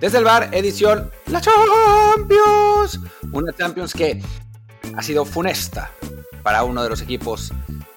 Desde 0.00 0.18
el 0.18 0.24
bar, 0.24 0.50
edición 0.52 1.10
La 1.26 1.40
Champions. 1.40 3.00
Una 3.32 3.52
Champions 3.52 3.92
que 3.92 4.22
ha 4.96 5.02
sido 5.02 5.24
funesta 5.24 5.90
para 6.44 6.62
uno 6.62 6.84
de 6.84 6.88
los 6.88 7.02
equipos 7.02 7.52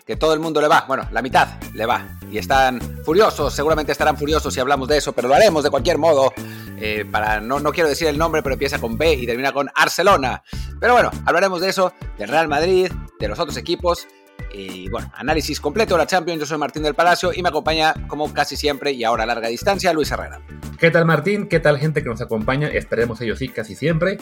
que 0.06 0.16
todo 0.16 0.34
el 0.34 0.40
mundo 0.40 0.60
le 0.62 0.68
va. 0.68 0.86
Bueno, 0.88 1.08
la 1.12 1.22
mitad 1.22 1.62
le 1.74 1.86
va. 1.86 2.18
Y 2.32 2.40
están 2.40 2.82
furiosos, 3.06 3.54
seguramente 3.54 3.92
estarán 3.92 4.18
furiosos 4.18 4.52
si 4.52 4.60
hablamos 4.60 4.88
de 4.88 4.98
eso, 4.98 5.14
pero 5.14 5.28
lo 5.28 5.36
haremos 5.36 5.64
de 5.64 5.70
cualquier 5.70 6.00
modo. 6.00 6.34
Eh, 6.80 7.06
para 7.10 7.40
no, 7.40 7.60
no 7.60 7.72
quiero 7.72 7.88
decir 7.88 8.08
el 8.08 8.18
nombre, 8.18 8.42
pero 8.42 8.54
empieza 8.54 8.80
con 8.80 8.98
B 8.98 9.14
y 9.14 9.28
termina 9.28 9.52
con 9.52 9.70
Barcelona. 9.78 10.42
Pero 10.80 10.94
bueno, 10.94 11.12
hablaremos 11.26 11.62
de 11.62 11.70
eso, 11.70 11.94
del 12.18 12.30
Real 12.30 12.48
Madrid, 12.48 12.92
de 13.20 13.28
los 13.28 13.38
otros 13.38 13.58
equipos. 13.58 14.08
Y 14.54 14.90
bueno, 14.90 15.12
análisis 15.16 15.60
completo 15.60 15.96
de 15.96 16.00
la 16.00 16.08
Champions. 16.08 16.40
Yo 16.40 16.46
soy 16.46 16.58
Martín 16.58 16.84
del 16.84 16.96
Palacio 16.96 17.32
y 17.34 17.42
me 17.42 17.50
acompaña, 17.50 17.94
como 18.08 18.34
casi 18.34 18.56
siempre 18.56 18.92
y 18.92 19.04
ahora 19.04 19.24
a 19.24 19.26
larga 19.28 19.48
distancia, 19.48 19.94
Luis 19.94 20.12
Herrera. 20.12 20.42
¿Qué 20.82 20.90
tal 20.90 21.06
Martín? 21.06 21.48
¿Qué 21.48 21.60
tal 21.60 21.78
gente 21.78 22.02
que 22.02 22.10
nos 22.10 22.22
acompaña? 22.22 22.68
Esperemos 22.68 23.22
ellos 23.22 23.38
sí 23.38 23.50
casi 23.50 23.76
siempre, 23.76 24.18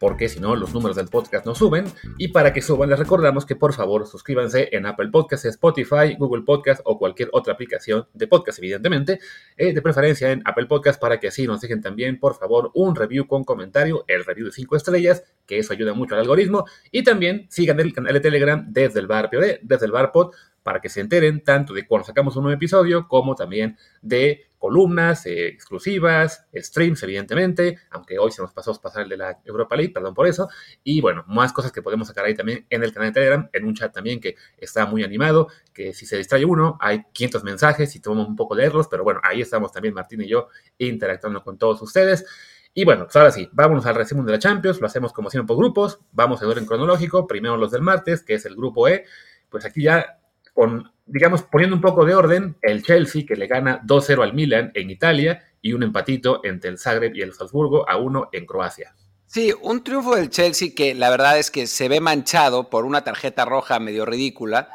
porque 0.00 0.28
si 0.28 0.40
no 0.40 0.56
los 0.56 0.74
números 0.74 0.96
del 0.96 1.06
podcast 1.06 1.46
no 1.46 1.54
suben. 1.54 1.84
Y 2.18 2.28
para 2.28 2.52
que 2.52 2.62
suban 2.62 2.90
les 2.90 2.98
recordamos 2.98 3.46
que 3.46 3.54
por 3.54 3.72
favor 3.74 4.08
suscríbanse 4.08 4.70
en 4.72 4.86
Apple 4.86 5.10
Podcasts, 5.10 5.46
Spotify, 5.46 6.16
Google 6.18 6.42
Podcasts 6.42 6.82
o 6.84 6.98
cualquier 6.98 7.28
otra 7.30 7.52
aplicación 7.52 8.08
de 8.12 8.26
podcast 8.26 8.58
evidentemente. 8.58 9.20
Eh, 9.56 9.72
de 9.72 9.82
preferencia 9.82 10.32
en 10.32 10.42
Apple 10.44 10.66
Podcasts 10.66 11.00
para 11.00 11.20
que 11.20 11.28
así 11.28 11.46
nos 11.46 11.60
dejen 11.60 11.80
también 11.80 12.18
por 12.18 12.34
favor 12.36 12.72
un 12.74 12.96
review 12.96 13.28
con 13.28 13.44
comentario, 13.44 14.04
el 14.08 14.24
review 14.24 14.46
de 14.46 14.52
5 14.52 14.74
estrellas, 14.74 15.22
que 15.46 15.58
eso 15.58 15.72
ayuda 15.72 15.94
mucho 15.94 16.16
al 16.16 16.22
algoritmo. 16.22 16.64
Y 16.90 17.04
también 17.04 17.46
sigan 17.50 17.78
el 17.78 17.92
canal 17.92 18.14
de 18.14 18.20
Telegram 18.20 18.66
desde 18.68 18.98
el 18.98 19.06
bar 19.06 19.30
POD, 19.30 19.60
desde 19.70 19.86
el 19.86 19.92
bar 19.92 20.12
Pod, 20.12 20.34
para 20.62 20.80
que 20.80 20.90
se 20.90 21.00
enteren 21.00 21.42
tanto 21.42 21.72
de 21.72 21.86
cuando 21.86 22.06
sacamos 22.06 22.36
un 22.36 22.42
nuevo 22.42 22.56
episodio 22.56 23.08
como 23.08 23.34
también 23.34 23.78
de 24.02 24.50
columnas 24.58 25.24
eh, 25.24 25.46
exclusivas, 25.46 26.44
streams, 26.54 27.02
evidentemente, 27.02 27.78
aunque 27.90 28.18
hoy 28.18 28.30
se 28.30 28.42
nos 28.42 28.52
pasó 28.52 28.78
pasar 28.78 29.04
el 29.04 29.08
de 29.08 29.16
la 29.16 29.40
Europa 29.44 29.74
League, 29.74 29.92
perdón 29.92 30.12
por 30.12 30.26
eso, 30.26 30.50
y 30.84 31.00
bueno, 31.00 31.24
más 31.28 31.54
cosas 31.54 31.72
que 31.72 31.80
podemos 31.80 32.08
sacar 32.08 32.26
ahí 32.26 32.34
también 32.34 32.66
en 32.68 32.84
el 32.84 32.92
canal 32.92 33.08
de 33.08 33.14
Telegram, 33.14 33.48
en 33.50 33.64
un 33.64 33.74
chat 33.74 33.92
también 33.92 34.20
que 34.20 34.36
está 34.58 34.84
muy 34.84 35.02
animado, 35.02 35.48
que 35.72 35.94
si 35.94 36.04
se 36.04 36.18
distrae 36.18 36.44
uno, 36.44 36.76
hay 36.78 37.04
500 37.12 37.42
mensajes 37.42 37.96
y 37.96 38.00
tomamos 38.00 38.28
un 38.28 38.36
poco 38.36 38.54
leerlos, 38.54 38.86
pero 38.88 39.02
bueno, 39.02 39.20
ahí 39.24 39.40
estamos 39.40 39.72
también 39.72 39.94
Martín 39.94 40.20
y 40.20 40.28
yo 40.28 40.48
interactuando 40.76 41.42
con 41.42 41.56
todos 41.56 41.80
ustedes. 41.80 42.26
Y 42.72 42.84
bueno, 42.84 43.04
pues 43.04 43.16
ahora 43.16 43.32
sí, 43.32 43.48
vámonos 43.52 43.84
al 43.86 43.96
resumen 43.96 44.24
de 44.26 44.32
la 44.32 44.38
Champions, 44.38 44.80
lo 44.80 44.86
hacemos 44.86 45.12
como 45.12 45.28
siempre 45.28 45.48
por 45.48 45.56
grupos, 45.56 46.00
vamos 46.12 46.40
en 46.42 46.66
cronológico, 46.66 47.26
primero 47.26 47.56
los 47.56 47.72
del 47.72 47.82
martes, 47.82 48.22
que 48.22 48.34
es 48.34 48.46
el 48.46 48.54
grupo 48.54 48.86
E, 48.86 49.06
pues 49.50 49.64
aquí 49.64 49.82
ya 49.82 50.18
con, 50.54 50.90
digamos, 51.06 51.42
poniendo 51.42 51.76
un 51.76 51.82
poco 51.82 52.04
de 52.04 52.14
orden, 52.14 52.56
el 52.62 52.82
Chelsea 52.82 53.24
que 53.26 53.36
le 53.36 53.46
gana 53.46 53.82
2-0 53.82 54.22
al 54.22 54.34
Milan 54.34 54.72
en 54.74 54.90
Italia 54.90 55.42
y 55.60 55.72
un 55.72 55.82
empatito 55.82 56.40
entre 56.44 56.70
el 56.70 56.78
Zagreb 56.78 57.14
y 57.14 57.22
el 57.22 57.32
Salzburgo 57.32 57.88
a 57.88 57.96
uno 57.96 58.28
en 58.32 58.46
Croacia. 58.46 58.94
Sí, 59.26 59.54
un 59.62 59.84
triunfo 59.84 60.16
del 60.16 60.30
Chelsea 60.30 60.70
que 60.74 60.94
la 60.94 61.08
verdad 61.08 61.38
es 61.38 61.50
que 61.50 61.66
se 61.66 61.88
ve 61.88 62.00
manchado 62.00 62.68
por 62.68 62.84
una 62.84 63.04
tarjeta 63.04 63.44
roja 63.44 63.78
medio 63.78 64.04
ridícula 64.04 64.70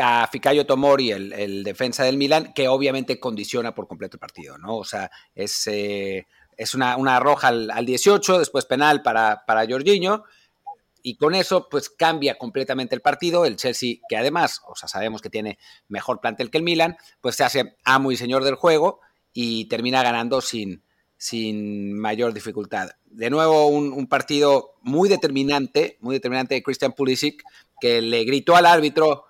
a 0.00 0.28
Ficayo 0.30 0.66
Tomori, 0.66 1.10
el, 1.12 1.62
defensa 1.64 2.04
del 2.04 2.16
Milan, 2.16 2.52
que 2.54 2.68
obviamente 2.68 3.18
condiciona 3.18 3.74
por 3.74 3.86
completo 3.86 4.16
el 4.16 4.20
partido, 4.20 4.58
¿no? 4.58 4.76
O 4.76 4.84
sea, 4.84 5.10
es, 5.34 5.66
eh, 5.66 6.26
es 6.56 6.74
una, 6.74 6.96
una, 6.96 7.18
roja 7.20 7.48
al, 7.48 7.70
al, 7.70 7.86
18, 7.86 8.38
después 8.38 8.66
penal 8.66 9.02
para, 9.02 9.44
para 9.46 9.64
y 11.02 11.16
con 11.16 11.34
eso, 11.34 11.68
pues 11.70 11.90
cambia 11.90 12.38
completamente 12.38 12.94
el 12.94 13.00
partido. 13.00 13.44
El 13.44 13.56
Chelsea, 13.56 13.96
que 14.08 14.16
además, 14.16 14.60
o 14.66 14.76
sea, 14.76 14.88
sabemos 14.88 15.22
que 15.22 15.30
tiene 15.30 15.58
mejor 15.88 16.20
plantel 16.20 16.50
que 16.50 16.58
el 16.58 16.64
Milan, 16.64 16.96
pues 17.20 17.36
se 17.36 17.44
hace 17.44 17.76
amo 17.84 18.12
y 18.12 18.16
señor 18.16 18.44
del 18.44 18.54
juego 18.54 19.00
y 19.32 19.66
termina 19.66 20.02
ganando 20.02 20.40
sin, 20.40 20.82
sin 21.16 21.98
mayor 21.98 22.32
dificultad. 22.32 22.90
De 23.04 23.28
nuevo, 23.28 23.66
un, 23.66 24.06
partido 24.06 24.76
muy 24.82 25.08
determinante, 25.08 25.98
muy 26.00 26.14
determinante 26.14 26.54
de 26.54 26.62
Christian 26.62 26.92
Pulisic, 26.92 27.42
que 27.80 28.00
le 28.00 28.24
gritó 28.24 28.56
al 28.56 28.66
árbitro, 28.66 29.24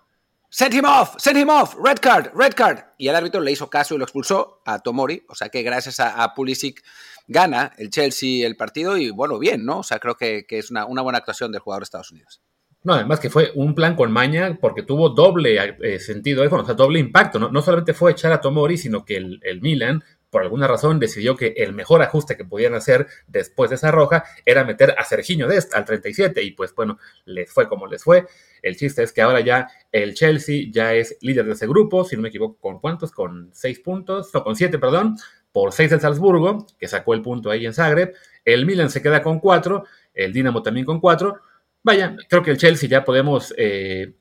send 0.51 0.75
him 0.75 0.85
off, 0.85 1.15
send 1.19 1.39
him 1.39 1.49
off, 1.49 1.75
red 1.83 1.99
card, 2.01 2.31
red 2.35 2.53
card. 2.55 2.79
Y 2.99 3.09
el 3.09 3.15
árbitro 3.15 3.41
le 3.41 3.53
hizo 3.53 3.71
caso 3.71 3.95
y 3.95 3.99
lo 3.99 4.05
expulsó 4.05 4.61
a 4.67 4.81
Tomori, 4.81 5.25
o 5.29 5.35
sea 5.35 5.49
que 5.49 5.63
gracias 5.63 6.01
a, 6.01 6.35
Pulisic 6.35 6.83
gana 7.27 7.73
el 7.79 7.91
Chelsea 7.91 8.47
el 8.47 8.57
partido 8.57 8.97
y 8.97 9.11
bueno, 9.11 9.39
bien, 9.39 9.65
¿no? 9.65 9.79
O 9.79 9.83
sea, 9.83 9.99
creo 9.99 10.17
que, 10.17 10.45
que 10.47 10.59
es 10.59 10.71
una, 10.71 10.85
una, 10.85 11.03
buena 11.03 11.19
actuación 11.19 11.53
del 11.53 11.61
jugador 11.61 11.83
de 11.83 11.85
Estados 11.85 12.11
Unidos. 12.11 12.43
No, 12.83 12.95
además 12.95 13.21
que 13.21 13.31
fue 13.31 13.53
un 13.55 13.75
plan 13.75 13.95
con 13.95 14.11
maña 14.11 14.59
porque 14.61 14.83
tuvo 14.83 15.11
doble 15.11 15.77
eh, 15.83 16.01
sentido, 16.01 16.49
bueno, 16.49 16.65
o 16.65 16.67
sea, 16.67 16.75
doble 16.75 16.99
impacto. 16.99 17.39
¿no? 17.39 17.51
no 17.51 17.63
solamente 17.63 17.93
fue 17.93 18.13
echar 18.13 18.33
a 18.33 18.41
Tomori, 18.41 18.79
sino 18.79 19.05
que 19.05 19.17
el, 19.17 19.41
el 19.43 19.61
Milan 19.61 20.03
por 20.31 20.43
alguna 20.43 20.67
razón 20.67 20.99
decidió 20.99 21.37
que 21.37 21.55
el 21.57 21.73
mejor 21.73 22.03
ajuste 22.03 22.37
que 22.37 22.45
podían 22.45 22.75
hacer 22.75 23.09
después 23.27 23.71
de 23.71 23.77
esa 23.77 23.91
roja 23.91 24.25
era 24.47 24.65
meter 24.65 24.95
a 24.97 25.05
Serginho 25.05 25.49
Dest 25.49 25.75
al 25.75 25.85
37 25.85 26.43
y 26.43 26.53
pues 26.53 26.75
bueno, 26.75 26.99
les 27.25 27.53
fue 27.53 27.69
como 27.69 27.87
les 27.87 28.05
fue. 28.05 28.27
El 28.63 28.77
chiste 28.77 29.03
es 29.03 29.13
que 29.13 29.23
ahora 29.23 29.41
ya 29.41 29.69
el 29.91 30.15
Chelsea 30.15 30.67
ya 30.71 30.95
es 30.95 31.17
líder 31.21 31.47
de 31.47 31.53
ese 31.53 31.67
grupo, 31.67 32.05
si 32.05 32.17
no 32.17 32.23
me 32.23 32.29
equivoco, 32.29 32.59
¿con 32.61 32.79
cuántos? 32.79 33.11
Con 33.11 33.51
seis 33.53 33.81
puntos, 33.81 34.31
no, 34.33 34.45
con 34.45 34.55
siete, 34.57 34.79
perdón, 34.79 35.17
por 35.53 35.73
6 35.73 35.91
del 35.91 36.01
Salzburgo, 36.01 36.67
que 36.79 36.89
sacó 36.89 37.15
el 37.15 37.23
punto 37.23 37.51
ahí 37.51 37.67
en 37.67 37.75
Zagreb. 37.75 38.15
El 38.45 38.67
Milan 38.67 38.91
se 38.91 39.03
queda 39.03 39.23
con 39.23 39.41
4, 39.41 39.85
el 40.15 40.33
Dinamo 40.33 40.63
también 40.63 40.87
con 40.87 41.01
4. 41.01 41.41
Vaya, 41.83 42.17
creo 42.29 42.43
que 42.43 42.51
el 42.51 42.59
Chelsea 42.59 42.89
ya 42.89 43.05
podemos 43.05 43.55
eh, 43.57 44.15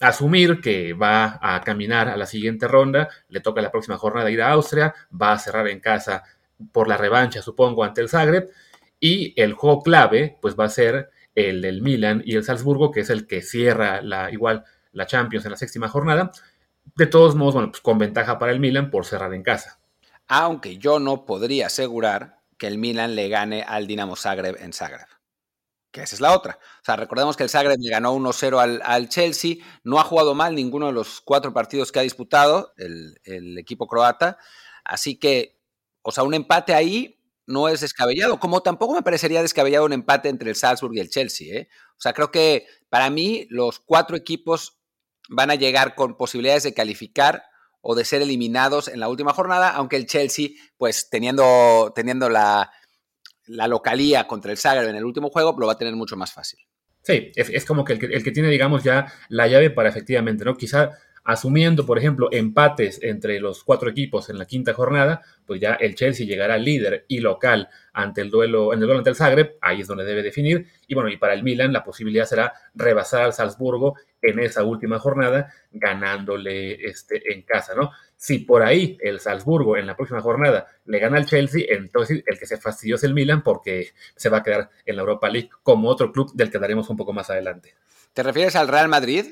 asumir 0.00 0.60
que 0.60 0.92
va 0.92 1.38
a 1.40 1.60
caminar 1.62 2.08
a 2.08 2.16
la 2.16 2.26
siguiente 2.26 2.68
ronda. 2.68 3.08
Le 3.28 3.40
toca 3.40 3.60
la 3.60 3.70
próxima 3.70 3.98
jornada 3.98 4.30
ir 4.30 4.42
a 4.42 4.52
Austria, 4.52 4.94
va 5.10 5.32
a 5.32 5.38
cerrar 5.38 5.68
en 5.68 5.80
casa 5.80 6.24
por 6.72 6.88
la 6.88 6.96
revancha, 6.96 7.42
supongo, 7.42 7.84
ante 7.84 8.00
el 8.00 8.08
Zagreb. 8.08 8.50
Y 9.00 9.40
el 9.40 9.52
juego 9.52 9.82
clave, 9.82 10.38
pues 10.40 10.56
va 10.58 10.64
a 10.64 10.70
ser 10.70 11.10
el 11.34 11.62
del 11.62 11.82
Milan 11.82 12.22
y 12.24 12.36
el 12.36 12.44
Salzburgo, 12.44 12.90
que 12.90 13.00
es 13.00 13.10
el 13.10 13.26
que 13.26 13.42
cierra 13.42 14.02
la, 14.02 14.30
igual 14.32 14.64
la 14.92 15.06
Champions 15.06 15.44
en 15.44 15.52
la 15.52 15.56
séptima 15.56 15.88
jornada. 15.88 16.32
De 16.96 17.06
todos 17.06 17.34
modos, 17.36 17.54
bueno, 17.54 17.70
pues 17.70 17.80
con 17.80 17.98
ventaja 17.98 18.38
para 18.38 18.52
el 18.52 18.60
Milan 18.60 18.90
por 18.90 19.04
cerrar 19.04 19.32
en 19.34 19.42
casa 19.42 19.78
aunque 20.28 20.76
yo 20.76 21.00
no 21.00 21.24
podría 21.24 21.66
asegurar 21.66 22.38
que 22.58 22.66
el 22.66 22.78
Milan 22.78 23.16
le 23.16 23.28
gane 23.28 23.62
al 23.62 23.86
Dinamo 23.86 24.14
Zagreb 24.14 24.56
en 24.60 24.72
Zagreb. 24.72 25.06
Esa 26.02 26.14
es 26.16 26.20
la 26.20 26.34
otra. 26.34 26.58
O 26.80 26.84
sea, 26.84 26.96
recordemos 26.96 27.36
que 27.36 27.42
el 27.42 27.50
Zagreb 27.50 27.78
le 27.78 27.90
ganó 27.90 28.14
1-0 28.14 28.80
al, 28.82 29.08
Chelsea, 29.08 29.56
no 29.84 29.98
ha 30.00 30.04
jugado 30.04 30.34
mal 30.34 30.54
ninguno 30.54 30.86
de 30.86 30.92
los 30.92 31.20
cuatro 31.20 31.52
partidos 31.52 31.92
que 31.92 31.98
ha 31.98 32.02
disputado 32.02 32.72
el, 32.76 33.18
el, 33.24 33.58
equipo 33.58 33.86
croata, 33.86 34.38
así 34.84 35.18
que, 35.18 35.60
o 36.02 36.12
sea, 36.12 36.24
un 36.24 36.34
empate 36.34 36.74
ahí 36.74 37.18
no 37.46 37.68
es 37.68 37.80
descabellado, 37.80 38.38
como 38.38 38.60
tampoco 38.60 38.94
me 38.94 39.02
parecería 39.02 39.40
descabellado 39.40 39.86
un 39.86 39.94
empate 39.94 40.28
entre 40.28 40.50
el 40.50 40.56
Salzburg 40.56 40.94
y 40.94 41.00
el 41.00 41.08
Chelsea. 41.08 41.56
¿eh? 41.56 41.68
O 41.96 42.00
sea, 42.00 42.12
creo 42.12 42.30
que 42.30 42.66
para 42.90 43.08
mí 43.08 43.46
los 43.48 43.80
cuatro 43.80 44.16
equipos 44.16 44.78
van 45.30 45.50
a 45.50 45.54
llegar 45.54 45.94
con 45.94 46.16
posibilidades 46.16 46.62
de 46.62 46.74
calificar 46.74 47.44
o 47.80 47.94
de 47.94 48.04
ser 48.04 48.20
eliminados 48.20 48.88
en 48.88 49.00
la 49.00 49.08
última 49.08 49.32
jornada, 49.32 49.70
aunque 49.70 49.96
el 49.96 50.06
Chelsea, 50.06 50.50
pues 50.76 51.08
teniendo, 51.08 51.92
teniendo 51.94 52.28
la, 52.28 52.70
la 53.48 53.68
localía 53.68 54.26
contra 54.26 54.52
el 54.52 54.58
Zagreb 54.58 54.88
en 54.88 54.96
el 54.96 55.04
último 55.04 55.30
juego, 55.30 55.54
lo 55.58 55.66
va 55.66 55.72
a 55.72 55.78
tener 55.78 55.94
mucho 55.94 56.16
más 56.16 56.32
fácil. 56.32 56.60
Sí, 57.02 57.32
es, 57.34 57.64
como 57.64 57.84
que 57.84 57.94
el, 57.94 57.98
que 57.98 58.06
el, 58.06 58.22
que 58.22 58.32
tiene, 58.32 58.50
digamos, 58.50 58.84
ya 58.84 59.12
la 59.28 59.46
llave 59.46 59.70
para 59.70 59.88
efectivamente, 59.88 60.44
¿no? 60.44 60.56
Quizá 60.56 60.90
asumiendo, 61.28 61.84
por 61.84 61.98
ejemplo, 61.98 62.28
empates 62.32 63.02
entre 63.02 63.38
los 63.38 63.62
cuatro 63.62 63.90
equipos 63.90 64.30
en 64.30 64.38
la 64.38 64.46
quinta 64.46 64.72
jornada, 64.72 65.20
pues 65.46 65.60
ya 65.60 65.74
el 65.74 65.94
Chelsea 65.94 66.26
llegará 66.26 66.56
líder 66.56 67.04
y 67.06 67.20
local 67.20 67.68
ante 67.92 68.22
el 68.22 68.30
duelo, 68.30 68.72
en 68.72 68.80
el 68.80 68.86
duelo 68.86 68.98
ante 68.98 69.10
el 69.10 69.16
Zagreb, 69.16 69.56
ahí 69.60 69.82
es 69.82 69.86
donde 69.86 70.04
debe 70.04 70.22
definir, 70.22 70.66
y 70.86 70.94
bueno, 70.94 71.10
y 71.10 71.18
para 71.18 71.34
el 71.34 71.42
Milan 71.42 71.72
la 71.72 71.84
posibilidad 71.84 72.24
será 72.24 72.54
rebasar 72.74 73.22
al 73.22 73.34
Salzburgo 73.34 73.96
en 74.22 74.38
esa 74.38 74.64
última 74.64 74.98
jornada, 74.98 75.52
ganándole 75.70 76.74
este, 76.86 77.32
en 77.32 77.42
casa, 77.42 77.74
¿no? 77.74 77.90
Si 78.20 78.40
por 78.40 78.64
ahí 78.64 78.98
el 79.00 79.20
Salzburgo 79.20 79.76
en 79.76 79.86
la 79.86 79.96
próxima 79.96 80.20
jornada 80.20 80.66
le 80.86 80.98
gana 80.98 81.18
al 81.18 81.26
Chelsea, 81.26 81.66
entonces 81.68 82.24
el 82.26 82.38
que 82.38 82.46
se 82.46 82.58
fastidió 82.58 82.96
es 82.96 83.04
el 83.04 83.14
Milan 83.14 83.44
porque 83.44 83.92
se 84.16 84.28
va 84.28 84.38
a 84.38 84.42
quedar 84.42 84.70
en 84.84 84.96
la 84.96 85.02
Europa 85.02 85.28
League 85.28 85.50
como 85.62 85.88
otro 85.88 86.10
club 86.10 86.32
del 86.34 86.50
que 86.50 86.58
daremos 86.58 86.90
un 86.90 86.96
poco 86.96 87.12
más 87.12 87.30
adelante. 87.30 87.76
¿Te 88.12 88.24
refieres 88.24 88.56
al 88.56 88.66
Real 88.66 88.88
Madrid? 88.88 89.26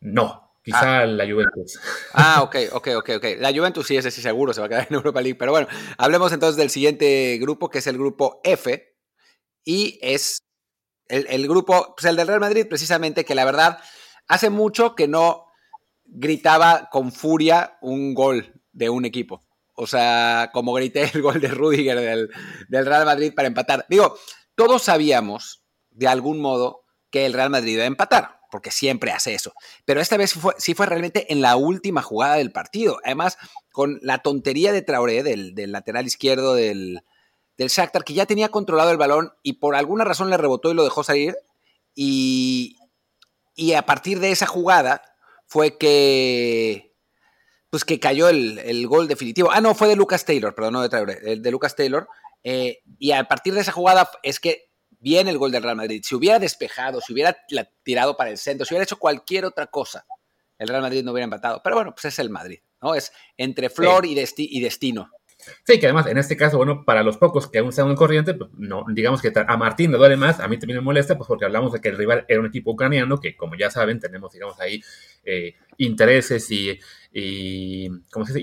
No, 0.00 0.46
Quizá 0.66 1.02
ah. 1.02 1.06
la 1.06 1.24
Juventus. 1.24 1.78
Ah, 2.12 2.42
ok, 2.42 2.56
ok, 2.72 2.88
ok, 2.96 3.10
ok. 3.18 3.24
La 3.38 3.52
Juventus 3.52 3.86
sí, 3.86 3.96
ese 3.96 4.10
sí 4.10 4.20
seguro 4.20 4.52
se 4.52 4.60
va 4.60 4.66
a 4.66 4.68
quedar 4.68 4.86
en 4.90 4.96
Europa 4.96 5.20
League. 5.20 5.38
Pero 5.38 5.52
bueno, 5.52 5.68
hablemos 5.96 6.32
entonces 6.32 6.56
del 6.56 6.70
siguiente 6.70 7.38
grupo, 7.40 7.70
que 7.70 7.78
es 7.78 7.86
el 7.86 7.96
grupo 7.96 8.40
F. 8.42 8.96
Y 9.64 9.96
es 10.02 10.42
el, 11.06 11.24
el 11.30 11.46
grupo, 11.46 11.94
pues 11.96 12.06
el 12.06 12.16
del 12.16 12.26
Real 12.26 12.40
Madrid, 12.40 12.66
precisamente, 12.68 13.24
que 13.24 13.36
la 13.36 13.44
verdad 13.44 13.78
hace 14.26 14.50
mucho 14.50 14.96
que 14.96 15.06
no 15.06 15.45
gritaba 16.08 16.88
con 16.90 17.12
furia 17.12 17.78
un 17.80 18.14
gol 18.14 18.60
de 18.72 18.90
un 18.90 19.04
equipo. 19.04 19.42
O 19.74 19.86
sea, 19.86 20.50
como 20.52 20.72
grité 20.72 21.10
el 21.14 21.22
gol 21.22 21.40
de 21.40 21.48
Rudiger 21.48 22.00
del, 22.00 22.30
Real 22.86 23.04
Madrid 23.04 23.32
para 23.34 23.48
empatar. 23.48 23.86
Digo, 23.88 24.16
todos 24.54 24.82
sabíamos, 24.82 25.64
de 25.90 26.08
algún 26.08 26.40
modo, 26.40 26.84
que 27.10 27.26
el 27.26 27.34
Real 27.34 27.50
Madrid 27.50 27.74
iba 27.74 27.84
a 27.84 27.86
empatar 27.86 28.36
porque 28.50 28.70
siempre 28.70 29.10
hace 29.12 29.34
eso. 29.34 29.52
Pero 29.84 30.00
esta 30.00 30.16
vez 30.16 30.34
sí 30.56 30.72
fue 30.72 30.86
realmente 30.86 31.30
en 31.30 31.42
la 31.42 31.56
última 31.56 32.00
jugada 32.00 32.36
del 32.36 32.52
partido. 32.52 32.98
Además, 33.04 33.36
con 33.70 33.98
la 34.02 34.18
tontería 34.18 34.72
de 34.72 34.82
Traoré, 34.82 35.22
del, 35.22 35.54
lateral 35.70 36.06
izquierdo 36.06 36.54
del, 36.54 37.02
del 37.58 37.68
Shakhtar 37.68 38.04
que 38.04 38.14
ya 38.14 38.24
tenía 38.24 38.48
controlado 38.48 38.92
el 38.92 38.96
balón 38.96 39.32
y 39.42 39.54
por 39.54 39.74
alguna 39.74 40.04
razón 40.04 40.30
le 40.30 40.38
rebotó 40.38 40.70
y 40.70 40.74
lo 40.74 40.84
dejó 40.84 41.04
salir. 41.04 41.36
Y 41.94 42.76
a 43.76 43.82
partir 43.82 44.20
de 44.20 44.30
esa 44.30 44.46
jugada 44.46 45.02
fue 45.46 45.78
que 45.78 46.94
pues 47.70 47.84
que 47.84 48.00
cayó 48.00 48.28
el, 48.28 48.86
gol 48.86 49.08
definitivo. 49.08 49.50
Ah, 49.50 49.60
no, 49.60 49.74
fue 49.74 49.88
de 49.88 49.96
Lucas 49.96 50.24
Taylor, 50.24 50.54
perdón, 50.54 50.74
no 50.74 50.82
de 50.82 50.88
Traoré, 50.88 51.18
el 51.24 51.42
de 51.42 51.50
Lucas 51.50 51.76
Taylor. 51.76 52.08
Eh, 52.42 52.78
y 52.98 53.12
a 53.12 53.24
partir 53.24 53.54
de 53.54 53.60
esa 53.60 53.72
jugada 53.72 54.08
es 54.22 54.40
que 54.40 54.70
viene 55.00 55.30
el 55.30 55.38
gol 55.38 55.52
del 55.52 55.62
Real 55.62 55.76
Madrid. 55.76 56.02
Si 56.04 56.14
hubiera 56.14 56.38
despejado, 56.38 57.00
si 57.00 57.12
hubiera 57.12 57.36
tirado 57.82 58.16
para 58.16 58.30
el 58.30 58.38
centro, 58.38 58.64
si 58.64 58.72
hubiera 58.72 58.84
hecho 58.84 58.98
cualquier 58.98 59.44
otra 59.44 59.66
cosa, 59.66 60.06
el 60.58 60.68
Real 60.68 60.82
Madrid 60.82 61.04
no 61.04 61.12
hubiera 61.12 61.24
empatado. 61.24 61.60
Pero 61.62 61.76
bueno, 61.76 61.92
pues 61.92 62.06
es 62.06 62.18
el 62.18 62.30
Madrid, 62.30 62.60
¿no? 62.80 62.94
Es 62.94 63.12
entre 63.36 63.68
flor 63.68 64.06
y, 64.06 64.16
y 64.18 64.60
destino. 64.60 65.10
Sí, 65.64 65.78
que 65.78 65.86
además 65.86 66.06
en 66.06 66.18
este 66.18 66.36
caso, 66.36 66.56
bueno, 66.56 66.84
para 66.84 67.02
los 67.02 67.18
pocos 67.18 67.48
que 67.48 67.58
aún 67.58 67.68
están 67.68 67.88
en 67.88 67.96
corriente, 67.96 68.34
pues 68.34 68.50
no, 68.54 68.84
digamos 68.88 69.20
que 69.20 69.32
a 69.34 69.56
Martín 69.56 69.92
le 69.92 69.98
duele 69.98 70.16
más, 70.16 70.40
a 70.40 70.48
mí 70.48 70.58
también 70.58 70.78
me 70.78 70.84
molesta, 70.84 71.16
pues 71.16 71.28
porque 71.28 71.44
hablamos 71.44 71.72
de 71.72 71.80
que 71.80 71.88
el 71.88 71.96
rival 71.96 72.24
era 72.28 72.40
un 72.40 72.46
equipo 72.46 72.72
ucraniano, 72.72 73.20
que 73.20 73.36
como 73.36 73.54
ya 73.54 73.70
saben, 73.70 74.00
tenemos, 74.00 74.32
digamos, 74.32 74.58
ahí 74.60 74.82
eh, 75.26 75.54
intereses 75.78 76.50
y, 76.50 76.78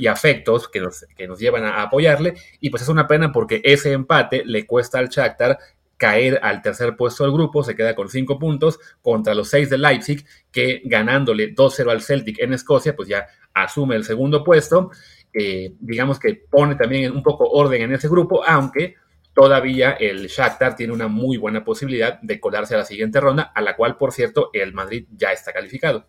afectos 0.09 0.67
que 0.67 0.79
nos, 0.79 1.05
que 1.15 1.27
nos 1.27 1.39
llevan 1.39 1.63
a 1.63 1.83
apoyarle, 1.83 2.33
y 2.59 2.69
pues 2.69 2.83
es 2.83 2.89
una 2.89 3.07
pena 3.07 3.31
porque 3.31 3.61
ese 3.63 3.91
empate 3.91 4.43
le 4.45 4.65
cuesta 4.65 4.99
al 4.99 5.09
Shakhtar 5.09 5.57
caer 5.97 6.39
al 6.43 6.61
tercer 6.61 6.97
puesto 6.97 7.23
del 7.23 7.31
grupo, 7.31 7.63
se 7.63 7.75
queda 7.75 7.95
con 7.95 8.09
cinco 8.09 8.37
puntos 8.37 8.77
contra 9.01 9.33
los 9.33 9.49
seis 9.49 9.69
de 9.69 9.77
Leipzig, 9.77 10.25
que 10.51 10.81
ganándole 10.83 11.55
2-0 11.55 11.89
al 11.89 12.01
Celtic 12.01 12.39
en 12.39 12.51
Escocia, 12.51 12.95
pues 12.95 13.07
ya 13.07 13.27
asume 13.53 13.95
el 13.95 14.03
segundo 14.03 14.43
puesto. 14.43 14.91
Eh, 15.33 15.73
digamos 15.79 16.19
que 16.19 16.35
pone 16.49 16.75
también 16.75 17.11
un 17.11 17.23
poco 17.23 17.45
orden 17.49 17.83
en 17.83 17.93
ese 17.93 18.09
grupo, 18.09 18.43
aunque 18.45 18.95
todavía 19.33 19.91
el 19.91 20.27
Shakhtar 20.27 20.75
tiene 20.75 20.93
una 20.93 21.07
muy 21.07 21.37
buena 21.37 21.63
posibilidad 21.63 22.19
de 22.21 22.39
colarse 22.39 22.75
a 22.75 22.79
la 22.79 22.85
siguiente 22.85 23.19
ronda, 23.19 23.51
a 23.55 23.61
la 23.61 23.75
cual, 23.75 23.97
por 23.97 24.11
cierto, 24.11 24.49
el 24.51 24.73
Madrid 24.73 25.07
ya 25.11 25.31
está 25.31 25.53
calificado. 25.53 26.05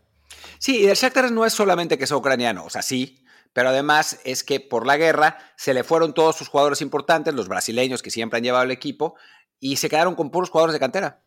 Sí, 0.65 0.79
y 0.79 0.87
el 0.87 0.97
Shakhtar 0.97 1.31
no 1.31 1.45
es 1.45 1.53
solamente 1.53 1.99
que 1.99 2.07
sea 2.07 2.17
ucraniano, 2.17 2.65
o 2.65 2.71
sea, 2.71 2.81
sí, 2.81 3.23
pero 3.53 3.69
además 3.69 4.19
es 4.25 4.43
que 4.43 4.61
por 4.61 4.87
la 4.87 4.97
guerra 4.97 5.37
se 5.59 5.75
le 5.75 5.85
fueron 5.85 6.15
todos 6.15 6.37
sus 6.37 6.49
jugadores 6.49 6.81
importantes, 6.81 7.35
los 7.35 7.49
brasileños 7.49 8.01
que 8.01 8.11
siempre 8.11 8.39
han 8.39 8.45
llevado 8.45 8.65
el 8.65 8.71
equipo, 8.71 9.15
y 9.61 9.77
se 9.77 9.91
quedaron 9.91 10.15
con 10.15 10.31
puros 10.31 10.49
jugadores 10.49 10.73
de 10.73 10.81
cantera. 10.81 11.21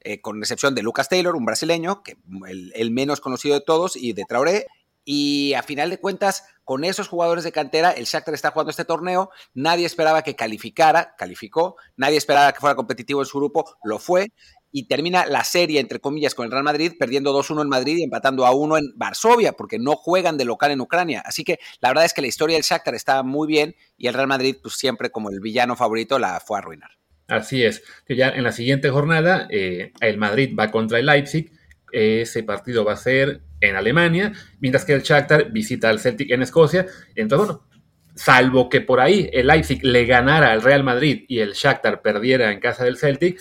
Eh, 0.00 0.20
con 0.20 0.38
excepción 0.40 0.74
de 0.74 0.82
Lucas 0.82 1.08
Taylor, 1.08 1.36
un 1.36 1.46
brasileño, 1.46 2.02
que 2.02 2.18
el, 2.46 2.70
el, 2.74 2.90
menos 2.90 3.22
conocido 3.22 3.54
de 3.54 3.62
todos, 3.62 3.96
y 3.96 4.12
de 4.12 4.26
Traoré, 4.28 4.66
y 5.08 5.54
a 5.54 5.62
final 5.62 5.88
de 5.88 5.98
cuentas, 5.98 6.44
con 6.64 6.82
esos 6.82 7.06
jugadores 7.06 7.44
de 7.44 7.52
cantera, 7.52 7.92
el 7.92 8.06
Shakhtar 8.06 8.34
está 8.34 8.50
jugando 8.50 8.70
este 8.70 8.84
torneo. 8.84 9.30
Nadie 9.54 9.86
esperaba 9.86 10.22
que 10.22 10.34
calificara, 10.34 11.14
calificó. 11.16 11.76
Nadie 11.96 12.16
esperaba 12.16 12.52
que 12.52 12.58
fuera 12.58 12.74
competitivo 12.74 13.22
en 13.22 13.26
su 13.26 13.38
grupo, 13.38 13.78
lo 13.84 14.00
fue. 14.00 14.32
Y 14.78 14.88
termina 14.88 15.24
la 15.24 15.42
serie, 15.42 15.80
entre 15.80 16.00
comillas, 16.00 16.34
con 16.34 16.44
el 16.44 16.52
Real 16.52 16.62
Madrid, 16.62 16.92
perdiendo 16.98 17.32
2-1 17.32 17.62
en 17.62 17.68
Madrid 17.70 17.96
y 17.96 18.02
empatando 18.02 18.44
a 18.44 18.50
1 18.50 18.76
en 18.76 18.92
Varsovia, 18.94 19.52
porque 19.52 19.78
no 19.78 19.96
juegan 19.96 20.36
de 20.36 20.44
local 20.44 20.70
en 20.70 20.82
Ucrania. 20.82 21.22
Así 21.24 21.44
que 21.44 21.58
la 21.80 21.88
verdad 21.88 22.04
es 22.04 22.12
que 22.12 22.20
la 22.20 22.26
historia 22.26 22.56
del 22.56 22.62
Shakhtar 22.62 22.94
está 22.94 23.22
muy 23.22 23.48
bien 23.48 23.74
y 23.96 24.06
el 24.06 24.12
Real 24.12 24.26
Madrid, 24.26 24.56
pues 24.62 24.74
siempre 24.74 25.08
como 25.08 25.30
el 25.30 25.40
villano 25.40 25.76
favorito, 25.76 26.18
la 26.18 26.40
fue 26.40 26.58
a 26.58 26.60
arruinar. 26.60 26.90
Así 27.26 27.64
es. 27.64 27.84
Ya 28.06 28.28
en 28.28 28.44
la 28.44 28.52
siguiente 28.52 28.90
jornada, 28.90 29.48
eh, 29.50 29.92
el 30.00 30.18
Madrid 30.18 30.54
va 30.54 30.70
contra 30.70 30.98
el 30.98 31.06
Leipzig. 31.06 31.50
Ese 31.90 32.42
partido 32.42 32.84
va 32.84 32.92
a 32.92 32.96
ser 32.96 33.40
en 33.62 33.76
Alemania, 33.76 34.34
mientras 34.60 34.84
que 34.84 34.92
el 34.92 35.00
Shakhtar 35.00 35.52
visita 35.52 35.88
al 35.88 36.00
Celtic 36.00 36.30
en 36.32 36.42
Escocia. 36.42 36.84
Entonces, 37.14 37.46
bueno, 37.46 37.66
salvo 38.14 38.68
que 38.68 38.82
por 38.82 39.00
ahí 39.00 39.30
el 39.32 39.46
Leipzig 39.46 39.82
le 39.84 40.04
ganara 40.04 40.52
al 40.52 40.60
Real 40.60 40.84
Madrid 40.84 41.24
y 41.28 41.38
el 41.38 41.54
Shakhtar 41.54 42.02
perdiera 42.02 42.52
en 42.52 42.60
casa 42.60 42.84
del 42.84 42.98
Celtic, 42.98 43.40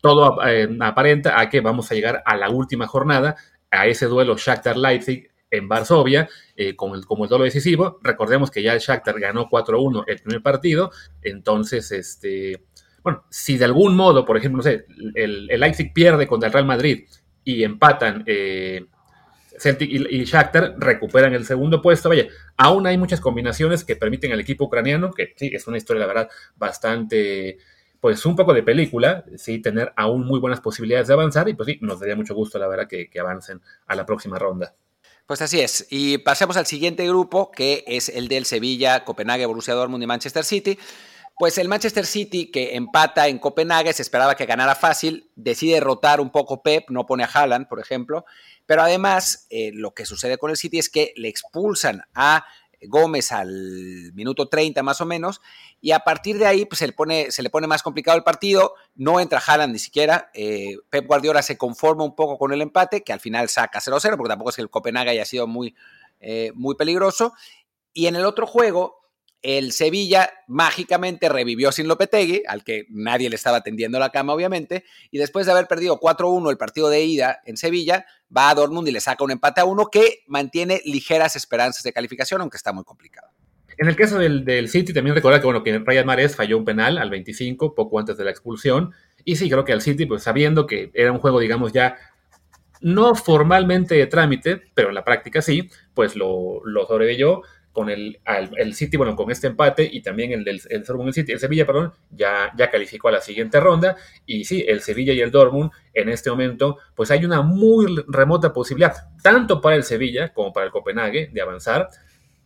todo 0.00 0.46
eh, 0.46 0.68
aparenta 0.80 1.40
a 1.40 1.48
que 1.48 1.60
vamos 1.60 1.90
a 1.90 1.94
llegar 1.94 2.22
a 2.24 2.36
la 2.36 2.50
última 2.50 2.86
jornada, 2.86 3.36
a 3.70 3.86
ese 3.86 4.06
duelo 4.06 4.36
Shakhtar-Leipzig 4.36 5.28
en 5.50 5.68
Varsovia, 5.68 6.28
eh, 6.56 6.76
como, 6.76 6.94
el, 6.94 7.02
duelo 7.02 7.44
decisivo. 7.44 7.98
Recordemos 8.02 8.50
que 8.50 8.62
ya 8.62 8.74
el 8.74 8.80
Shakhtar 8.80 9.18
ganó 9.18 9.48
4-1 9.48 10.04
el 10.06 10.18
primer 10.20 10.42
partido, 10.42 10.90
entonces, 11.22 11.90
este, 11.92 12.64
bueno, 13.02 13.24
si 13.30 13.56
de 13.58 13.64
algún 13.64 13.96
modo, 13.96 14.24
por 14.24 14.36
ejemplo, 14.36 14.58
no 14.58 14.62
sé, 14.62 14.86
el, 15.14 15.50
el 15.50 15.60
Leipzig 15.60 15.92
pierde 15.92 16.26
contra 16.26 16.48
el 16.48 16.52
Real 16.52 16.66
Madrid 16.66 17.06
y 17.44 17.64
empatan 17.64 18.24
eh, 18.26 18.86
Celtic 19.58 19.90
y, 19.90 20.24
Shakhtar 20.24 20.74
recuperan 20.78 21.34
el 21.34 21.44
segundo 21.44 21.82
puesto. 21.82 22.08
Vaya, 22.08 22.26
aún 22.56 22.86
hay 22.86 22.98
muchas 22.98 23.20
combinaciones 23.20 23.84
que 23.84 23.96
permiten 23.96 24.32
al 24.32 24.40
equipo 24.40 24.64
ucraniano, 24.64 25.10
que 25.10 25.32
sí, 25.36 25.50
es 25.52 25.66
una 25.66 25.78
historia, 25.78 26.00
la 26.00 26.06
verdad, 26.06 26.28
bastante, 26.56 27.58
pues 28.00 28.24
un 28.26 28.36
poco 28.36 28.54
de 28.54 28.62
película, 28.62 29.24
sí, 29.36 29.60
tener 29.60 29.92
aún 29.96 30.26
muy 30.26 30.38
buenas 30.38 30.60
posibilidades 30.60 31.08
de 31.08 31.14
avanzar 31.14 31.48
y 31.48 31.54
pues 31.54 31.66
sí, 31.66 31.78
nos 31.80 32.00
daría 32.00 32.16
mucho 32.16 32.34
gusto, 32.34 32.58
la 32.58 32.68
verdad, 32.68 32.86
que, 32.88 33.10
avancen 33.18 33.60
a 33.86 33.94
la 33.96 34.06
próxima 34.06 34.38
ronda. 34.38 34.74
Pues 35.26 35.42
así 35.42 35.60
es. 35.60 35.86
Y 35.90 36.18
pasemos 36.18 36.56
al 36.56 36.66
siguiente 36.66 37.06
grupo, 37.06 37.50
que 37.50 37.84
es 37.86 38.08
el 38.08 38.28
del 38.28 38.46
Sevilla, 38.46 39.04
Copenhague, 39.04 39.46
Borussia 39.46 39.74
Dortmund 39.74 40.02
y 40.02 40.06
Manchester 40.06 40.44
City. 40.44 40.78
Pues 41.36 41.58
el 41.58 41.68
Manchester 41.68 42.06
City, 42.06 42.50
que 42.50 42.76
empata 42.76 43.28
en 43.28 43.38
Copenhague, 43.38 43.92
se 43.92 44.02
esperaba 44.02 44.34
que 44.36 44.46
ganara 44.46 44.74
fácil, 44.74 45.30
decide 45.36 45.80
rotar 45.80 46.20
un 46.20 46.30
poco 46.30 46.62
Pep, 46.62 46.90
no 46.90 47.04
pone 47.04 47.24
a 47.24 47.30
Haaland, 47.32 47.68
por 47.68 47.78
ejemplo, 47.78 48.24
pero 48.66 48.82
además, 48.82 49.46
eh, 49.50 49.70
lo 49.72 49.92
que 49.92 50.04
sucede 50.04 50.36
con 50.36 50.50
el 50.50 50.56
City 50.56 50.78
es 50.78 50.88
que 50.88 51.12
le 51.16 51.28
expulsan 51.28 52.02
a 52.14 52.44
Gómez 52.82 53.32
al 53.32 54.12
minuto 54.14 54.48
30 54.48 54.82
más 54.82 55.00
o 55.00 55.06
menos, 55.06 55.40
y 55.80 55.92
a 55.92 56.00
partir 56.00 56.38
de 56.38 56.46
ahí 56.46 56.64
pues, 56.64 56.78
se, 56.78 56.86
le 56.86 56.92
pone, 56.92 57.30
se 57.30 57.42
le 57.42 57.50
pone 57.50 57.66
más 57.66 57.82
complicado 57.82 58.16
el 58.16 58.24
partido, 58.24 58.74
no 58.94 59.20
entra 59.20 59.42
Haaland 59.44 59.72
ni 59.72 59.78
siquiera, 59.78 60.30
eh, 60.34 60.76
Pep 60.90 61.06
Guardiola 61.06 61.42
se 61.42 61.58
conforma 61.58 62.04
un 62.04 62.14
poco 62.14 62.38
con 62.38 62.52
el 62.52 62.62
empate, 62.62 63.02
que 63.02 63.12
al 63.12 63.20
final 63.20 63.48
saca 63.48 63.80
0-0, 63.80 64.16
porque 64.16 64.28
tampoco 64.28 64.50
es 64.50 64.56
que 64.56 64.62
el 64.62 64.70
Copenhague 64.70 65.10
haya 65.10 65.24
sido 65.24 65.46
muy, 65.46 65.74
eh, 66.20 66.52
muy 66.54 66.74
peligroso, 66.74 67.34
y 67.92 68.06
en 68.06 68.16
el 68.16 68.24
otro 68.24 68.46
juego 68.46 69.07
el 69.42 69.72
Sevilla 69.72 70.30
mágicamente 70.46 71.28
revivió 71.28 71.70
sin 71.70 71.86
Lopetegui, 71.88 72.42
al 72.46 72.64
que 72.64 72.86
nadie 72.90 73.30
le 73.30 73.36
estaba 73.36 73.62
tendiendo 73.62 73.98
la 73.98 74.10
cama, 74.10 74.32
obviamente, 74.32 74.84
y 75.10 75.18
después 75.18 75.46
de 75.46 75.52
haber 75.52 75.68
perdido 75.68 76.00
4-1 76.00 76.50
el 76.50 76.56
partido 76.56 76.88
de 76.88 77.04
ida 77.04 77.40
en 77.44 77.56
Sevilla, 77.56 78.06
va 78.36 78.50
a 78.50 78.54
Dortmund 78.54 78.88
y 78.88 78.92
le 78.92 79.00
saca 79.00 79.24
un 79.24 79.30
empate 79.30 79.60
a 79.60 79.64
uno 79.64 79.86
que 79.86 80.24
mantiene 80.26 80.80
ligeras 80.84 81.36
esperanzas 81.36 81.82
de 81.82 81.92
calificación, 81.92 82.40
aunque 82.40 82.56
está 82.56 82.72
muy 82.72 82.84
complicado. 82.84 83.28
En 83.78 83.86
el 83.86 83.94
caso 83.94 84.18
del, 84.18 84.68
City, 84.68 84.92
también 84.92 85.14
recordar 85.14 85.40
que, 85.40 85.46
bueno, 85.46 85.62
que 85.62 85.78
Ryan 85.78 86.04
Mares 86.04 86.34
falló 86.34 86.58
un 86.58 86.64
penal 86.64 86.98
al 86.98 87.10
25, 87.10 87.76
poco 87.76 88.00
antes 88.00 88.16
de 88.16 88.24
la 88.24 88.30
expulsión, 88.30 88.92
y 89.24 89.36
sí, 89.36 89.48
creo 89.48 89.64
que 89.64 89.72
al 89.72 89.82
City, 89.82 90.04
pues 90.04 90.24
sabiendo 90.24 90.66
que 90.66 90.90
era 90.94 91.12
un 91.12 91.20
juego, 91.20 91.38
digamos, 91.38 91.72
ya 91.72 91.96
no 92.80 93.14
formalmente 93.14 93.94
de 93.94 94.06
trámite, 94.06 94.62
pero 94.74 94.88
en 94.88 94.96
la 94.96 95.04
práctica 95.04 95.42
sí, 95.42 95.70
pues 95.94 96.16
lo, 96.16 96.60
lo 96.64 96.86
con 97.78 97.90
el, 97.90 98.18
el, 98.56 98.74
City, 98.74 98.96
bueno, 98.96 99.14
con 99.14 99.30
este 99.30 99.46
empate 99.46 99.88
y 99.88 100.02
también 100.02 100.32
el 100.32 100.42
del 100.42 100.60
el, 100.68 100.84
el 100.84 101.12
City, 101.14 101.30
el 101.30 101.38
Sevilla, 101.38 101.64
perdón, 101.64 101.92
ya, 102.10 102.52
ya 102.56 102.72
calificó 102.72 103.06
a 103.06 103.12
la 103.12 103.20
siguiente 103.20 103.60
ronda. 103.60 103.94
Y 104.26 104.46
sí, 104.46 104.64
el 104.66 104.80
Sevilla 104.80 105.12
y 105.12 105.20
el 105.20 105.30
Dortmund 105.30 105.70
en 105.94 106.08
este 106.08 106.28
momento, 106.28 106.78
pues 106.96 107.12
hay 107.12 107.24
una 107.24 107.40
muy 107.40 108.04
remota 108.08 108.52
posibilidad, 108.52 108.96
tanto 109.22 109.60
para 109.60 109.76
el 109.76 109.84
Sevilla 109.84 110.32
como 110.32 110.52
para 110.52 110.66
el 110.66 110.72
Copenhague, 110.72 111.30
de 111.32 111.40
avanzar, 111.40 111.88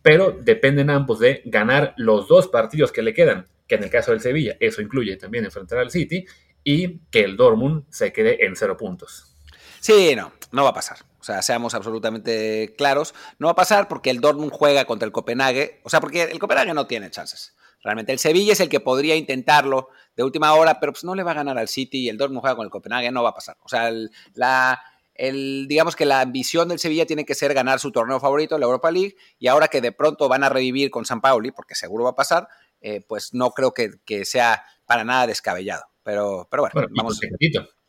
pero 0.03 0.37
dependen 0.39 0.91
ambos 0.91 1.17
de 1.17 1.41
ganar 1.45 1.95
los 1.97 2.27
dos 2.27 2.47
partidos 2.47 2.91
que 2.91 3.01
le 3.01 3.15
quedan, 3.15 3.47
que 3.67 3.73
en 3.73 3.85
el 3.85 3.89
caso 3.89 4.11
del 4.11 4.21
Sevilla, 4.21 4.55
eso 4.59 4.83
incluye 4.83 5.17
también 5.17 5.45
enfrentar 5.45 5.79
al 5.79 5.89
City, 5.89 6.27
y 6.63 6.99
que 7.09 7.21
el 7.21 7.35
Dortmund 7.37 7.85
se 7.89 8.13
quede 8.13 8.45
en 8.45 8.55
cero 8.55 8.77
puntos. 8.77 9.35
Sí, 9.79 10.15
no, 10.15 10.31
no 10.51 10.63
va 10.63 10.69
a 10.69 10.73
pasar. 10.75 10.97
O 11.23 11.25
sea, 11.25 11.41
seamos 11.41 11.73
absolutamente 11.73 12.75
claros. 12.77 13.15
No 13.39 13.47
va 13.47 13.53
a 13.53 13.55
pasar 13.55 13.87
porque 13.87 14.09
el 14.09 14.19
Dortmund 14.19 14.51
juega 14.51 14.83
contra 14.83 15.05
el 15.05 15.13
Copenhague. 15.13 15.79
O 15.85 15.89
sea, 15.89 16.01
porque 16.01 16.23
el 16.23 16.37
Copenhague 16.37 16.73
no 16.73 16.85
tiene 16.85 17.09
chances. 17.11 17.55
Realmente 17.81 18.11
el 18.11 18.19
Sevilla 18.19 18.51
es 18.51 18.59
el 18.59 18.67
que 18.67 18.81
podría 18.81 19.15
intentarlo 19.15 19.87
de 20.17 20.23
última 20.23 20.53
hora, 20.53 20.81
pero 20.81 20.91
pues 20.91 21.05
no 21.05 21.15
le 21.15 21.23
va 21.23 21.31
a 21.31 21.35
ganar 21.35 21.57
al 21.57 21.69
City 21.69 21.99
y 21.99 22.09
el 22.09 22.17
Dortmund 22.17 22.41
juega 22.41 22.57
con 22.57 22.65
el 22.65 22.71
Copenhague, 22.71 23.09
no 23.09 23.23
va 23.23 23.29
a 23.29 23.33
pasar. 23.33 23.55
O 23.63 23.69
sea, 23.69 23.89
la, 24.33 24.83
el, 25.13 25.65
digamos 25.69 25.95
que 25.95 26.05
la 26.05 26.19
ambición 26.19 26.67
del 26.67 26.79
Sevilla 26.79 27.05
tiene 27.05 27.23
que 27.23 27.35
ser 27.35 27.53
ganar 27.53 27.79
su 27.79 27.93
torneo 27.93 28.19
favorito, 28.19 28.57
la 28.57 28.65
Europa 28.65 28.91
League, 28.91 29.15
y 29.39 29.47
ahora 29.47 29.69
que 29.69 29.79
de 29.79 29.93
pronto 29.93 30.27
van 30.27 30.43
a 30.43 30.49
revivir 30.49 30.91
con 30.91 31.05
San 31.05 31.21
Pauli, 31.21 31.51
porque 31.51 31.73
seguro 31.73 32.03
va 32.03 32.09
a 32.09 32.15
pasar, 32.15 32.49
eh, 32.81 32.99
pues 33.07 33.33
no 33.33 33.51
creo 33.51 33.73
que, 33.73 33.91
que, 34.03 34.25
sea 34.25 34.61
para 34.85 35.05
nada 35.05 35.25
descabellado. 35.25 35.85
Pero, 36.03 36.49
pero 36.51 36.63
bueno, 36.63 36.85
vamos. 36.97 37.21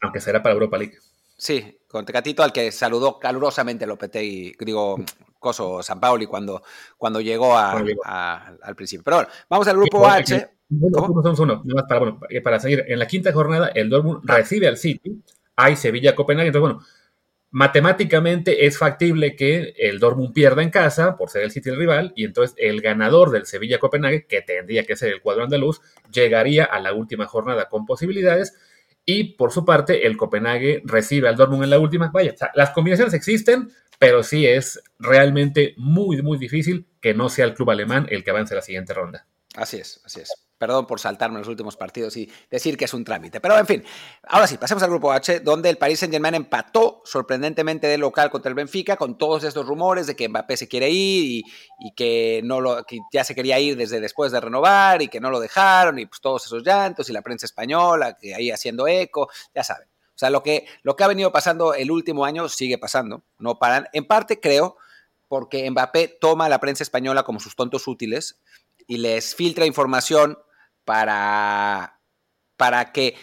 aunque 0.03 0.21
será 0.21 0.41
para 0.41 0.53
Europa 0.53 0.79
League. 0.79 0.99
Sí, 1.37 1.79
con 1.89 2.05
Tecatito 2.05 2.43
al 2.43 2.53
que 2.53 2.71
saludó 2.73 3.19
calurosamente 3.19 3.87
Lopetegui, 3.87 4.55
digo, 4.61 4.97
Coso 5.39 5.83
San 5.83 6.01
Pauli 6.01 6.27
cuando, 6.27 6.63
cuando 6.97 7.21
llegó 7.21 7.57
al 7.57 8.77
principio. 8.77 9.05
Pero 9.05 9.17
bueno, 9.19 9.31
vamos 9.49 9.69
al 9.69 9.77
grupo 9.77 10.07
H. 10.07 10.51
para, 11.89 12.17
para 12.43 12.61
seguir, 12.61 12.85
en 12.89 12.99
la 12.99 13.07
quinta 13.07 13.33
jornada 13.33 13.69
el 13.75 13.91
Dortmund 13.91 14.21
recibe 14.25 14.69
al 14.69 14.77
City, 14.77 15.23
hay 15.57 15.77
Sevilla-Copenhague, 15.77 16.49
entonces 16.49 16.75
bueno, 16.75 16.87
matemáticamente 17.51 18.67
es 18.67 18.79
factible 18.79 19.37
que 19.37 19.75
el 19.79 20.01
Dortmund 20.01 20.33
pierda 20.33 20.63
en 20.63 20.71
casa 20.71 21.17
por 21.17 21.31
ser 21.31 21.43
el 21.43 21.53
City 21.53 21.71
el 21.71 21.77
rival 21.77 22.13
y 22.17 22.25
entonces 22.25 22.57
el 22.59 22.81
ganador 22.81 23.31
del 23.31 23.47
Sevilla-Copenhague, 23.47 24.27
que 24.27 24.43
tendría 24.43 24.85
que 24.85 24.97
ser 24.97 25.13
el 25.13 25.21
cuadro 25.21 25.45
andaluz, 25.45 25.81
llegaría 26.13 26.65
a 26.65 26.81
la 26.81 26.93
última 26.93 27.27
jornada 27.27 27.69
con 27.69 27.87
posibilidades 27.87 28.57
y 29.07 29.35
por 29.35 29.53
su 29.53 29.65
parte 29.65 30.07
el 30.07 30.17
Copenhague 30.17 30.83
recibe 30.85 31.29
al 31.29 31.37
Dortmund 31.37 31.65
en 31.65 31.71
la 31.71 31.79
última. 31.79 32.11
Vaya, 32.13 32.35
las 32.55 32.71
combinaciones 32.71 33.15
existen, 33.15 33.71
pero 33.99 34.23
sí 34.23 34.47
es 34.47 34.83
realmente 34.99 35.75
muy, 35.77 36.23
muy 36.23 36.39
difícil 36.39 36.87
que 37.01 37.15
no 37.15 37.29
sea 37.29 37.45
el 37.45 37.55
club 37.55 37.71
alemán 37.71 38.07
el 38.11 38.25
que 38.25 38.31
avance 38.31 38.55
a 38.55 38.57
la 38.57 38.63
siguiente 38.63 38.95
ronda. 38.95 39.27
Así 39.55 39.77
es, 39.77 40.01
así 40.05 40.21
es. 40.21 40.33
Perdón 40.65 40.87
por 40.87 40.99
saltarme 40.99 41.39
los 41.39 41.49
últimos 41.49 41.77
partidos 41.77 42.17
y 42.17 42.27
decir 42.51 42.79
que 42.79 42.87
es 42.87 42.95
un 42.95 43.05
trámite. 43.05 43.39
Pero 43.39 43.59
en 43.59 43.67
fin, 43.67 43.85
ahora 44.23 44.47
sí, 44.47 44.57
pasemos 44.57 44.83
al 44.83 44.89
grupo 44.89 45.13
H, 45.13 45.41
donde 45.41 45.69
el 45.69 45.77
Paris 45.77 45.99
Saint-Germain 45.99 46.37
empató 46.37 47.03
sorprendentemente 47.05 47.87
de 47.87 47.99
local 47.99 48.31
contra 48.31 48.49
el 48.49 48.55
Benfica, 48.55 48.97
con 48.97 49.19
todos 49.19 49.45
estos 49.45 49.67
rumores 49.67 50.07
de 50.07 50.17
que 50.17 50.27
Mbappé 50.27 50.57
se 50.57 50.67
quiere 50.67 50.89
ir 50.89 51.45
y, 51.81 51.95
que, 51.95 52.41
no 52.45 52.63
lo, 52.63 52.83
que 52.85 53.01
ya 53.13 53.25
se 53.25 53.35
quería 53.35 53.61
ir 53.61 53.77
desde 53.77 54.01
después 54.01 54.33
de 54.33 54.41
renovar 54.41 55.03
y 55.03 55.09
que 55.09 55.21
no 55.21 55.29
lo 55.29 55.39
dejaron 55.39 55.99
y 55.99 56.07
pues 56.07 56.23
todos 56.23 56.47
esos 56.47 56.63
llantos 56.65 57.11
y 57.11 57.13
la 57.13 57.21
prensa 57.21 57.45
española 57.45 58.17
que 58.19 58.35
ahí 58.35 58.51
haciendo 58.51 58.89
eco, 58.89 59.29
ya 59.55 59.63
saben. 59.63 59.87
O 59.87 60.17
sea, 60.19 60.31
lo 60.31 60.43
que, 60.43 60.67
lo 60.83 60.97
que 60.97 61.05
ha 61.05 61.09
venido 61.09 61.31
pasando 61.31 61.75
el 61.75 61.91
último 61.91 62.25
año 62.25 62.49
sigue 62.49 62.79
pasando, 62.79 63.23
no 63.39 63.59
paran. 63.59 63.87
En 63.93 64.07
parte 64.07 64.41
creo 64.41 64.79
porque 65.29 65.71
Mbappé 65.71 66.09
toma 66.09 66.47
a 66.47 66.49
la 66.49 66.59
prensa 66.59 66.85
española 66.85 67.23
como 67.23 67.39
sus 67.39 67.55
tontos 67.55 67.87
útiles 67.87 68.41
y 68.87 68.99
les 68.99 69.35
filtra 69.35 69.67
información 69.67 70.39
para, 70.85 72.01
para 72.57 72.93
que 72.93 73.17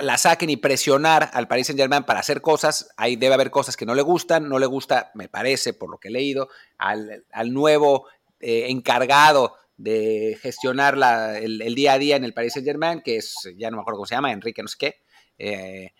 la 0.00 0.16
saquen 0.18 0.50
y 0.50 0.56
presionar 0.56 1.30
al 1.32 1.48
Paris 1.48 1.66
Saint 1.66 1.80
Germain 1.80 2.04
para 2.04 2.20
hacer 2.20 2.40
cosas. 2.40 2.88
Ahí 2.96 3.16
debe 3.16 3.34
haber 3.34 3.50
cosas 3.50 3.76
que 3.76 3.86
no 3.86 3.94
le 3.94 4.02
gustan. 4.02 4.48
No 4.48 4.58
le 4.58 4.66
gusta, 4.66 5.10
me 5.14 5.28
parece, 5.28 5.74
por 5.74 5.90
lo 5.90 5.98
que 5.98 6.08
he 6.08 6.12
leído, 6.12 6.48
al, 6.78 7.24
nuevo 7.52 8.06
eh, 8.40 8.66
encargado 8.68 9.56
de 9.76 10.38
gestionar 10.40 10.96
el, 11.40 11.74
día 11.74 11.94
a 11.94 11.98
día 11.98 12.16
en 12.16 12.24
el 12.24 12.32
Paris 12.32 12.52
Saint 12.52 12.66
Germain, 12.66 13.02
que 13.02 13.16
es, 13.16 13.34
ya 13.56 13.70
no 13.70 13.76
me 13.76 13.80
acuerdo 13.80 13.98
cómo 13.98 14.06
se 14.06 14.14
llama, 14.14 14.30
Enrique 14.30 14.62
no 14.62 14.68
sé 14.68 14.76
qué. 14.78 15.00
Eh, 15.38 15.92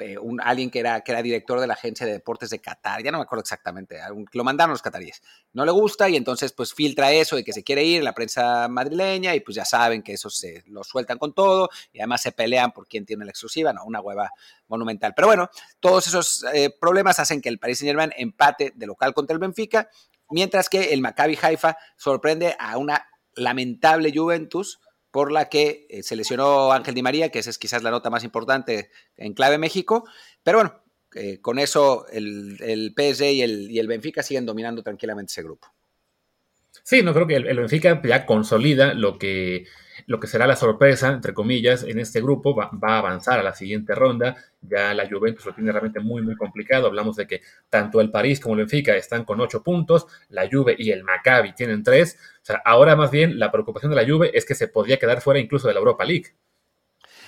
eh, 0.00 0.18
un, 0.18 0.40
alguien 0.40 0.70
que 0.70 0.80
era, 0.80 1.02
que 1.02 1.12
era 1.12 1.22
director 1.22 1.60
de 1.60 1.68
la 1.68 1.74
agencia 1.74 2.04
de 2.04 2.12
deportes 2.12 2.50
de 2.50 2.60
Qatar, 2.60 3.02
ya 3.02 3.12
no 3.12 3.18
me 3.18 3.22
acuerdo 3.22 3.42
exactamente, 3.42 3.98
lo 4.32 4.44
mandaron 4.44 4.72
los 4.72 4.82
cataríes. 4.82 5.22
No 5.52 5.64
le 5.64 5.70
gusta 5.70 6.08
y 6.08 6.16
entonces 6.16 6.52
pues 6.52 6.74
filtra 6.74 7.12
eso 7.12 7.36
de 7.36 7.44
que 7.44 7.52
se 7.52 7.62
quiere 7.62 7.84
ir 7.84 8.02
la 8.02 8.12
prensa 8.12 8.66
madrileña 8.68 9.34
y 9.36 9.40
pues 9.40 9.54
ya 9.54 9.64
saben 9.64 10.02
que 10.02 10.14
eso 10.14 10.30
se 10.30 10.64
lo 10.66 10.82
sueltan 10.82 11.18
con 11.18 11.32
todo 11.32 11.68
y 11.92 12.00
además 12.00 12.22
se 12.22 12.32
pelean 12.32 12.72
por 12.72 12.88
quién 12.88 13.06
tiene 13.06 13.24
la 13.24 13.30
exclusiva, 13.30 13.72
no, 13.72 13.84
una 13.84 14.00
hueva 14.00 14.30
monumental. 14.66 15.12
Pero 15.14 15.28
bueno, 15.28 15.48
todos 15.78 16.08
esos 16.08 16.44
eh, 16.52 16.70
problemas 16.80 17.20
hacen 17.20 17.40
que 17.40 17.48
el 17.48 17.60
Paris 17.60 17.78
Saint 17.78 17.90
Germain 17.90 18.12
empate 18.16 18.72
de 18.74 18.86
local 18.86 19.14
contra 19.14 19.34
el 19.34 19.38
Benfica, 19.38 19.88
mientras 20.30 20.68
que 20.68 20.92
el 20.92 21.02
Maccabi 21.02 21.38
Haifa 21.40 21.76
sorprende 21.96 22.56
a 22.58 22.76
una 22.78 23.08
lamentable 23.36 24.12
Juventus 24.14 24.80
por 25.14 25.30
la 25.30 25.48
que 25.48 25.86
eh, 25.90 26.02
se 26.02 26.16
lesionó 26.16 26.72
Ángel 26.72 26.92
Di 26.92 27.00
María, 27.00 27.28
que 27.30 27.38
esa 27.38 27.50
es 27.50 27.56
quizás 27.56 27.84
la 27.84 27.92
nota 27.92 28.10
más 28.10 28.24
importante 28.24 28.90
en 29.16 29.32
clave 29.32 29.58
México. 29.58 30.08
Pero 30.42 30.58
bueno, 30.58 30.82
eh, 31.14 31.38
con 31.40 31.60
eso 31.60 32.04
el, 32.10 32.56
el 32.60 32.92
PSG 32.96 33.22
y 33.26 33.42
el, 33.42 33.70
y 33.70 33.78
el 33.78 33.86
Benfica 33.86 34.24
siguen 34.24 34.44
dominando 34.44 34.82
tranquilamente 34.82 35.30
ese 35.30 35.44
grupo. 35.44 35.68
Sí, 36.82 37.02
no 37.02 37.14
creo 37.14 37.28
que 37.28 37.36
el, 37.36 37.60
Benfica 37.60 38.02
ya 38.02 38.26
consolida 38.26 38.92
lo 38.92 39.16
que, 39.16 39.68
lo 40.06 40.20
que 40.20 40.26
será 40.26 40.46
la 40.46 40.56
sorpresa, 40.56 41.08
entre 41.12 41.34
comillas, 41.34 41.82
en 41.82 41.98
este 41.98 42.20
grupo. 42.20 42.54
Va, 42.54 42.70
a 42.82 42.98
avanzar 42.98 43.38
a 43.38 43.42
la 43.42 43.54
siguiente 43.54 43.94
ronda. 43.94 44.36
Ya 44.60 44.94
la 44.94 45.08
Juventus 45.08 45.44
lo 45.46 45.54
tiene 45.54 45.72
realmente 45.72 46.00
muy, 46.00 46.22
muy 46.22 46.36
complicado. 46.36 46.86
Hablamos 46.86 47.16
de 47.16 47.26
que 47.26 47.42
tanto 47.70 48.00
el 48.00 48.10
París 48.10 48.40
como 48.40 48.54
el 48.54 48.60
Benfica 48.60 48.94
están 48.96 49.24
con 49.24 49.40
ocho 49.40 49.62
puntos. 49.62 50.06
La 50.28 50.48
Juve 50.50 50.76
y 50.78 50.90
el 50.90 51.04
Maccabi 51.04 51.54
tienen 51.54 51.82
tres. 51.82 52.18
O 52.42 52.44
sea, 52.44 52.62
ahora 52.64 52.96
más 52.96 53.10
bien 53.10 53.38
la 53.38 53.50
preocupación 53.50 53.90
de 53.90 53.96
la 53.96 54.06
Juve 54.06 54.30
es 54.34 54.44
que 54.44 54.54
se 54.54 54.68
podría 54.68 54.98
quedar 54.98 55.20
fuera 55.20 55.40
incluso 55.40 55.68
de 55.68 55.74
la 55.74 55.80
Europa 55.80 56.04
League. 56.04 56.34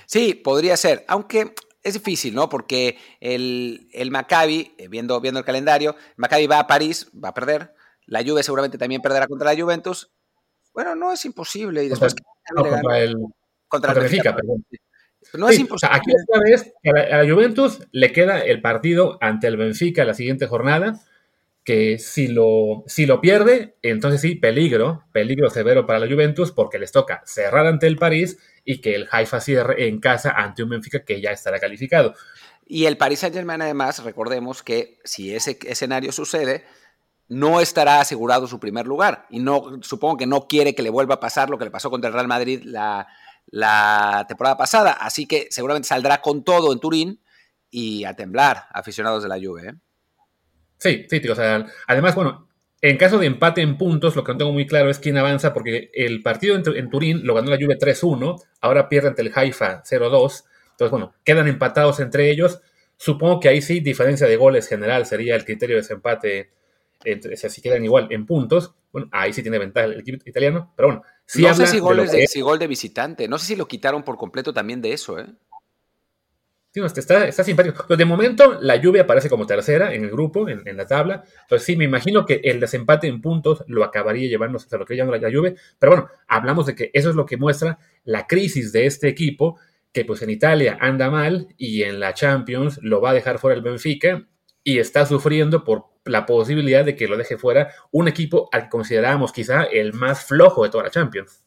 Sí, 0.07 0.35
podría 0.35 0.77
ser. 0.77 1.05
Aunque 1.09 1.55
es 1.83 1.95
difícil, 1.95 2.35
¿no? 2.35 2.49
Porque 2.49 2.99
el, 3.21 3.89
el 3.93 4.11
Maccabi, 4.11 4.75
eh, 4.79 4.89
viendo, 4.89 5.21
viendo 5.21 5.41
el 5.41 5.47
calendario, 5.47 5.97
Maccabi 6.17 6.47
va 6.47 6.61
a 6.61 6.67
París, 6.67 7.11
va 7.13 7.29
a 7.31 7.35
perder. 7.35 7.75
La 8.07 8.23
Juve 8.25 8.43
seguramente 8.43 8.79
también 8.79 9.03
perderá 9.03 9.27
contra 9.27 9.53
la 9.53 9.61
Juventus. 9.61 10.11
Bueno, 10.77 10.95
no 10.95 11.11
es 11.11 11.25
imposible. 11.25 11.85
Y 11.85 11.89
después 11.89 12.15
contra, 12.55 12.99
el, 12.99 13.17
contra, 13.67 13.93
el 13.93 14.01
Benfica, 14.01 14.37
perdón. 14.37 14.63
No 15.33 15.49
es 15.49 15.59
imposible. 15.59 15.97
aquí 15.97 16.11
esta 16.15 16.39
vez 16.39 16.75
a 17.13 17.23
la, 17.23 17.33
Juventus 17.33 17.81
le 17.93 18.13
queda 18.13 18.41
el 18.41 18.61
partido 18.61 19.17
ante 19.23 19.47
el 19.47 19.57
Benfica 19.57 20.05
la 20.05 20.13
siguiente 20.13 20.47
jornada, 20.47 21.01
que 21.65 21.99
si 21.99 22.29
lo, 22.29 22.85
si 22.87 23.07
lo 23.07 23.23
pierde, 23.23 23.77
entonces 23.81 24.21
sí, 24.21 24.35
peligro, 24.35 25.05
peligro 25.13 25.49
severo 25.49 25.87
para 25.87 25.99
la 25.99 26.09
Juventus, 26.09 26.53
porque 26.53 26.79
les 26.79 26.93
toca 26.93 27.23
cerrar 27.25 27.67
ante 27.67 27.87
el 27.87 27.97
París 27.97 28.39
y 28.63 28.83
que 28.83 28.95
el 28.95 29.09
Haifa 29.11 29.41
cierre 29.41 29.89
en 29.89 29.99
casa 29.99 30.31
ante 30.31 30.63
un 30.63 30.69
Benfica 30.69 31.07
que 31.07 31.23
ya 31.23 31.31
estará 31.31 31.59
calificado. 31.59 32.15
Y 32.67 32.85
el 32.85 32.99
Paris 32.99 33.21
Saint 33.21 33.35
Germain, 33.35 33.63
además, 33.63 34.05
recordemos 34.05 34.63
que 34.63 34.99
si 35.05 35.35
ese 35.35 35.59
escenario 35.67 36.13
sucede, 36.13 36.67
no 37.29 37.61
estará 37.61 38.01
asegurado 38.01 38.47
su 38.47 38.61
primer 38.61 38.87
lugar. 38.87 39.27
Y 39.31 39.41
no, 39.41 39.81
supongo 39.83 40.17
que 40.17 40.27
no 40.27 40.47
quiere 40.47 40.75
que 40.75 40.83
le 40.83 40.91
vuelva 40.91 41.17
a 41.17 41.21
pasar 41.21 41.51
lo 41.51 41.59
que 41.59 41.65
le 41.65 41.71
pasó 41.71 41.91
contra 41.91 42.09
el 42.09 42.15
Real 42.15 42.29
Madrid 42.29 42.63
la, 42.65 43.07
temporada 44.29 44.57
pasada. 44.57 44.93
Así 44.93 45.27
que 45.27 45.49
seguramente 45.51 45.89
saldrá 45.89 46.21
con 46.21 46.45
todo 46.45 46.73
en 46.73 46.81
Turín 46.81 47.21
y 47.71 48.05
a 48.05 48.15
temblar, 48.15 48.67
aficionados 48.73 49.23
de 49.23 49.29
la 49.29 49.37
Juve. 49.37 49.69
¿eh? 49.69 49.75
Sí, 50.79 51.07
sí, 51.09 51.21
tío. 51.21 51.33
O 51.33 51.37
sea, 51.37 51.67
además, 51.87 52.15
bueno, 52.15 52.49
en 52.81 52.97
caso 52.97 53.19
de 53.19 53.27
empate 53.27 53.63
en 53.63 53.79
puntos, 53.79 54.15
lo 54.15 54.23
que 54.23 54.33
no 54.33 54.39
tengo 54.39 54.53
muy 54.53 54.67
claro 54.67 54.91
es 54.91 54.99
quién 54.99 55.17
avanza, 55.17 55.53
porque 55.53 55.91
el 55.95 56.23
partido 56.23 56.57
en, 56.57 56.91
Turín 56.91 57.27
lo 57.27 57.35
ganó 57.35 57.51
la 57.51 57.57
Juve 57.57 57.79
3-1, 57.79 58.41
ahora 58.61 58.89
pierde 58.89 59.09
ante 59.09 59.23
el 59.23 59.33
Haifa 59.35 59.83
0-2. 59.83 60.45
Entonces, 60.73 60.91
bueno, 60.91 61.15
quedan 61.25 61.49
empatados 61.49 62.01
entre 62.01 62.31
ellos. 62.31 62.61
Supongo 62.97 63.41
que 63.41 63.49
ahí 63.49 63.63
sí, 63.63 63.81
diferencia 63.81 64.27
de 64.27 64.37
goles 64.37 64.69
general 64.69 65.07
sería 65.07 65.35
el 65.35 65.45
criterio 65.45 65.77
de 65.77 65.83
desempate 65.83 66.51
si 67.49 67.63
quedan 67.63 67.85
igual 67.85 68.09
en 68.11 68.27
puntos, 68.27 68.75
bueno, 68.93 69.09
ahí 69.13 69.33
sí 69.33 69.43
tiene 69.43 69.59
ventaja 69.59 69.87
el 69.87 70.01
equipo 70.01 70.23
italiano, 70.25 70.73
pero 70.77 70.89
bueno. 70.89 71.03
no 71.03 71.55
sé 71.55 71.67
si, 71.67 71.79
gol 71.79 72.07
de, 72.07 72.27
si 72.27 72.41
gol 72.41 72.59
de 72.59 72.67
visitante, 72.67 73.29
no 73.29 73.39
sé 73.39 73.47
si 73.47 73.57
lo 73.57 73.69
quitaron 73.69 74.03
por 74.03 74.17
completo 74.17 74.53
también 74.53 74.81
de 74.81 74.93
eso, 74.93 75.19
¿eh? 75.19 75.27
Sí, 76.77 76.81
no, 76.81 76.87
está, 76.87 77.27
está 77.27 77.43
simpático. 77.43 77.87
Pero 77.89 77.97
de 77.97 78.05
momento, 78.05 78.59
la 78.61 78.77
lluvia 78.77 79.05
aparece 79.05 79.31
como 79.31 79.47
tercera 79.47 79.95
en 79.95 80.05
el 80.05 80.11
grupo, 80.11 80.47
en, 80.47 80.77
la 80.77 80.87
tabla. 80.87 81.25
Entonces, 81.41 81.65
sí, 81.65 81.75
me 81.75 81.87
imagino 81.87 82.27
que 82.27 82.43
el 82.45 82.61
desempate 82.61 83.07
en 83.07 83.23
puntos 83.23 83.65
lo 83.67 83.83
acabaría 83.83 84.29
llevando 84.29 84.59
hasta 84.59 84.77
lo 84.77 84.85
que 84.85 84.95
llama 84.95 85.17
la 85.17 85.31
lluvia. 85.31 85.55
Pero 85.79 85.93
bueno, 85.93 86.09
hablamos 86.29 86.67
de 86.67 86.75
que 86.75 86.91
eso 86.93 87.09
es 87.09 87.17
lo 87.17 87.25
que 87.25 87.39
muestra 87.39 87.79
la 88.05 88.27
crisis 88.27 88.73
de 88.73 88.85
este 88.85 89.09
equipo, 89.09 89.59
que 89.91 90.05
pues 90.05 90.21
en 90.21 90.29
Italia 90.29 90.77
anda 90.79 91.09
mal 91.09 91.49
y 91.57 91.83
en 91.83 91.99
la 91.99 92.13
Champions 92.13 92.79
lo 92.83 93.01
va 93.01 93.11
a 93.11 93.15
dejar 93.15 93.39
fuera 93.39 93.57
el 93.57 93.63
Benfica 93.63 94.27
y 94.63 94.79
está 94.79 95.07
sufriendo 95.07 95.65
por 95.65 95.96
la 96.07 96.27
posibilidad 96.27 96.85
de 96.85 96.97
que 96.97 97.09
lo 97.09 97.17
deje 97.17 97.37
fuera 97.37 97.73
un 97.91 98.09
equipo 98.09 98.49
al 98.53 98.65
que 98.65 98.69
considerábamos 98.71 99.33
quizá 99.33 99.65
el 99.65 99.93
más 99.93 100.25
flojo 100.25 100.65
de 100.65 100.71
toda 100.71 100.85
la 100.85 100.91
Champions. 100.91 101.43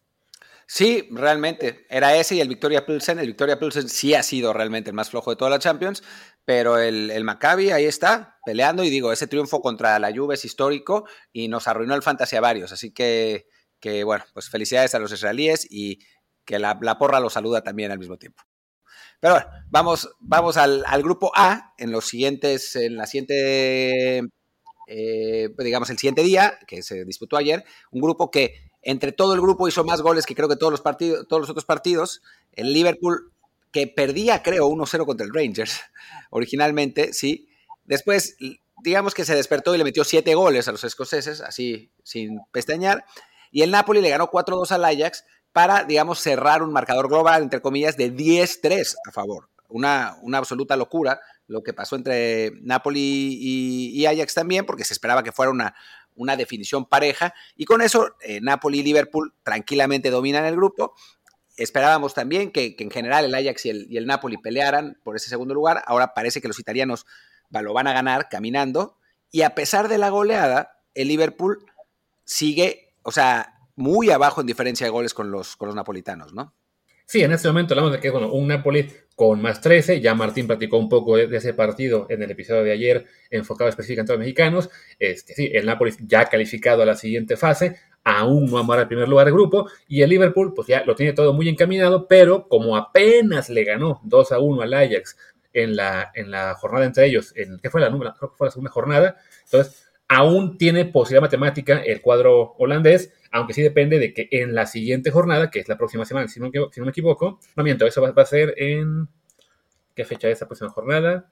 Sí, 0.72 1.08
realmente. 1.12 1.88
Era 1.89 2.16
ese 2.16 2.36
y 2.36 2.42
el 2.42 2.48
Victoria 2.48 2.86
Pilsen. 2.86 3.18
El 3.18 3.25
Victoria 3.28 3.58
Pilsen 3.58 3.89
sí 3.89 4.13
ha 4.13 4.22
sido 4.22 4.54
realmente 4.54 4.92
el 4.92 4.96
más 4.96 5.10
flojo 5.10 5.32
de 5.32 5.36
toda 5.36 5.50
la 5.50 5.58
Champions, 5.58 6.04
pero 6.46 6.78
el, 6.78 7.10
el 7.10 7.24
Maccabi 7.24 7.72
ahí 7.72 7.86
está, 7.86 8.38
peleando. 8.46 8.84
Y 8.84 8.92
digo, 8.92 9.12
ese 9.12 9.25
triunfo 9.25 9.62
contra 9.62 9.98
la 9.98 10.13
Juve 10.13 10.36
es 10.36 10.46
histórico 10.46 11.08
y 11.34 11.48
nos 11.48 11.68
arruinó 11.68 11.96
el 11.96 12.04
fantasy 12.04 12.36
a 12.36 12.42
varios. 12.42 12.72
Así 12.72 12.94
que, 12.94 13.48
que 13.80 14.04
bueno, 14.04 14.25
pues 14.34 14.50
felicidades 14.51 14.94
a 14.94 15.00
los 15.00 15.12
israelíes 15.12 15.66
y 15.72 16.00
que 16.50 16.60
la, 16.60 16.80
porra 16.98 17.20
lo 17.20 17.30
saluda 17.30 17.63
también 17.63 17.92
al 17.92 18.00
mismo 18.00 18.18
tiempo. 18.18 18.44
Pero 19.20 19.36
bueno, 19.36 19.50
vamos, 19.70 20.10
vamos 20.20 20.58
al, 20.58 20.84
grupo 21.04 21.32
A 21.36 21.74
en 21.78 21.92
los 21.92 22.08
siguientes, 22.08 22.75
en 22.75 22.96
la 22.96 23.06
siguiente, 23.06 24.22
eh, 24.91 25.50
digamos, 25.60 25.89
el 25.91 25.98
siguiente 25.98 26.24
día, 26.24 26.58
que 26.65 26.81
se 26.81 27.05
disputó 27.05 27.38
ayer, 27.38 27.63
un 27.91 28.01
grupo 28.01 28.31
que 28.31 28.55
entre 28.81 29.12
todo 29.12 29.36
el 29.36 29.41
grupo 29.41 29.67
hizo 29.67 29.84
más 29.84 30.01
goles 30.01 30.25
que 30.25 30.34
creo 30.34 30.50
que 30.50 30.55
todos 30.55 30.72
los 30.72 30.81
partidos, 30.81 31.27
todos 31.27 31.41
los 31.41 31.50
otros 31.50 31.65
partidos. 31.65 32.22
El 32.53 32.74
Liverpool, 32.74 33.31
que 33.72 33.86
perdía, 33.86 34.41
creo, 34.41 34.67
1-0 34.67 35.05
contra 35.05 35.25
el 35.25 35.34
Rangers, 35.34 35.79
originalmente, 36.31 37.13
sí. 37.13 37.48
Después, 37.84 38.36
digamos 38.84 39.13
que 39.13 39.25
se 39.25 39.36
despertó 39.36 39.75
y 39.75 39.77
le 39.77 39.84
metió 39.84 40.03
siete 40.03 40.34
goles 40.34 40.67
a 40.67 40.72
los 40.72 40.84
escoceses, 40.84 41.41
así 41.41 41.91
sin 42.03 42.39
pestañear. 42.51 43.05
Y 43.51 43.62
el 43.62 43.72
Napoli 43.72 44.01
le 44.01 44.10
ganó 44.10 44.29
4-2 44.31 44.72
al 44.72 44.86
Ajax, 44.86 45.24
para, 45.51 45.84
digamos, 45.84 46.19
cerrar 46.19 46.63
un 46.63 46.72
marcador 46.72 47.08
global, 47.08 47.43
entre 47.43 47.62
comillas, 47.62 47.98
de 47.98 48.13
10-3 48.13 48.96
a 49.08 49.12
favor. 49.12 49.50
Una, 49.67 50.17
una, 50.22 50.39
absoluta 50.39 50.75
locura 50.75 51.19
lo 51.50 51.63
que 51.63 51.74
pasó 51.74 51.96
entre 51.96 52.51
Napoli 52.62 53.38
y, 53.41 54.06
Ajax 54.06 54.36
también, 54.36 54.65
porque 54.65 54.84
se 54.84 54.94
esperaba 54.94 55.24
que 55.24 55.32
fuera 55.32 55.51
una, 55.51 55.75
una 56.15 56.38
definición 56.38 56.86
pareja. 56.86 57.34
Y 57.56 57.65
con 57.65 57.82
eso, 57.82 58.15
eh, 58.22 58.39
Napoli 58.39 58.79
y 58.79 58.84
Liverpool 58.84 59.34
tranquilamente 59.44 60.12
dominan 60.12 60.46
el 60.46 60.56
grupo. 60.56 60.94
Esperábamos 61.58 62.13
también 62.13 62.51
que, 62.51 62.75
en 62.77 62.91
general 62.91 63.25
el 63.25 63.34
Ajax 63.34 63.65
y 63.65 63.70
el, 63.72 63.88
y 63.89 63.98
el, 63.98 64.06
Napoli 64.06 64.38
pelearan 64.38 65.00
por 65.03 65.15
ese 65.15 65.27
segundo 65.27 65.56
lugar. 65.56 65.84
Ahora 65.88 66.13
parece 66.13 66.39
que 66.39 66.48
los 66.48 66.60
italianos 66.60 67.08
lo 67.50 67.74
van 67.74 67.88
a 67.88 67.94
ganar 67.94 68.29
caminando. 68.29 68.98
Y 69.32 69.41
a 69.41 69.56
pesar 69.56 69.88
de 69.88 69.98
la 69.98 70.10
goleada, 70.10 70.84
el 70.94 71.08
Liverpool 71.08 71.65
sigue, 72.25 72.94
o 73.01 73.12
sea, 73.12 73.56
muy 73.75 74.12
abajo 74.12 74.41
en 74.41 74.48
diferencia 74.48 74.86
de 74.86 74.91
goles 74.91 75.15
con 75.15 75.32
los, 75.32 75.56
con 75.56 75.68
los 75.68 75.75
napolitanos, 75.75 76.32
¿no? 76.34 76.53
Sí, 77.10 77.24
en 77.24 77.32
este 77.32 77.48
momento 77.48 77.74
hablamos 77.74 77.94
de 77.94 78.00
que 78.00 78.12
bueno, 78.12 78.32
un 78.32 78.48
Napoli 78.48 78.88
con 79.16 79.42
más 79.42 79.60
13. 79.62 80.00
Ya 80.00 80.13
Martín 80.13 80.46
platicó 80.46 80.78
un 80.78 80.88
poco 80.88 81.18
de, 81.18 81.36
ese 81.36 81.56
partido 81.56 82.06
en 82.08 82.22
el 82.22 82.30
episodio 82.30 82.63
de 82.63 82.72
ayer, 82.72 83.08
enfocado 83.32 83.68
específicamente 83.68 84.12
a 84.12 84.16
los 84.16 84.20
mexicanos. 84.20 84.70
Este, 85.00 85.34
sí, 85.34 85.50
el 85.51 85.66
Napoli 85.66 85.92
ya 86.01 86.25
calificado 86.25 86.84
a 86.84 86.86
la 86.86 86.96
siguiente 86.96 87.36
fase, 87.36 87.78
aún 88.04 88.46
no 88.46 88.60
amar 88.60 88.78
al 88.78 88.88
primer 88.88 89.10
lugar 89.10 89.25
de 89.25 89.32
grupo. 89.32 89.68
Y 89.88 90.04
el 90.04 90.12
Liverpool, 90.12 90.54
pues 90.54 90.68
ya 90.68 90.86
lo 90.86 90.94
tiene 90.94 91.13
todo 91.13 91.34
muy 91.34 91.50
encaminado, 91.50 92.08
pero 92.08 92.48
como 92.48 92.78
apenas 92.78 93.50
le 93.50 93.63
ganó 93.63 94.01
2 94.04 94.32
a 94.32 94.38
1 94.38 94.62
al 94.62 94.74
Ajax 94.75 95.18
en 95.51 95.75
la, 95.75 96.12
en 96.13 96.30
la 96.30 96.54
jornada 96.54 96.86
entre 96.86 97.08
ellos, 97.08 97.34
en, 97.36 97.58
¿qué 97.60 97.72
fue 97.72 97.82
la 97.82 97.89
número? 97.89 98.13
Creo 98.20 98.30
que 98.30 98.38
fue 98.38 98.46
la 98.46 98.51
segunda 98.51 98.70
jornada. 98.70 99.18
Entonces, 99.46 99.89
aún 100.08 100.60
tiene 100.60 100.86
posibilidad 100.86 101.24
matemática 101.24 101.80
el 101.80 102.01
cuadro 102.01 102.54
holandés 102.60 103.13
aunque 103.32 103.54
sí 103.54 103.62
depende 103.62 104.00
de 104.00 104.14
que 104.14 104.28
en 104.32 104.56
la 104.56 104.66
siguiente 104.66 105.12
jornada, 105.12 105.50
que 105.50 105.60
es 105.60 105.70
la 105.70 105.78
próxima 105.78 106.06
semana, 106.06 106.28
si 106.28 106.40
no, 106.40 106.50
me 106.50 106.90
equivoco, 106.90 107.40
no 107.56 107.64
miento, 107.64 107.86
eso 107.86 108.02
va, 108.02 108.14
a 108.16 108.26
ser 108.26 108.54
en... 108.58 109.08
¿Qué 109.96 110.06
fecha 110.06 110.30
es 110.30 110.38
esa 110.38 110.48
próxima 110.48 110.70
jornada? 110.70 111.30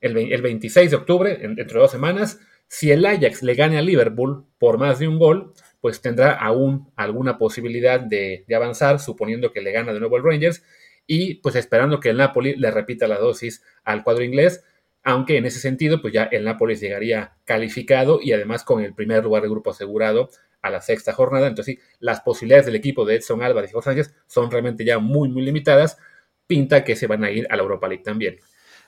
El, 0.00 0.42
26 0.42 0.90
de 0.90 0.96
octubre, 0.96 1.36
dentro 1.36 1.78
de 1.78 1.82
dos 1.82 1.90
semanas. 1.90 2.38
Si 2.68 2.90
el 2.90 3.04
Ajax 3.06 3.42
le 3.42 3.54
gane 3.54 3.78
a 3.78 3.82
Liverpool 3.82 4.44
por 4.58 4.78
más 4.78 4.98
de 4.98 5.08
un 5.08 5.18
gol, 5.18 5.54
pues 5.80 6.00
tendrá 6.02 6.32
aún 6.32 6.90
alguna 6.96 7.38
posibilidad 7.38 8.00
de, 8.00 8.44
de 8.46 8.54
avanzar, 8.54 9.00
suponiendo 9.00 9.52
que 9.52 9.62
le 9.62 9.72
gana 9.72 9.92
de 9.92 10.00
nuevo 10.00 10.16
el 10.16 10.24
Rangers, 10.24 10.62
y 11.06 11.36
pues 11.36 11.54
esperando 11.56 12.00
que 12.00 12.10
el 12.10 12.18
Napoli 12.18 12.56
le 12.56 12.70
repita 12.70 13.08
la 13.08 13.18
dosis 13.18 13.62
al 13.84 14.04
cuadro 14.04 14.24
inglés, 14.24 14.64
aunque 15.04 15.36
en 15.36 15.44
ese 15.44 15.60
sentido, 15.60 16.00
pues 16.00 16.14
ya 16.14 16.24
el 16.24 16.44
Nápoles 16.44 16.80
llegaría 16.80 17.34
calificado 17.44 18.20
y 18.22 18.32
además 18.32 18.64
con 18.64 18.82
el 18.82 18.94
primer 18.94 19.22
lugar 19.22 19.42
de 19.42 19.50
grupo 19.50 19.70
asegurado 19.70 20.30
a 20.64 20.70
la 20.70 20.80
sexta 20.80 21.12
jornada. 21.12 21.46
Entonces, 21.46 21.76
sí, 21.76 21.82
las 22.00 22.22
posibilidades 22.22 22.66
del 22.66 22.74
equipo 22.74 23.04
de 23.04 23.16
Edson 23.16 23.42
Álvarez 23.42 23.70
y 23.70 23.74
Jorge 23.74 23.90
Sánchez 23.90 24.14
son 24.26 24.50
realmente 24.50 24.84
ya 24.84 24.98
muy, 24.98 25.28
muy 25.28 25.42
limitadas. 25.42 25.98
Pinta 26.46 26.84
que 26.84 26.96
se 26.96 27.06
van 27.06 27.22
a 27.22 27.30
ir 27.30 27.46
a 27.50 27.56
la 27.56 27.62
Europa 27.62 27.86
League 27.86 28.02
también. 28.02 28.38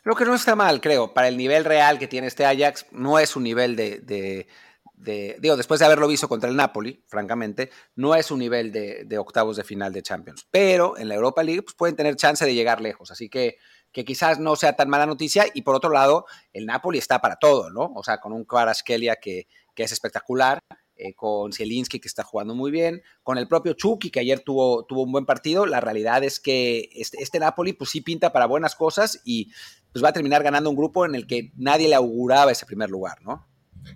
Lo 0.03 0.15
que 0.15 0.25
no 0.25 0.35
está 0.35 0.57
mal, 0.57 0.81
creo. 0.81 1.13
Para 1.13 1.29
el 1.29 1.37
nivel 1.37 1.67
real 1.67 1.99
que 1.99 2.09
tiene 2.09 2.29
este 2.29 2.47
Ajax, 2.47 2.87
no 2.93 3.19
es 3.19 3.37
un 3.37 3.43
nivel 3.43 3.77
de, 3.77 4.47
digo, 5.39 5.57
después 5.57 5.81
de 5.81 5.87
haberlo 5.87 6.09
visto 6.09 6.29
contra 6.29 6.49
el 6.49 6.57
Napoli, 6.57 7.05
francamente, 7.09 7.71
no 7.95 8.15
es 8.15 8.31
un 8.31 8.39
nivel 8.39 8.73
de, 8.73 9.19
octavos 9.19 9.57
de 9.57 9.65
final 9.65 9.93
de 9.93 10.03
Champions. 10.03 10.47
Pero 10.51 10.97
en 10.97 11.09
la 11.09 11.15
Europa 11.17 11.43
League 11.43 11.63
pues, 11.63 11.75
pueden 11.75 11.95
tener 11.95 12.17
chance 12.17 12.45
de 12.47 12.55
llegar 12.55 12.81
lejos. 12.81 13.11
Así 13.11 13.29
que, 13.29 13.59
que 13.93 14.05
quizás 14.05 14.39
no 14.39 14.57
sea 14.57 14.77
tan 14.77 14.89
mala 14.89 15.05
noticia. 15.05 15.45
Y 15.53 15.61
por 15.61 15.75
otro 15.75 15.91
lado, 15.91 16.25
el 16.55 16.65
Napoli 16.65 16.99
está 16.99 17.21
para 17.21 17.37
todo, 17.37 17.69
¿no? 17.71 17.93
O 17.95 18.03
sea, 18.03 18.19
con 18.19 18.33
un 18.33 18.47
Kvaratskhelia 18.47 19.17
que, 19.17 19.47
que 19.75 19.83
es 19.83 19.93
espectacular, 19.93 20.59
eh, 20.97 21.15
con 21.15 21.53
Zielinski 21.53 22.01
que 22.01 22.09
está 22.09 22.23
jugando 22.23 22.55
muy 22.55 22.71
bien, 22.71 23.03
con 23.23 23.39
el 23.39 23.49
propio 23.49 23.75
Chucky 23.75 24.11
que 24.11 24.21
ayer 24.21 24.41
tuvo, 24.41 24.87
un 24.89 25.13
buen 25.13 25.27
partido. 25.27 25.67
La 25.67 25.81
realidad 25.81 26.25
es 26.25 26.41
que 26.41 26.89
este, 26.95 27.23
este, 27.23 27.39
Napoli 27.39 27.73
pues 27.73 27.91
sí 27.91 28.01
pinta 28.01 28.33
para 28.33 28.47
buenas 28.47 28.75
cosas 28.75 29.21
y 29.25 29.53
pues 29.93 30.05
va 30.05 30.09
a 30.11 30.13
terminar 30.13 30.43
ganando 30.43 30.71
un 30.71 30.77
grupo 30.77 31.05
en 31.05 31.15
el 31.15 31.27
que 31.27 31.53
nadie 31.57 31.89
le 31.89 31.95
auguraba 31.95 32.53
ese 32.53 32.67
primer 32.67 32.91
lugar, 32.91 33.23
¿no? 33.23 33.47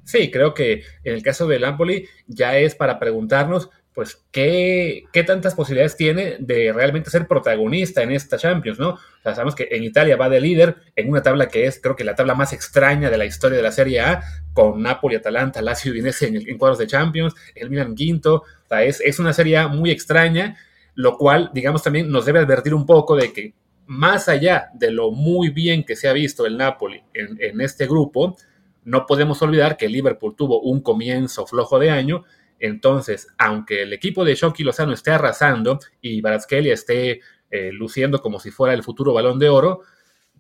Sí, 0.05 0.31
creo 0.31 0.55
que 0.55 0.85
en 1.05 1.15
el 1.15 1.23
caso 1.23 1.47
del 1.47 1.63
Napoli 1.63 2.07
ya 2.27 2.57
es 2.57 2.75
para 2.75 2.99
preguntarnos 2.99 3.71
pues, 3.95 4.23
¿qué, 4.31 5.05
¿qué, 5.13 5.25
tantas 5.25 5.55
posibilidades 5.55 5.97
tiene 5.97 6.37
de 6.39 6.73
realmente 6.73 7.11
ser 7.11 7.27
protagonista 7.27 8.03
en 8.03 8.13
esta 8.13 8.39
Champions, 8.39 8.79
¿no? 8.79 8.99
Sabemos 9.25 9.55
que 9.55 9.69
en 9.71 9.83
Italia 9.83 10.17
va 10.17 10.29
de 10.29 10.41
líder 10.41 10.77
en 10.95 11.11
una 11.11 11.23
tabla 11.23 11.49
que 11.49 11.67
es, 11.67 11.81
creo 11.81 11.97
que 11.97 12.05
la 12.05 12.15
tabla 12.15 12.35
más 12.35 12.53
extraña 12.53 13.11
de 13.11 13.19
la 13.19 13.25
historia 13.25 13.57
de 13.57 13.63
la 13.63 13.73
Serie 13.73 14.01
A, 14.01 14.23
con 14.53 14.81
Napoli, 14.81 15.17
Atalanta, 15.17 15.61
Lazio 15.61 15.91
y 15.91 15.95
Udinese 15.97 16.29
en, 16.29 16.37
en, 16.49 16.57
cuadros 16.57 16.79
de 16.79 16.87
Champions, 16.87 17.35
el 17.55 17.69
Milan 17.69 17.95
quinto, 17.95 18.45
es, 18.71 19.01
es 19.01 19.19
una 19.19 19.33
Serie 19.33 19.59
A 19.59 19.69
muy 19.69 19.91
extraña, 19.91 20.57
lo 20.95 21.17
cual, 21.17 21.51
digamos, 21.53 21.83
también 21.83 22.11
nos 22.11 22.25
debe 22.25 22.39
advertir 22.39 22.75
un 22.75 22.87
poco 22.87 23.17
de 23.17 23.33
que 23.33 23.55
más 23.87 24.29
allá 24.29 24.71
de 24.75 24.93
lo 24.93 25.11
muy 25.11 25.51
bien 25.51 25.85
que 25.85 25.97
se 25.97 26.09
ha 26.09 26.13
visto 26.13 26.47
el 26.47 26.57
Napoli 26.57 27.03
en, 27.13 27.37
en 27.41 27.61
este 27.61 27.87
grupo, 27.87 28.37
no 28.85 29.05
podemos 29.07 29.43
olvidar 29.43 29.77
que 29.77 29.89
Liverpool 29.89 30.37
tuvo 30.37 30.61
un 30.61 30.81
comienzo 30.81 31.47
flojo 31.47 31.79
de 31.79 31.91
año, 31.91 32.25
entonces, 32.61 33.29
aunque 33.39 33.83
el 33.83 33.93
equipo 33.93 34.25
de 34.25 34.35
Shoki 34.35 34.63
Lozano 34.63 34.93
esté 34.93 35.11
arrasando 35.11 35.81
y 36.01 36.21
Baratskelia 36.21 36.75
esté 36.75 37.21
eh, 37.51 37.73
luciendo 37.73 38.21
como 38.21 38.39
si 38.39 38.51
fuera 38.51 38.75
el 38.75 38.83
futuro 38.83 39.13
balón 39.13 39.39
de 39.39 39.49
oro, 39.49 39.81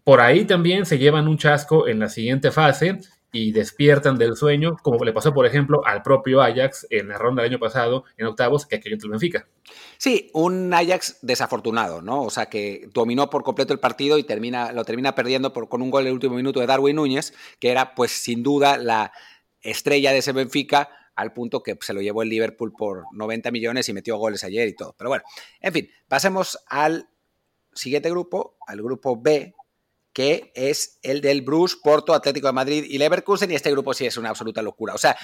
por 0.04 0.20
ahí 0.20 0.44
también 0.44 0.87
se 0.87 0.98
llevan 0.98 1.28
un 1.28 1.38
chasco 1.38 1.88
en 1.88 1.98
la 1.98 2.09
siguiente 2.09 2.50
fase 2.50 2.98
y 3.33 3.52
despiertan 3.52 4.18
del 4.18 4.37
sueño, 4.37 4.76
como 4.83 5.04
le 5.04 5.12
pasó, 5.12 5.33
por 5.33 5.46
ejemplo, 5.46 5.83
al 5.87 6.02
propio 6.02 6.42
Ajax 6.42 6.87
en 6.90 7.09
la 7.09 7.18
ronda 7.18 7.42
del 7.42 7.52
año 7.52 7.61
pasado, 7.61 8.04
en 8.16 8.26
octavos, 8.26 8.66
que 8.66 8.76
aquello 8.76 8.96
el 9.00 9.11
Benfica. 9.11 9.46
Sí, 9.98 10.30
un 10.35 10.72
Ajax 10.74 11.18
desafortunado, 11.22 12.02
¿no? 12.02 12.22
O 12.22 12.30
sea, 12.30 12.46
que 12.46 12.88
dominó 12.92 13.30
por 13.30 13.44
completo 13.44 13.72
el 13.72 13.78
partido 13.78 14.18
y 14.18 14.24
termina, 14.24 14.72
lo 14.72 14.85
termina 14.85 15.14
perdiendo 15.14 15.52
con 15.52 15.80
un 15.80 15.90
gol 15.90 16.02
en 16.02 16.09
el 16.09 16.14
último 16.14 16.35
minuto 16.35 16.61
de 16.61 16.66
Darwin 16.66 16.96
Núñez, 16.96 17.33
que 17.61 17.70
era, 17.70 17.94
pues, 17.94 18.11
sin 18.11 18.42
duda 18.42 18.76
la 18.76 19.12
estrella 19.62 20.12
de 20.12 20.18
ese 20.18 20.33
Benfica, 20.33 20.88
al 21.14 21.33
punto 21.33 21.62
que 21.62 21.77
se 21.81 21.92
lo 21.92 22.01
llevó 22.01 22.23
el 22.23 22.29
Liverpool 22.29 22.73
por 22.73 23.05
90 23.12 23.51
millones 23.51 23.88
y 23.88 23.92
metió 23.92 24.16
goles 24.16 24.44
ayer 24.44 24.68
y 24.68 24.75
todo. 24.75 24.94
Pero 24.96 25.11
bueno, 25.11 25.25
en 25.61 25.73
fin, 25.73 25.90
pasemos 26.09 26.59
al 26.66 27.09
siguiente 27.75 28.11
grupo, 28.11 28.57
al 28.66 28.83
grupo 28.83 29.20
B, 29.20 29.55
que 30.12 30.53
es 30.55 30.99
el 31.03 31.20
del 31.20 31.42
Bruce, 31.42 31.77
Porto, 31.83 32.14
Atlético 32.14 32.46
de 32.46 32.53
Madrid 32.53 32.85
y 32.88 32.99
Leverkusen, 32.99 33.51
y 33.51 33.55
este 33.55 33.70
grupo 33.70 33.94
sí 33.94 34.07
es 34.07 34.16
una 34.16 34.31
absoluta 34.31 34.62
locura. 34.62 34.94
O 34.94 34.99
sea, 34.99 35.16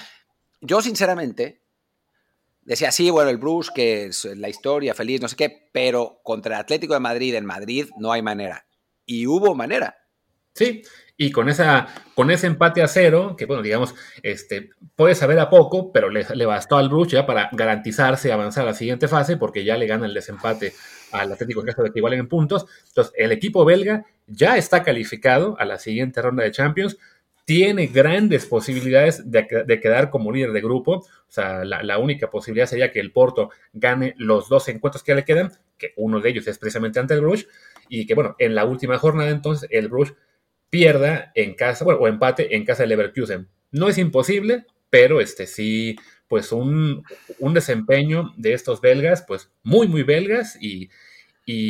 yo 0.61 0.81
sinceramente 0.81 1.61
decía, 2.61 2.91
sí, 2.91 3.09
bueno, 3.09 3.29
el 3.29 3.37
Bruce, 3.37 3.71
que 3.73 4.05
es 4.05 4.25
la 4.25 4.49
historia, 4.49 4.93
feliz, 4.93 5.21
no 5.21 5.27
sé 5.27 5.35
qué, 5.35 5.69
pero 5.71 6.19
contra 6.23 6.55
el 6.55 6.61
Atlético 6.61 6.93
de 6.93 6.99
Madrid 6.99 7.35
en 7.35 7.45
Madrid 7.45 7.89
no 7.97 8.11
hay 8.11 8.21
manera. 8.21 8.67
Y 9.05 9.27
hubo 9.27 9.55
manera. 9.55 9.97
Sí, 10.57 10.81
y 11.17 11.31
con, 11.31 11.49
esa, 11.49 11.87
con 12.15 12.31
ese 12.31 12.47
empate 12.47 12.81
a 12.81 12.87
cero, 12.87 13.35
que 13.37 13.45
bueno, 13.45 13.61
digamos, 13.61 13.93
este, 14.23 14.71
puede 14.95 15.13
saber 15.13 15.37
a 15.37 15.51
poco, 15.51 15.91
pero 15.91 16.09
le, 16.09 16.45
bastó 16.47 16.77
al 16.77 16.89
Bruce 16.89 17.11
ya 17.11 17.27
para 17.27 17.49
garantizarse 17.51 18.31
avanzar 18.33 18.63
a 18.63 18.71
la 18.71 18.73
siguiente 18.73 19.07
fase, 19.07 19.37
porque 19.37 19.63
ya 19.63 19.77
le 19.77 19.85
gana 19.85 20.07
el 20.07 20.15
desempate 20.15 20.73
al 21.11 21.31
Atlético 21.31 21.59
en 21.59 21.67
caso 21.67 21.83
de 21.83 21.91
que 21.91 21.99
igualen 21.99 22.21
en 22.21 22.27
puntos. 22.27 22.65
Entonces, 22.87 23.13
el 23.17 23.31
equipo 23.31 23.65
belga 23.65 24.05
ya 24.25 24.57
está 24.57 24.81
calificado 24.81 25.55
a 25.59 25.65
la 25.65 25.77
siguiente 25.77 26.23
ronda 26.23 26.43
de 26.43 26.51
Champions, 26.51 26.97
tiene 27.45 27.85
grandes 27.85 28.45
posibilidades 28.45 29.31
de, 29.31 29.47
quedar 29.79 30.09
como 30.09 30.31
líder 30.31 30.51
de 30.51 30.61
grupo. 30.61 30.97
O 30.97 31.05
sea, 31.29 31.63
la, 31.63 31.97
única 31.99 32.29
posibilidad 32.31 32.67
sería 32.67 32.91
que 32.91 32.99
el 32.99 33.11
Porto 33.11 33.51
gane 33.71 34.15
los 34.17 34.49
dos 34.49 34.67
encuentros 34.69 35.03
que 35.03 35.15
le 35.15 35.23
quedan, 35.23 35.51
que 35.77 35.93
uno 35.95 36.19
de 36.19 36.29
ellos 36.29 36.47
es 36.47 36.57
precisamente 36.57 36.99
ante 36.99 37.13
el 37.13 37.21
Bruges, 37.21 37.47
y 37.89 38.05
que 38.05 38.15
bueno, 38.15 38.35
en 38.37 38.53
la 38.53 38.65
última 38.65 38.97
jornada 38.97 39.29
entonces 39.29 39.69
el 39.71 39.87
Bruges 39.87 40.15
pierda 40.69 41.31
en 41.35 41.55
casa, 41.55 41.85
bueno, 41.85 41.99
o 41.99 42.07
empate 42.07 42.55
en 42.55 42.65
casa 42.65 42.83
de 42.83 42.87
Leverkusen. 42.87 43.47
No 43.71 43.89
es 43.89 43.97
imposible, 43.97 44.65
pero 44.89 45.21
este 45.21 45.47
sí, 45.47 45.95
pues 46.27 46.51
un, 46.51 47.03
desempeño 47.53 48.33
de 48.37 48.53
estos 48.53 48.81
belgas, 48.81 49.23
pues 49.27 49.51
muy, 49.63 49.87
muy 49.87 50.03
belgas 50.03 50.57
y, 50.61 50.89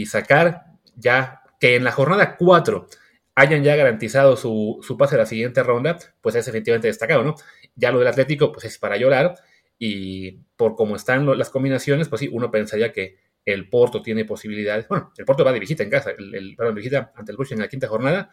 sacar 0.08 0.66
ya 0.96 1.44
que 1.60 1.76
en 1.76 1.84
la 1.84 1.92
jornada 1.92 2.36
4 2.36 2.88
hayan 3.36 3.64
ya 3.64 3.76
garantizado 3.76 4.36
su, 4.36 4.96
pase 4.98 5.16
a 5.16 5.20
la 5.20 5.26
siguiente 5.28 5.62
ronda, 5.62 6.00
pues 6.22 6.36
es 6.36 6.48
efectivamente 6.48 6.88
destacado, 6.88 7.24
¿no? 7.24 7.36
Ya 7.76 7.92
lo 7.92 8.00
del 8.00 8.08
Atlético, 8.08 8.52
pues 8.52 8.66
es 8.66 8.80
para 8.80 8.98
llorar 8.98 9.36
y 9.78 10.40
por 10.56 10.76
cómo 10.76 10.96
están 10.96 11.38
las 11.38 11.52
combinaciones, 11.52 12.10
pues 12.10 12.22
sí, 12.22 12.30
uno 12.32 12.50
pensaría 12.50 12.92
que 12.92 13.18
el 13.46 13.70
Porto 13.70 14.02
tiene 14.02 14.26
posibilidades. 14.26 14.88
Bueno, 14.88 15.14
el 15.16 15.26
Porto 15.26 15.46
va 15.46 15.54
de 15.54 15.60
visita 15.60 15.84
en 15.84 15.92
casa, 15.92 16.12
el, 16.18 16.34
el 16.34 16.56
de 16.56 16.72
visita 16.74 17.14
ante 17.16 17.32
el 17.32 17.38
Bush 17.38 17.54
en 17.54 17.60
la 17.60 17.68
quinta 17.68 17.88
jornada, 17.88 18.32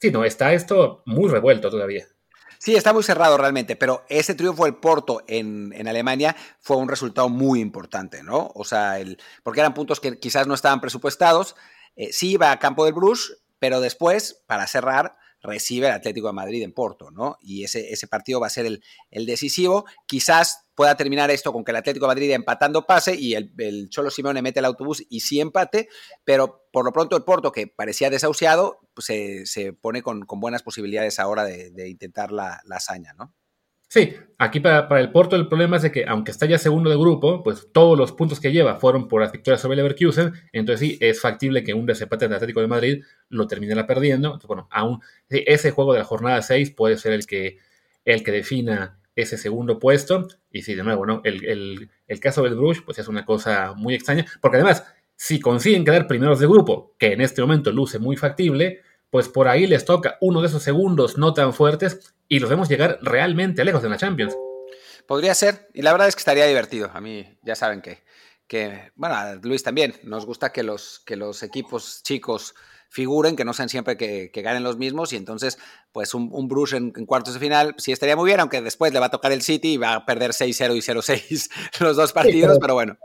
Sí, 0.00 0.10
no, 0.10 0.24
está 0.24 0.52
esto 0.52 1.02
muy 1.06 1.30
revuelto 1.30 1.70
todavía. 1.70 2.06
Sí, 2.58 2.74
está 2.74 2.92
muy 2.92 3.02
cerrado 3.02 3.36
realmente, 3.36 3.76
pero 3.76 4.04
ese 4.08 4.34
triunfo 4.34 4.64
del 4.64 4.76
Porto 4.76 5.22
en, 5.28 5.86
Alemania 5.86 6.34
fue 6.60 6.76
un 6.76 6.88
resultado 6.88 7.28
muy 7.28 7.60
importante, 7.60 8.22
¿no? 8.22 8.50
O 8.54 8.64
sea, 8.64 8.98
el, 8.98 9.18
porque 9.42 9.60
eran 9.60 9.74
puntos 9.74 10.00
que 10.00 10.18
quizás 10.18 10.46
no 10.46 10.54
estaban 10.54 10.80
presupuestados. 10.80 11.54
Eh, 11.96 12.12
sí 12.12 12.32
iba 12.32 12.50
a 12.50 12.58
campo 12.58 12.84
del 12.84 12.94
Bruce, 12.94 13.34
pero 13.58 13.80
después, 13.80 14.42
para 14.46 14.66
cerrar, 14.66 15.16
recibe 15.42 15.86
el 15.86 15.92
Atlético 15.92 16.26
de 16.28 16.32
Madrid 16.32 16.62
en 16.62 16.72
Porto, 16.72 17.10
¿no? 17.10 17.36
Y 17.40 17.64
ese, 17.64 17.92
ese 17.92 18.06
partido 18.06 18.40
va 18.40 18.46
a 18.46 18.50
ser 18.50 18.66
el, 18.66 18.82
el, 19.10 19.26
decisivo. 19.26 19.84
Quizás 20.06 20.66
pueda 20.74 20.96
terminar 20.96 21.30
esto 21.30 21.52
con 21.52 21.64
que 21.64 21.70
el 21.70 21.76
Atlético 21.76 22.06
de 22.06 22.14
Madrid 22.14 22.30
empatando 22.32 22.86
pase 22.86 23.14
y 23.14 23.34
el, 23.34 23.52
el, 23.58 23.88
Cholo 23.88 24.10
Simeone 24.10 24.42
mete 24.42 24.58
el 24.58 24.64
autobús 24.64 25.04
y 25.08 25.20
sí 25.20 25.40
empate, 25.40 25.88
pero 26.24 26.66
por 26.72 26.84
lo 26.84 26.92
pronto 26.92 27.16
el 27.16 27.24
Porto, 27.24 27.52
que 27.52 27.66
parecía 27.66 28.10
desahuciado, 28.10 28.80
pues 28.94 29.06
se, 29.06 29.46
se, 29.46 29.72
pone 29.72 30.02
con, 30.02 30.26
con, 30.26 30.40
buenas 30.40 30.62
posibilidades 30.62 31.18
ahora 31.18 31.44
de, 31.44 31.70
de 31.70 31.88
intentar 31.88 32.32
la, 32.32 32.60
la, 32.64 32.76
hazaña, 32.76 33.12
¿no? 33.14 33.32
Sí, 33.88 34.14
aquí 34.38 34.60
para, 34.60 34.88
el 35.00 35.12
Porto 35.12 35.36
el 35.36 35.48
problema 35.48 35.76
es 35.76 35.82
de 35.82 35.92
que 35.92 36.04
aunque 36.06 36.32
está 36.32 36.46
ya 36.46 36.58
segundo 36.58 36.90
de 36.90 36.96
grupo, 36.96 37.42
pues 37.42 37.68
todos 37.72 37.96
los 37.96 38.12
puntos 38.12 38.40
que 38.40 38.52
lleva 38.52 38.76
fueron 38.80 39.06
por 39.06 39.20
las 39.20 39.30
victorias 39.32 39.60
sobre 39.60 39.74
el 39.74 39.84
Leverkusen, 39.84 40.32
entonces 40.52 40.80
sí, 40.80 40.98
es 41.00 41.20
factible 41.20 41.62
que 41.62 41.72
un 41.72 41.86
desempate 41.86 42.26
de 42.28 42.34
Atlético 42.34 42.60
de 42.60 42.66
Madrid 42.66 43.04
lo 43.28 43.46
terminara 43.46 43.86
perdiendo. 43.86 44.28
Entonces, 44.28 44.48
bueno, 44.48 44.68
aún 44.70 45.00
ese 45.28 45.70
juego 45.70 45.92
de 45.92 46.00
la 46.00 46.04
jornada 46.04 46.42
6 46.42 46.72
puede 46.72 46.96
ser 46.98 47.12
el 47.12 47.26
que, 47.26 47.58
el 48.04 48.24
que 48.24 48.32
defina 48.32 48.98
ese 49.14 49.38
segundo 49.38 49.78
puesto. 49.78 50.26
Y 50.50 50.62
sí, 50.62 50.74
de 50.74 50.82
nuevo, 50.82 51.06
¿no? 51.06 51.20
El, 51.24 51.90
el 52.06 52.20
caso 52.20 52.42
del 52.42 52.56
Bruges, 52.56 52.82
pues 52.82 52.98
es 52.98 53.08
una 53.08 53.24
cosa 53.24 53.72
muy 53.74 53.94
extraña, 53.94 54.26
porque 54.40 54.56
además, 54.56 54.84
si 55.14 55.40
consiguen 55.40 55.84
quedar 55.84 56.06
primeros 56.06 56.40
de 56.40 56.46
grupo, 56.46 56.94
que 56.98 57.12
en 57.12 57.20
este 57.20 57.40
momento 57.40 57.70
luce 57.72 57.98
muy 57.98 58.16
factible, 58.16 58.82
pues 59.16 59.30
por 59.30 59.48
ahí 59.48 59.66
les 59.66 59.86
toca 59.86 60.18
uno 60.20 60.42
de 60.42 60.48
esos 60.48 60.62
segundos 60.62 61.16
no 61.16 61.32
tan 61.32 61.54
fuertes 61.54 62.14
y 62.28 62.38
los 62.38 62.50
vemos 62.50 62.68
llegar 62.68 62.98
realmente 63.00 63.64
lejos 63.64 63.82
de 63.82 63.88
la 63.88 63.96
Champions. 63.96 64.36
Podría 65.06 65.34
ser, 65.34 65.70
y 65.72 65.80
la 65.80 65.92
verdad 65.92 66.06
es 66.06 66.14
que 66.14 66.18
estaría 66.18 66.44
divertido. 66.44 66.90
A 66.92 67.00
mí 67.00 67.38
ya 67.42 67.54
saben 67.54 67.80
que, 67.80 68.04
que 68.46 68.92
bueno, 68.94 69.14
a 69.14 69.36
Luis 69.36 69.62
también, 69.62 69.94
nos 70.02 70.26
gusta 70.26 70.52
que 70.52 70.62
los, 70.62 71.00
que 71.06 71.16
los 71.16 71.42
equipos 71.42 72.02
chicos 72.02 72.54
figuren, 72.90 73.36
que 73.36 73.46
no 73.46 73.54
sean 73.54 73.70
siempre 73.70 73.96
que, 73.96 74.30
ganen 74.42 74.62
los 74.62 74.76
mismos, 74.76 75.14
y 75.14 75.16
entonces, 75.16 75.56
pues 75.92 76.12
un, 76.12 76.28
un 76.30 76.46
Bruce 76.46 76.76
en, 76.76 76.90
cuartos 77.06 77.32
de 77.32 77.40
final 77.40 77.74
sí 77.78 77.92
estaría 77.92 78.16
muy 78.16 78.26
bien, 78.26 78.40
aunque 78.40 78.60
después 78.60 78.92
le 78.92 79.00
va 79.00 79.06
a 79.06 79.10
tocar 79.10 79.32
el 79.32 79.40
City 79.40 79.72
y 79.72 79.76
va 79.78 79.94
a 79.94 80.04
perder 80.04 80.32
6-0 80.32 80.76
y 80.76 80.80
0-6 80.80 81.50
los 81.80 81.96
dos 81.96 82.12
partidos, 82.12 82.58
pero, 82.60 82.74
bueno. 82.74 82.98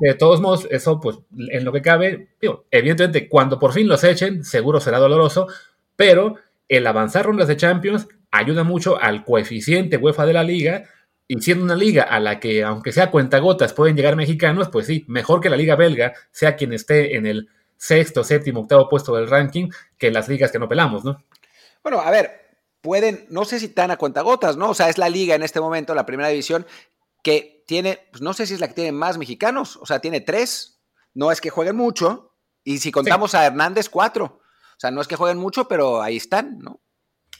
De 0.00 0.14
todos 0.14 0.40
modos, 0.40 0.66
eso, 0.70 1.00
pues, 1.00 1.18
en 1.50 1.64
lo 1.64 1.72
que 1.72 1.82
cabe, 1.82 2.28
evidentemente, 2.70 3.28
cuando 3.28 3.58
por 3.58 3.72
fin 3.72 3.86
los 3.86 4.02
echen, 4.02 4.42
seguro 4.44 4.80
será 4.80 4.98
doloroso, 4.98 5.46
pero 5.94 6.36
el 6.68 6.86
avanzar 6.86 7.26
rondas 7.26 7.48
de 7.48 7.56
Champions 7.56 8.08
ayuda 8.30 8.64
mucho 8.64 9.00
al 9.00 9.24
coeficiente 9.24 9.96
UEFA 9.96 10.26
de 10.26 10.32
la 10.32 10.42
liga, 10.42 10.84
y 11.28 11.40
siendo 11.42 11.62
una 11.62 11.76
liga 11.76 12.04
a 12.04 12.18
la 12.20 12.40
que, 12.40 12.64
aunque 12.64 12.90
sea 12.90 13.10
cuentagotas, 13.10 13.74
pueden 13.74 13.94
llegar 13.94 14.16
mexicanos, 14.16 14.68
pues 14.70 14.86
sí, 14.86 15.04
mejor 15.08 15.40
que 15.40 15.50
la 15.50 15.56
liga 15.56 15.76
belga 15.76 16.14
sea 16.30 16.56
quien 16.56 16.72
esté 16.72 17.16
en 17.16 17.26
el 17.26 17.48
sexto, 17.76 18.24
séptimo, 18.24 18.60
octavo 18.60 18.88
puesto 18.88 19.14
del 19.14 19.28
ranking 19.28 19.68
que 19.98 20.10
las 20.10 20.28
ligas 20.28 20.50
que 20.50 20.58
no 20.58 20.68
pelamos, 20.68 21.04
¿no? 21.04 21.22
Bueno, 21.82 22.00
a 22.00 22.10
ver, 22.10 22.48
pueden, 22.80 23.26
no 23.28 23.44
sé 23.44 23.60
si 23.60 23.68
tan 23.68 23.90
a 23.90 23.98
cuentagotas, 23.98 24.56
¿no? 24.56 24.70
O 24.70 24.74
sea, 24.74 24.88
es 24.88 24.96
la 24.96 25.10
liga 25.10 25.34
en 25.34 25.42
este 25.42 25.60
momento, 25.60 25.94
la 25.94 26.06
primera 26.06 26.30
división, 26.30 26.66
que 27.22 27.64
tiene, 27.66 27.98
pues 28.10 28.22
no 28.22 28.32
sé 28.32 28.46
si 28.46 28.54
es 28.54 28.60
la 28.60 28.68
que 28.68 28.74
tiene 28.74 28.92
más 28.92 29.18
mexicanos, 29.18 29.76
o 29.76 29.86
sea, 29.86 30.00
tiene 30.00 30.20
tres, 30.20 30.80
no 31.14 31.30
es 31.30 31.40
que 31.40 31.50
jueguen 31.50 31.76
mucho, 31.76 32.34
y 32.64 32.78
si 32.78 32.92
contamos 32.92 33.34
a 33.34 33.46
Hernández, 33.46 33.88
cuatro. 33.88 34.40
O 34.78 34.80
sea, 34.80 34.90
no 34.90 35.00
es 35.00 35.08
que 35.08 35.16
jueguen 35.16 35.38
mucho, 35.38 35.66
pero 35.66 36.02
ahí 36.02 36.16
están, 36.16 36.58
¿no? 36.58 36.80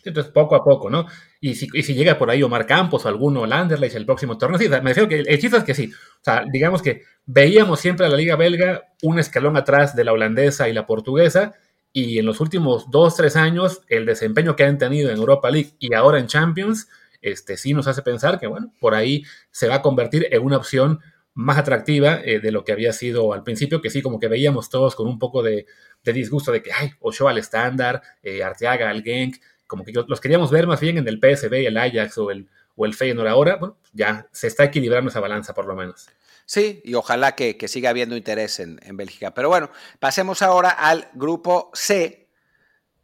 Entonces, 0.05 0.33
poco 0.33 0.57
a 0.57 0.65
poco, 0.65 0.91
¿no? 0.91 1.07
Y 1.41 1.55
si, 1.55 1.69
si 1.83 1.95
llega 1.95 2.19
por 2.19 2.31
ahí 2.31 2.43
Omar 2.43 2.67
Campos 2.67 3.05
o 3.05 3.09
alguno 3.09 3.47
Landerlecht 3.47 3.95
el 3.95 4.07
próximo 4.07 4.39
torneo, 4.39 4.59
sí, 4.59 4.69
me 4.69 4.81
refiero 4.81 5.09
que 5.09 5.21
el 5.21 5.39
chiste 5.39 5.59
es 5.59 5.65
que 5.65 5.75
sí. 5.75 5.93
O 5.93 6.25
sea, 6.25 6.45
digamos 6.51 6.83
que 6.83 7.03
veíamos 7.27 7.81
siempre 7.81 8.07
a 8.07 8.09
la 8.09 8.17
Liga 8.17 8.37
Belga 8.37 8.85
un 9.03 9.19
escalón 9.19 9.57
atrás 9.57 9.95
de 9.95 10.05
la 10.05 10.13
holandesa 10.13 10.69
y 10.69 10.73
la 10.73 10.87
portuguesa, 10.87 11.55
y 11.93 12.19
en 12.19 12.27
los 12.27 12.41
últimos 12.41 12.91
dos, 12.91 13.17
tres 13.17 13.37
años, 13.37 13.83
el 13.89 14.07
desempeño 14.07 14.57
que 14.57 14.65
han 14.65 14.79
tenido 14.79 15.11
en 15.11 15.19
Europa 15.19 15.51
League 15.51 15.75
y 15.79 15.95
ahora 15.95 16.19
en 16.19 16.27
Champions, 16.27 16.89
este, 17.23 17.57
sí 17.57 17.75
nos 17.75 17.87
hace 17.87 18.03
pensar 18.03 18.39
que, 18.39 18.47
bueno, 18.47 18.73
por 18.81 18.95
ahí 18.95 19.25
se 19.51 19.69
va 19.69 19.77
a 19.77 19.83
convertir 19.83 20.29
en 20.31 20.43
una 20.43 20.57
opción 20.57 21.01
más 21.35 21.59
atractiva 21.59 22.21
eh, 22.25 22.41
de 22.41 22.51
lo 22.51 22.65
que 22.65 22.73
había 22.73 22.93
sido 22.93 23.33
al 23.33 23.45
principio, 23.45 23.81
que 23.81 23.91
sí, 23.91 24.03
como 24.03 24.19
que 24.19 24.29
veíamos 24.29 24.71
todos 24.71 24.95
con 24.97 25.07
un 25.07 25.19
poco 25.19 25.43
de, 25.43 25.67
disgusto 26.05 26.51
de 26.53 26.63
que, 26.63 26.73
ay, 26.73 26.91
Ochoa 27.01 27.31
al 27.31 27.39
estándar, 27.39 28.03
eh, 28.23 28.43
Arteaga 28.43 28.91
al 28.91 29.03
Genk, 29.03 29.37
como 29.67 29.85
que 29.85 29.93
los 29.93 30.21
queríamos 30.21 30.51
ver 30.51 30.67
más 30.67 30.81
bien 30.81 30.99
en 30.99 31.07
el 31.07 31.21
PSB, 31.21 31.67
el 31.67 31.77
Ajax 31.77 32.19
o 32.19 32.31
el, 32.31 32.49
o 32.75 32.87
el 32.87 32.95
Feyenoord 32.95 33.29
ahora, 33.29 33.57
bueno, 33.57 33.77
ya 33.93 34.27
se 34.33 34.47
está 34.47 34.65
equilibrando 34.65 35.11
esa 35.11 35.21
balanza 35.21 35.55
por 35.55 35.67
lo 35.67 35.77
menos. 35.77 36.09
Sí, 36.49 36.81
y 36.83 36.95
ojalá 36.95 37.35
que, 37.35 37.59
siga 37.69 37.91
habiendo 37.91 38.17
interés 38.17 38.59
en, 38.59 38.79
Bélgica. 38.97 39.35
Pero 39.35 39.51
bueno, 39.51 39.71
pasemos 39.99 40.41
ahora 40.41 40.71
al 40.71 41.11
grupo 41.13 41.71
C, 41.75 42.31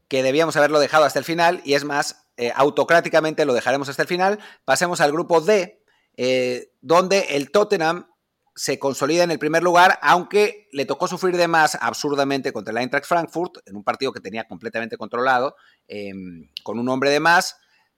que 0.09 0.23
debíamos 0.23 0.57
haberlo 0.57 0.81
dejado 0.81 1.05
hasta 1.05 1.19
el 1.19 1.27
final, 1.27 1.61
y 1.63 1.75
es 1.75 1.85
más, 1.85 2.24
eh, 2.37 2.53
autocráticamente 2.55 3.45
lo 3.45 3.55
dejaremos 3.55 3.89
hasta 3.89 4.03
el 4.03 4.09
final. 4.09 4.39
Pasemos 4.65 5.01
al 5.01 5.13
grupo 5.13 5.41
D, 5.41 5.83
eh, 6.17 6.73
donde 6.81 7.21
el 7.31 7.51
Tottenham 7.51 8.09
se 8.57 8.79
consolida 8.79 9.25
en 9.25 9.31
el 9.31 9.39
primer 9.39 9.63
lugar, 9.63 9.99
aunque 10.01 10.69
le 10.73 10.87
tocó 10.87 11.09
sufrir 11.09 11.37
de 11.37 11.49
más 11.49 11.77
absurdamente 11.81 12.53
contra 12.53 12.73
el 12.73 12.79
Eintracht 12.79 13.07
Frankfurt, 13.07 13.59
en 13.67 13.77
un 13.77 13.85
partido 13.85 14.13
que 14.13 14.21
tenía 14.21 14.45
completamente 14.45 14.97
controlado, 14.97 15.57
em, 15.89 16.49
con 16.63 16.79
un 16.79 16.89
hombre 16.89 17.11
de 17.11 17.21
más. 17.21 17.57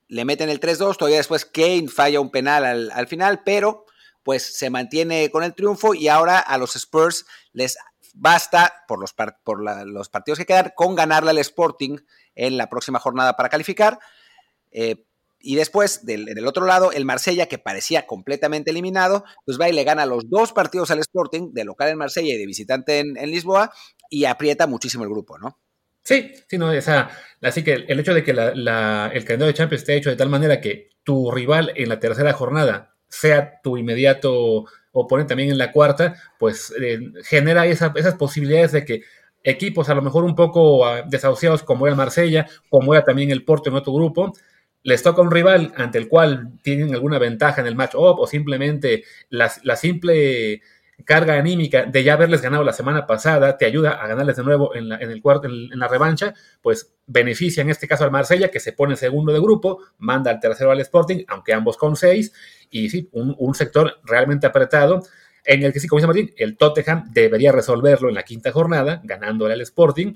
Le 0.08 0.24
meten 0.24 0.48
el 0.48 0.60
3-2, 0.60 0.96
todavía 0.96 1.18
después 1.18 1.44
Kane 1.44 1.88
falla 1.88 2.20
un 2.20 2.30
penal 2.30 2.90
al, 2.90 3.08
final, 3.08 3.42
pero 3.44 3.84
pues 4.22 4.56
se 4.56 4.70
mantiene 4.70 5.30
con 5.30 5.44
el 5.44 5.54
triunfo 5.54 5.94
y 5.94 6.08
ahora 6.08 6.38
a 6.38 6.58
los 6.58 6.74
Spurs 6.74 7.26
les 7.52 7.76
basta, 8.14 8.84
por 8.88 8.98
los, 8.98 9.12
por 9.12 9.60
los 9.86 10.08
partidos 10.08 10.38
que 10.38 10.46
quedan, 10.46 10.72
con 10.74 10.94
ganarle 10.94 11.30
al 11.30 11.38
Sporting 11.38 11.98
en 12.34 12.56
la 12.56 12.68
próxima 12.68 12.98
jornada 12.98 13.36
para 13.36 13.48
calificar. 13.48 13.98
Eh, 14.76 15.06
y 15.40 15.56
después, 15.56 16.04
del, 16.04 16.46
otro 16.46 16.66
lado, 16.66 16.92
el 16.92 17.04
Marsella, 17.04 17.46
que 17.46 17.58
parecía 17.58 18.06
completamente 18.06 18.72
eliminado, 18.72 19.24
pues 19.44 19.58
va 19.58 19.68
y 19.68 19.72
le 19.72 19.84
gana 19.84 20.04
los 20.04 20.28
dos 20.28 20.52
partidos 20.52 20.90
al 20.90 20.98
Sporting, 20.98 21.52
de 21.52 21.64
local 21.64 21.88
en 21.88 21.98
Marsella 21.98 22.34
y 22.34 22.36
de 22.36 22.46
visitante 22.46 22.98
en, 22.98 23.30
Lisboa, 23.30 23.72
y 24.10 24.26
aprieta 24.26 24.66
muchísimo 24.66 25.04
el 25.04 25.10
grupo, 25.10 25.38
¿no? 25.38 25.58
Sí, 26.02 26.32
sí, 26.48 26.58
no, 26.58 26.72
esa, 26.72 27.10
así 27.42 27.64
que 27.64 27.72
el 27.88 27.98
hecho 27.98 28.12
de 28.12 28.22
que 28.22 28.32
el 28.32 28.64
calendario 29.24 29.46
de 29.46 29.54
Champions 29.54 29.82
esté 29.82 29.96
hecho 29.96 30.10
de 30.10 30.16
tal 30.16 30.28
manera 30.28 30.60
que 30.60 30.90
tu 31.02 31.30
rival 31.30 31.72
en 31.74 31.88
la 31.88 31.98
tercera 31.98 32.32
jornada 32.32 32.94
sea 33.08 33.60
tu 33.62 33.76
inmediato 33.76 34.66
oponente 34.92 35.30
también 35.30 35.50
en 35.50 35.58
la 35.58 35.72
cuarta, 35.72 36.16
pues 36.38 36.72
eh, 36.80 37.00
genera 37.24 37.66
esas 37.66 38.14
posibilidades 38.14 38.72
de 38.72 38.84
que 38.84 39.02
equipos 39.46 39.88
a 39.88 39.94
lo 39.94 40.02
mejor 40.02 40.24
un 40.24 40.34
poco 40.34 40.84
ah, 40.84 41.02
desahuciados 41.06 41.62
como 41.62 41.86
era 41.86 41.96
Marsella, 41.96 42.46
como 42.68 42.94
era 42.94 43.04
también 43.04 43.30
el 43.30 43.44
Porto 43.44 43.70
en 43.70 43.76
otro 43.76 43.92
grupo, 43.92 44.32
les 44.86 45.02
toca 45.02 45.20
un 45.20 45.32
rival 45.32 45.72
ante 45.76 45.98
el 45.98 46.06
cual 46.06 46.52
tienen 46.62 46.94
alguna 46.94 47.18
ventaja 47.18 47.60
en 47.60 47.66
el 47.66 47.74
match-up 47.74 48.20
o 48.20 48.26
simplemente 48.28 49.02
la, 49.30 49.48
simple 49.74 50.62
carga 51.04 51.34
anímica 51.34 51.86
de 51.86 52.04
ya 52.04 52.12
haberles 52.12 52.40
ganado 52.40 52.62
la 52.62 52.72
semana 52.72 53.04
pasada 53.04 53.58
te 53.58 53.66
ayuda 53.66 54.00
a 54.00 54.06
ganarles 54.06 54.36
de 54.36 54.44
nuevo 54.44 54.76
en 54.76 54.88
la, 54.88 54.98
en 54.98 55.10
el 55.10 55.20
cuarto, 55.20 55.48
en, 55.48 55.76
la 55.76 55.88
revancha, 55.88 56.34
pues 56.62 56.94
beneficia 57.04 57.62
en 57.62 57.70
este 57.70 57.88
caso 57.88 58.04
al 58.04 58.12
Marsella, 58.12 58.48
que 58.48 58.60
se 58.60 58.74
pone 58.74 58.94
segundo 58.94 59.32
de 59.32 59.40
grupo, 59.40 59.80
manda 59.98 60.30
al 60.30 60.38
tercero 60.38 60.70
al 60.70 60.78
Sporting, 60.78 61.24
aunque 61.26 61.52
ambos 61.52 61.76
con 61.76 61.96
seis, 61.96 62.32
y 62.70 62.88
sí, 62.88 63.08
un, 63.10 63.34
un 63.40 63.56
sector 63.56 63.98
realmente 64.04 64.46
apretado, 64.46 65.02
en 65.44 65.64
el 65.64 65.72
que 65.72 65.80
sí, 65.80 65.88
como 65.88 65.98
dice 65.98 66.06
Martín, 66.06 66.32
el 66.36 66.56
Tottenham 66.56 67.10
debería 67.10 67.50
resolverlo 67.50 68.08
en 68.08 68.14
la 68.14 68.22
quinta 68.22 68.52
jornada, 68.52 69.00
ganándole 69.02 69.54
al 69.54 69.62
Sporting, 69.62 70.14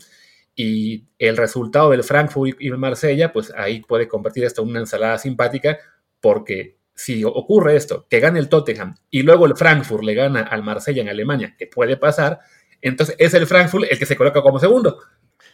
y 0.62 1.06
el 1.18 1.38
resultado 1.38 1.88
del 1.88 2.04
Frankfurt 2.04 2.60
y 2.60 2.68
el 2.68 2.76
Marsella, 2.76 3.32
pues 3.32 3.50
ahí 3.56 3.80
puede 3.80 4.06
convertir 4.06 4.44
esto 4.44 4.60
en 4.60 4.68
una 4.68 4.80
ensalada 4.80 5.16
simpática, 5.16 5.78
porque 6.20 6.76
si 6.94 7.24
ocurre 7.24 7.76
esto, 7.76 8.06
que 8.10 8.20
gane 8.20 8.38
el 8.38 8.50
Tottenham 8.50 8.94
y 9.08 9.22
luego 9.22 9.46
el 9.46 9.56
Frankfurt 9.56 10.04
le 10.04 10.12
gana 10.12 10.42
al 10.42 10.62
Marsella 10.62 11.00
en 11.00 11.08
Alemania, 11.08 11.56
que 11.58 11.66
puede 11.66 11.96
pasar, 11.96 12.40
entonces 12.82 13.16
es 13.18 13.32
el 13.32 13.46
Frankfurt 13.46 13.86
el 13.90 13.98
que 13.98 14.04
se 14.04 14.16
coloca 14.16 14.42
como 14.42 14.60
segundo. 14.60 14.98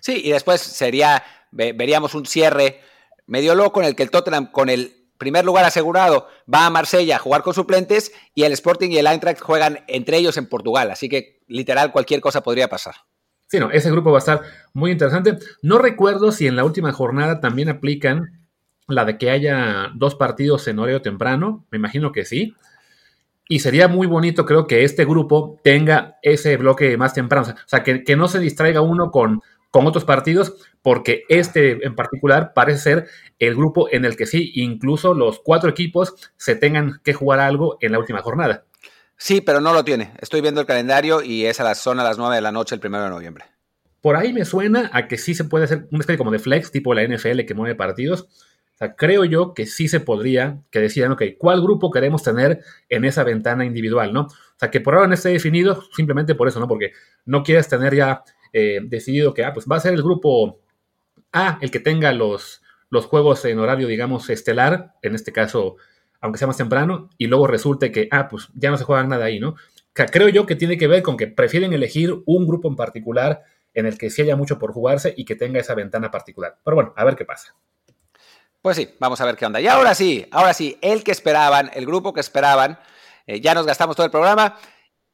Sí, 0.01 0.23
y 0.25 0.31
después 0.31 0.61
sería, 0.61 1.23
veríamos 1.53 2.17
un 2.17 2.27
cierre 2.27 2.81
medio 3.27 3.55
loco 3.55 3.81
en 3.81 3.87
el 3.87 3.95
que 3.95 4.03
el 4.03 4.11
Tottenham 4.11 4.51
con 4.51 4.69
el 4.69 5.09
primer 5.19 5.45
lugar 5.45 5.65
asegurado 5.65 6.27
va 6.53 6.67
a 6.67 6.71
Marsella 6.71 7.15
a 7.15 7.21
jugar 7.21 7.43
con 7.43 7.55
suplentes 7.55 8.11
y 8.35 8.43
el 8.43 8.53
Sporting 8.53 8.91
y 8.91 8.99
el 8.99 9.07
Eintracht 9.07 9.41
juegan 9.41 9.85
entre 9.87 10.17
ellos 10.17 10.37
en 10.37 10.49
Portugal, 10.49 10.91
así 10.91 11.09
que 11.09 11.45
literal 11.47 11.93
cualquier 11.93 12.21
cosa 12.21 12.43
podría 12.43 12.67
pasar. 12.67 12.97
Sí, 13.49 13.61
no, 13.61 13.71
ese 13.71 13.91
grupo 13.91 14.11
va 14.11 14.19
a 14.19 14.21
estar 14.21 14.43
muy 14.73 14.91
interesante. 14.91 15.39
No 15.63 15.79
recuerdo 15.79 16.33
si 16.33 16.47
en 16.47 16.57
la 16.57 16.65
última 16.65 16.93
jornada 16.93 17.41
también 17.41 17.69
aplican 17.69 18.47
la 18.89 19.05
de 19.05 19.19
que 19.19 19.31
haya 19.31 19.91
dos 19.95 20.15
partidos 20.15 20.67
en 20.69 20.79
horario 20.79 21.03
temprano. 21.03 21.65
Me 21.71 21.79
imagino 21.79 22.13
que 22.13 22.25
sí. 22.25 22.55
Y 23.49 23.61
sería 23.61 23.87
muy 23.87 24.09
bonito, 24.09 24.45
creo, 24.45 24.67
que 24.67 24.83
este 24.85 25.05
grupo 25.05 25.61
tenga 25.63 26.17
ese 26.23 26.57
bloque 26.57 26.97
más 26.97 27.15
temprano. 27.15 27.47
O 27.51 27.69
sea, 27.69 27.85
que, 27.85 28.17
no 28.17 28.27
se 28.27 28.41
distraiga 28.41 28.81
uno 28.81 29.13
con, 29.13 29.41
con 29.71 29.87
otros 29.87 30.05
partidos, 30.05 30.55
porque 30.83 31.23
este 31.29 31.87
en 31.87 31.95
particular 31.95 32.53
parece 32.55 32.81
ser 32.81 33.07
el 33.39 33.55
grupo 33.55 33.89
en 33.93 34.05
el 34.05 34.17
que 34.17 34.27
sí, 34.27 34.51
incluso 34.57 35.15
los 35.15 35.39
cuatro 35.39 35.71
equipos 35.71 36.15
se 36.37 36.57
tengan 36.57 37.01
que 37.05 37.15
jugar 37.15 37.39
algo 37.39 37.79
en 37.81 37.93
la 37.93 38.01
última 38.01 38.23
jornada. 38.23 38.66
Sí, 39.17 39.41
pero 39.41 39.61
no 39.61 39.73
lo 39.73 39.85
tiene. 39.85 40.13
Estoy 40.21 40.41
viendo 40.41 40.61
el 40.61 40.67
calendario 40.67 41.23
y 41.23 41.47
es 41.47 41.61
a 41.61 41.65
las, 41.65 41.79
son 41.79 42.01
a 42.01 42.05
las 42.05 42.19
9 42.19 42.35
de 42.35 42.43
la 42.43 42.53
noche 42.53 42.75
el 42.75 42.81
primero 42.81 43.05
de 43.05 43.11
noviembre. 43.11 43.45
Por 44.01 44.17
ahí 44.17 44.33
me 44.33 44.45
suena 44.45 44.91
a 44.93 45.09
que 45.09 45.19
sí 45.19 45.35
se 45.35 45.45
puede 45.45 45.65
hacer 45.65 45.89
un 45.91 46.01
especie 46.01 46.19
como 46.19 46.31
de 46.31 46.39
flex, 46.39 46.71
tipo 46.71 46.95
la 46.95 47.03
NFL 47.03 47.41
que 47.47 47.55
mueve 47.55 47.75
partidos. 47.75 48.29
O 48.77 48.79
sea, 48.79 48.95
creo 48.95 49.25
yo 49.25 49.55
que 49.55 49.65
sí 49.65 49.89
se 49.89 50.01
podría, 50.01 50.61
que 50.71 50.81
decidan, 50.81 51.13
ok, 51.13 51.23
¿cuál 51.39 51.63
grupo 51.63 51.91
queremos 51.91 52.23
tener 52.23 52.61
en 52.91 53.07
esa 53.07 53.25
ventana 53.25 53.65
individual, 53.65 54.13
no? 54.13 54.23
O 54.23 54.59
sea, 54.59 54.71
que 54.71 54.83
por 54.83 54.95
ahora 54.95 55.09
no 55.09 55.15
esté 55.15 55.31
definido 55.31 55.83
simplemente 55.97 56.35
por 56.35 56.47
eso, 56.47 56.61
¿no? 56.61 56.69
Porque 56.69 56.93
no 57.25 57.43
quieres 57.43 57.69
tener 57.69 57.95
ya 57.95 58.23
eh, 58.53 58.81
decidido 58.85 59.33
que, 59.33 59.45
ah, 59.45 59.55
pues 59.55 59.67
va 59.71 59.77
a 59.77 59.81
ser 59.81 59.95
el 59.95 60.03
grupo 60.03 60.61
A 61.33 61.59
el 61.63 61.71
que 61.71 61.81
tenga 61.81 62.13
los, 62.13 62.63
los 62.91 63.07
juegos 63.07 63.45
en 63.47 63.59
horario, 63.59 63.89
digamos, 63.89 64.29
estelar, 64.29 64.93
en 65.01 65.15
este 65.15 65.33
caso 65.33 65.77
aunque 66.21 66.39
sea 66.39 66.49
más 66.49 66.57
temprano, 66.57 67.11
y 67.19 67.27
luego 67.27 67.47
resulte 67.47 67.93
que, 67.93 68.09
ah, 68.11 68.29
pues 68.29 68.49
ya 68.55 68.71
no 68.71 68.77
se 68.77 68.85
juega 68.85 69.05
nada 69.05 69.27
ahí, 69.27 69.41
¿no? 69.41 69.57
creo 70.05 70.29
yo 70.29 70.45
que 70.45 70.57
tiene 70.57 70.77
que 70.77 70.89
ver 70.89 71.03
con 71.03 71.17
que 71.17 71.27
prefieren 71.27 71.73
elegir 71.73 72.13
un 72.27 72.47
grupo 72.47 72.69
en 72.69 72.77
particular 72.77 73.45
en 73.73 73.87
el 73.87 73.97
que 73.97 74.11
sí 74.11 74.23
haya 74.23 74.37
mucho 74.37 74.59
por 74.59 74.73
jugarse 74.73 75.15
y 75.17 75.25
que 75.25 75.37
tenga 75.37 75.61
esa 75.61 75.75
ventana 75.75 76.11
particular. 76.11 76.59
Pero 76.63 76.75
bueno, 76.75 76.93
a 76.97 77.05
ver 77.05 77.17
qué 77.17 77.25
pasa. 77.25 77.55
Pues 78.61 78.77
sí, 78.77 78.95
vamos 78.99 79.21
a 79.21 79.25
ver 79.25 79.37
qué 79.37 79.47
onda. 79.47 79.61
Y 79.61 79.69
ahora 79.69 79.95
sí, 79.95 80.27
ahora 80.31 80.53
sí, 80.53 80.77
el 80.83 81.05
que 81.05 81.13
esperaban, 81.13 81.71
el 81.73 81.87
grupo 81.87 82.13
que 82.13 82.21
esperaban, 82.21 82.79
eh, 83.27 83.41
ya 83.41 83.55
nos 83.55 83.67
gastamos 83.67 83.97
todo 83.97 84.07
el 84.07 84.11
programa. 84.11 84.59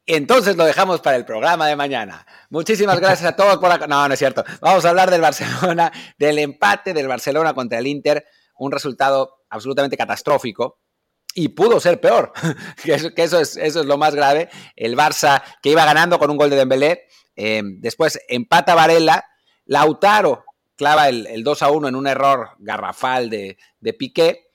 Entonces 0.07 0.57
lo 0.57 0.65
dejamos 0.65 1.01
para 1.01 1.17
el 1.17 1.25
programa 1.25 1.67
de 1.69 1.77
mañana. 1.77 2.27
Muchísimas 2.51 2.99
gracias 2.99 3.29
a 3.31 3.37
todos 3.37 3.59
por. 3.59 3.89
No, 3.89 4.09
no 4.09 4.15
es 4.15 4.19
cierto. 4.19 4.45
Vamos 4.61 4.85
a 4.85 4.91
hablar 4.91 5.11
del 5.11 5.21
Barcelona, 5.21 5.93
del 6.19 6.39
empate 6.39 6.93
del 6.93 7.09
Barcelona 7.09 7.55
contra 7.55 7.79
el 7.79 7.87
Inter. 7.87 8.25
Un 8.59 8.73
resultado 8.73 9.43
absolutamente 9.49 9.97
catastrófico. 9.97 10.81
Y 11.35 11.49
pudo 11.49 11.81
ser 11.81 12.01
peor, 12.01 12.33
que, 12.85 12.95
eso, 12.95 13.41
es, 13.41 13.57
eso 13.57 13.81
es 13.81 13.87
lo 13.87 13.97
más 13.97 14.15
grave. 14.15 14.51
El 14.77 14.97
Barça 14.97 15.43
que 15.63 15.71
iba 15.71 15.85
ganando 15.85 16.19
con 16.19 16.31
un 16.31 16.37
gol 16.37 16.51
de 16.51 16.57
Dembélé. 16.57 17.07
Eh, 17.37 17.63
después 17.79 18.21
empata 18.29 18.75
Varela. 18.75 19.25
Lautaro 19.65 20.45
clava 20.77 21.09
el, 21.09 21.45
2 21.45 21.63
a 21.63 21.71
1 21.71 21.89
en 21.89 21.97
un 21.97 22.07
error 22.07 22.51
garrafal 22.59 23.31
de, 23.31 23.57
de 23.81 23.93
Piqué. 23.95 24.49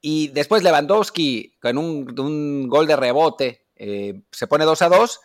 Y 0.00 0.28
después 0.28 0.62
Lewandowski 0.62 1.54
con 1.60 1.78
un 1.78 2.68
gol 2.68 2.86
de 2.86 2.96
rebote 2.96 3.68
eh, 3.78 4.22
se 4.30 4.46
pone 4.46 4.64
2 4.64 4.82
a 4.82 4.88
2. 4.88 5.20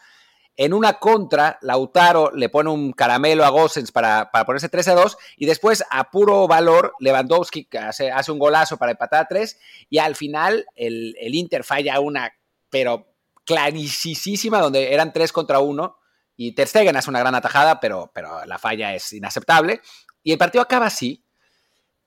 En 0.56 0.74
una 0.74 1.00
contra, 1.00 1.58
Lautaro 1.62 2.32
le 2.32 2.48
pone 2.48 2.70
un 2.70 2.92
caramelo 2.94 3.44
a 3.44 3.50
Gossens 3.50 3.92
para, 3.92 4.30
ponerse 4.46 4.70
3 4.70 4.88
a 4.90 4.96
2. 4.96 5.18
Y 5.38 5.48
después, 5.48 5.84
a 5.90 6.12
puro 6.12 6.48
valor, 6.48 6.94
Lewandowski 7.00 7.68
hace, 7.80 8.12
hace 8.12 8.32
un 8.32 8.38
golazo 8.38 8.78
para 8.78 8.92
empatar 8.92 9.22
a 9.22 9.28
3. 9.28 9.60
Y 9.90 9.98
al 9.98 10.16
final, 10.16 10.66
el, 10.76 11.16
Inter 11.20 11.64
falla 11.64 12.00
una, 12.00 12.32
pero 12.70 13.08
clarísima, 13.46 14.60
donde 14.60 14.94
eran 14.94 15.12
3 15.12 15.32
contra 15.32 15.60
1. 15.60 15.98
Y 16.36 16.54
Ter 16.54 16.68
Stegen 16.68 16.96
hace 16.98 17.10
una 17.10 17.20
gran 17.20 17.34
atajada, 17.34 17.80
pero, 17.80 18.12
pero 18.14 18.46
la 18.46 18.60
falla 18.60 18.94
es 18.94 19.12
inaceptable. 19.14 19.82
Y 20.22 20.32
el 20.32 20.38
partido 20.38 20.62
acaba 20.62 20.86
así, 20.86 21.24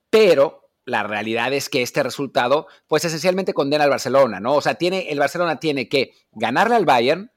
pero 0.09 0.69
la 0.85 1.03
realidad 1.03 1.51
es 1.51 1.67
que 1.67 1.81
este 1.81 2.01
resultado, 2.01 2.67
pues 2.87 3.03
esencialmente 3.03 3.53
condena 3.53 3.83
al 3.83 3.89
Barcelona, 3.89 4.39
¿no? 4.39 4.55
O 4.55 4.61
sea, 4.61 4.75
tiene, 4.75 5.11
el 5.11 5.19
Barcelona 5.19 5.59
tiene 5.59 5.89
que 5.89 6.13
ganarle 6.31 6.75
al 6.75 6.85
Bayern 6.85 7.31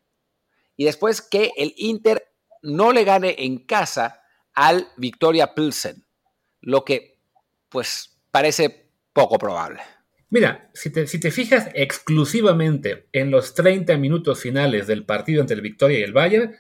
y 0.81 0.85
después 0.85 1.21
que 1.21 1.53
el 1.59 1.75
Inter 1.77 2.27
no 2.63 2.91
le 2.91 3.05
gane 3.05 3.35
en 3.37 3.67
casa 3.67 4.23
al 4.55 4.89
Victoria 4.97 5.55
Pilsen, 5.55 6.07
lo 6.63 6.87
que, 6.87 7.19
pues, 7.69 8.19
parece 8.31 8.89
poco 9.13 9.37
probable. 9.37 9.83
Mira, 10.31 10.71
si 10.73 10.89
te, 10.89 11.07
si 11.07 11.21
te 11.21 11.33
fijas 11.33 11.69
exclusivamente 11.75 13.09
en 13.13 13.31
los 13.31 13.53
30 13.53 13.99
minutos 13.99 14.41
finales 14.41 14.87
del 14.87 15.05
partido 15.05 15.43
entre 15.43 15.57
el 15.57 15.61
Victoria 15.61 15.99
y 15.99 16.03
el 16.03 16.15
Bayern, 16.15 16.57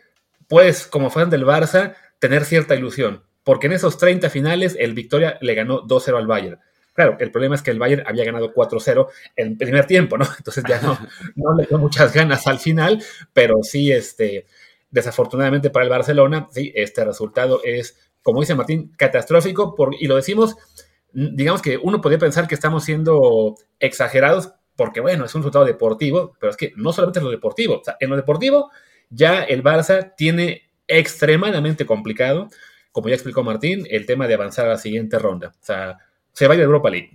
puedes, 0.48 0.86
como 0.86 1.08
fan 1.08 1.30
del 1.30 1.46
Barça, 1.46 1.94
tener 2.18 2.44
cierta 2.44 2.74
ilusión, 2.74 3.24
porque 3.42 3.68
en 3.68 3.72
esos 3.72 3.96
30 3.96 4.28
finales 4.28 4.76
el 4.78 4.92
Victoria 4.92 5.38
le 5.40 5.54
ganó 5.54 5.80
2-0 5.86 6.18
al 6.18 6.26
Bayern 6.26 6.60
Claro, 6.92 7.16
el 7.20 7.30
problema 7.30 7.54
es 7.54 7.62
que 7.62 7.70
el 7.70 7.78
Bayern 7.78 8.02
había 8.06 8.24
ganado 8.24 8.52
4-0 8.52 9.08
en 9.36 9.56
primer 9.56 9.86
tiempo, 9.86 10.18
¿no? 10.18 10.26
Entonces 10.36 10.64
ya 10.68 10.80
no, 10.80 10.98
no 11.36 11.54
le 11.54 11.66
dio 11.66 11.78
muchas 11.78 12.12
ganas 12.12 12.46
al 12.46 12.58
final, 12.58 13.02
pero 13.32 13.62
sí, 13.62 13.92
este, 13.92 14.46
desafortunadamente 14.90 15.70
para 15.70 15.84
el 15.84 15.90
Barcelona, 15.90 16.48
sí, 16.50 16.72
este 16.74 17.04
resultado 17.04 17.60
es, 17.64 17.96
como 18.22 18.40
dice 18.40 18.54
Martín, 18.54 18.92
catastrófico, 18.96 19.74
por, 19.74 19.94
y 19.98 20.06
lo 20.06 20.16
decimos, 20.16 20.56
digamos 21.12 21.62
que 21.62 21.76
uno 21.76 22.00
podría 22.00 22.18
pensar 22.18 22.48
que 22.48 22.54
estamos 22.54 22.84
siendo 22.84 23.56
exagerados, 23.78 24.52
porque 24.76 25.00
bueno, 25.00 25.24
es 25.24 25.34
un 25.34 25.42
resultado 25.42 25.64
deportivo, 25.64 26.36
pero 26.40 26.50
es 26.50 26.56
que 26.56 26.72
no 26.76 26.92
solamente 26.92 27.20
en 27.20 27.26
lo 27.26 27.30
deportivo, 27.30 27.80
o 27.80 27.84
sea, 27.84 27.96
en 28.00 28.10
lo 28.10 28.16
deportivo 28.16 28.70
ya 29.10 29.42
el 29.42 29.62
Barça 29.62 30.14
tiene 30.16 30.70
extremadamente 30.86 31.84
complicado, 31.84 32.48
como 32.92 33.08
ya 33.08 33.14
explicó 33.14 33.42
Martín, 33.42 33.86
el 33.90 34.06
tema 34.06 34.26
de 34.26 34.34
avanzar 34.34 34.66
a 34.66 34.70
la 34.70 34.78
siguiente 34.78 35.18
ronda. 35.18 35.48
O 35.48 35.64
sea, 35.64 35.98
se 36.32 36.46
va 36.46 36.54
a 36.54 36.56
ir 36.56 36.62
a 36.62 36.64
Europa 36.64 36.90
League. 36.90 37.10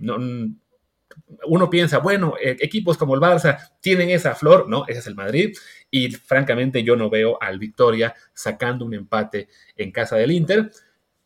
uno 1.48 1.70
piensa, 1.70 1.98
bueno, 1.98 2.34
e, 2.40 2.56
equipos 2.60 2.96
como 2.96 3.14
el 3.14 3.20
Barça 3.20 3.58
tienen 3.80 4.10
esa 4.10 4.34
flor, 4.34 4.68
no, 4.68 4.84
ese 4.86 5.00
es 5.00 5.06
el 5.06 5.14
Madrid, 5.14 5.56
y 5.90 6.10
francamente 6.10 6.82
yo 6.82 6.96
no 6.96 7.10
veo 7.10 7.40
al 7.40 7.58
Victoria 7.58 8.14
sacando 8.34 8.84
un 8.84 8.94
empate 8.94 9.48
en 9.76 9.92
casa 9.92 10.16
del 10.16 10.32
Inter, 10.32 10.70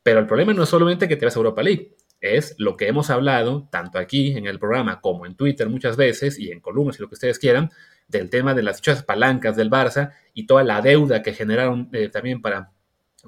pero 0.02 0.20
el 0.20 0.26
problema 0.26 0.52
no 0.52 0.62
es 0.62 0.68
solamente 0.68 1.08
que 1.08 1.16
te 1.16 1.24
vas 1.24 1.36
a 1.36 1.38
Europa 1.38 1.62
League, 1.62 1.96
es 2.20 2.54
lo 2.58 2.76
que 2.76 2.86
hemos 2.86 3.10
hablado, 3.10 3.68
tanto 3.70 3.98
aquí 3.98 4.36
en 4.36 4.46
el 4.46 4.58
programa 4.58 5.00
como 5.00 5.26
en 5.26 5.34
Twitter 5.34 5.68
muchas 5.68 5.96
veces, 5.96 6.38
y 6.38 6.50
en 6.50 6.60
columnas 6.60 6.98
y 6.98 7.02
lo 7.02 7.08
que 7.08 7.14
ustedes 7.14 7.38
quieran, 7.38 7.70
del 8.08 8.28
tema 8.28 8.54
de 8.54 8.62
las 8.62 8.76
dichas 8.76 9.02
palancas 9.02 9.56
del 9.56 9.70
Barça 9.70 10.12
y 10.34 10.46
toda 10.46 10.64
la 10.64 10.82
deuda 10.82 11.22
que 11.22 11.32
generaron 11.32 11.88
eh, 11.92 12.08
también 12.08 12.42
para 12.42 12.72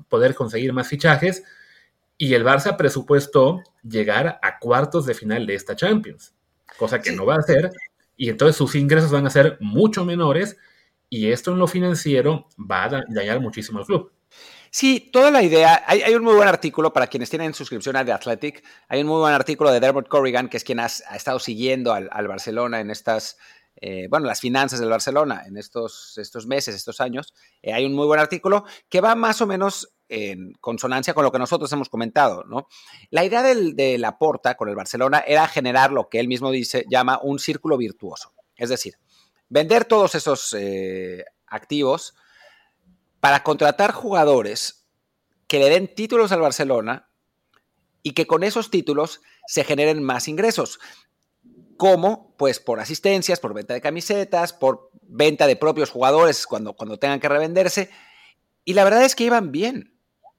poder 0.08 0.34
conseguir 0.34 0.72
más 0.72 0.88
fichajes, 0.88 1.44
y 2.18 2.34
el 2.34 2.44
Barça 2.44 2.76
presupuestó 2.76 3.62
llegar 3.82 4.38
a 4.42 4.58
cuartos 4.58 5.06
de 5.06 5.14
final 5.14 5.46
de 5.46 5.54
esta 5.54 5.76
Champions, 5.76 6.34
cosa 6.78 7.00
que 7.00 7.12
no 7.12 7.26
va 7.26 7.34
a 7.36 7.38
hacer, 7.38 7.70
y 8.16 8.28
entonces 8.28 8.56
sus 8.56 8.74
ingresos 8.74 9.10
van 9.10 9.26
a 9.26 9.30
ser 9.30 9.56
mucho 9.60 10.04
menores, 10.04 10.56
y 11.08 11.30
esto 11.30 11.52
en 11.52 11.58
lo 11.58 11.66
financiero 11.66 12.48
va 12.58 12.84
a 12.84 13.02
dañar 13.08 13.40
muchísimo 13.40 13.78
al 13.78 13.86
club. 13.86 14.12
Sí, 14.74 15.10
toda 15.12 15.30
la 15.30 15.42
idea. 15.42 15.84
Hay, 15.86 16.14
un 16.14 16.24
muy 16.24 16.34
buen 16.34 16.48
artículo 16.48 16.94
para 16.94 17.06
quienes 17.06 17.28
tienen 17.28 17.52
suscripción 17.52 17.94
a 17.94 18.06
The 18.06 18.12
Athletic. 18.12 18.64
Hay 18.88 19.02
un 19.02 19.06
muy 19.06 19.18
buen 19.18 19.34
artículo 19.34 19.70
de 19.70 19.80
Dermot 19.80 20.08
Corrigan, 20.08 20.48
que 20.48 20.56
es 20.56 20.64
quien 20.64 20.80
ha, 20.80 20.86
estado 20.86 21.38
siguiendo 21.38 21.92
al, 21.92 22.08
Barcelona 22.26 22.80
en 22.80 22.90
estas, 22.90 23.36
eh, 23.76 24.06
bueno, 24.08 24.24
las 24.24 24.40
finanzas 24.40 24.80
del 24.80 24.88
Barcelona 24.88 25.42
en 25.46 25.58
estos, 25.58 26.16
estos 26.16 26.46
meses, 26.46 26.74
estos 26.74 27.02
años. 27.02 27.34
Eh, 27.60 27.74
hay 27.74 27.84
un 27.84 27.92
muy 27.92 28.06
buen 28.06 28.18
artículo 28.18 28.64
que 28.88 29.02
va 29.02 29.14
más 29.14 29.42
o 29.42 29.46
menos 29.46 29.92
en 30.08 30.52
consonancia 30.60 31.14
con 31.14 31.24
lo 31.24 31.32
que 31.32 31.38
nosotros 31.38 31.72
hemos 31.72 31.88
comentado, 31.88 32.44
¿no? 32.44 32.68
La 33.10 33.24
idea 33.24 33.42
del, 33.42 33.74
de 33.76 33.98
Laporta 33.98 34.56
con 34.56 34.68
el 34.68 34.76
Barcelona 34.76 35.24
era 35.26 35.48
generar 35.48 35.92
lo 35.92 36.08
que 36.08 36.20
él 36.20 36.28
mismo 36.28 36.50
dice, 36.50 36.84
llama 36.90 37.18
un 37.22 37.38
círculo 37.38 37.76
virtuoso. 37.76 38.32
Es 38.56 38.68
decir, 38.68 38.98
vender 39.48 39.84
todos 39.84 40.14
esos 40.14 40.54
eh, 40.58 41.24
activos 41.46 42.14
para 43.20 43.42
contratar 43.42 43.92
jugadores 43.92 44.86
que 45.46 45.58
le 45.58 45.70
den 45.70 45.94
títulos 45.94 46.32
al 46.32 46.40
Barcelona 46.40 47.08
y 48.02 48.12
que 48.12 48.26
con 48.26 48.42
esos 48.42 48.70
títulos 48.70 49.20
se 49.46 49.64
generen 49.64 50.02
más 50.02 50.28
ingresos. 50.28 50.80
¿Cómo? 51.76 52.34
Pues 52.36 52.60
por 52.60 52.80
asistencias, 52.80 53.40
por 53.40 53.54
venta 53.54 53.74
de 53.74 53.80
camisetas, 53.80 54.52
por 54.52 54.90
venta 55.02 55.46
de 55.46 55.56
propios 55.56 55.90
jugadores 55.90 56.46
cuando, 56.46 56.74
cuando 56.74 56.98
tengan 56.98 57.20
que 57.20 57.28
revenderse. 57.28 57.90
Y 58.64 58.74
la 58.74 58.84
verdad 58.84 59.04
es 59.04 59.14
que 59.14 59.24
iban 59.24 59.52
bien. 59.52 59.91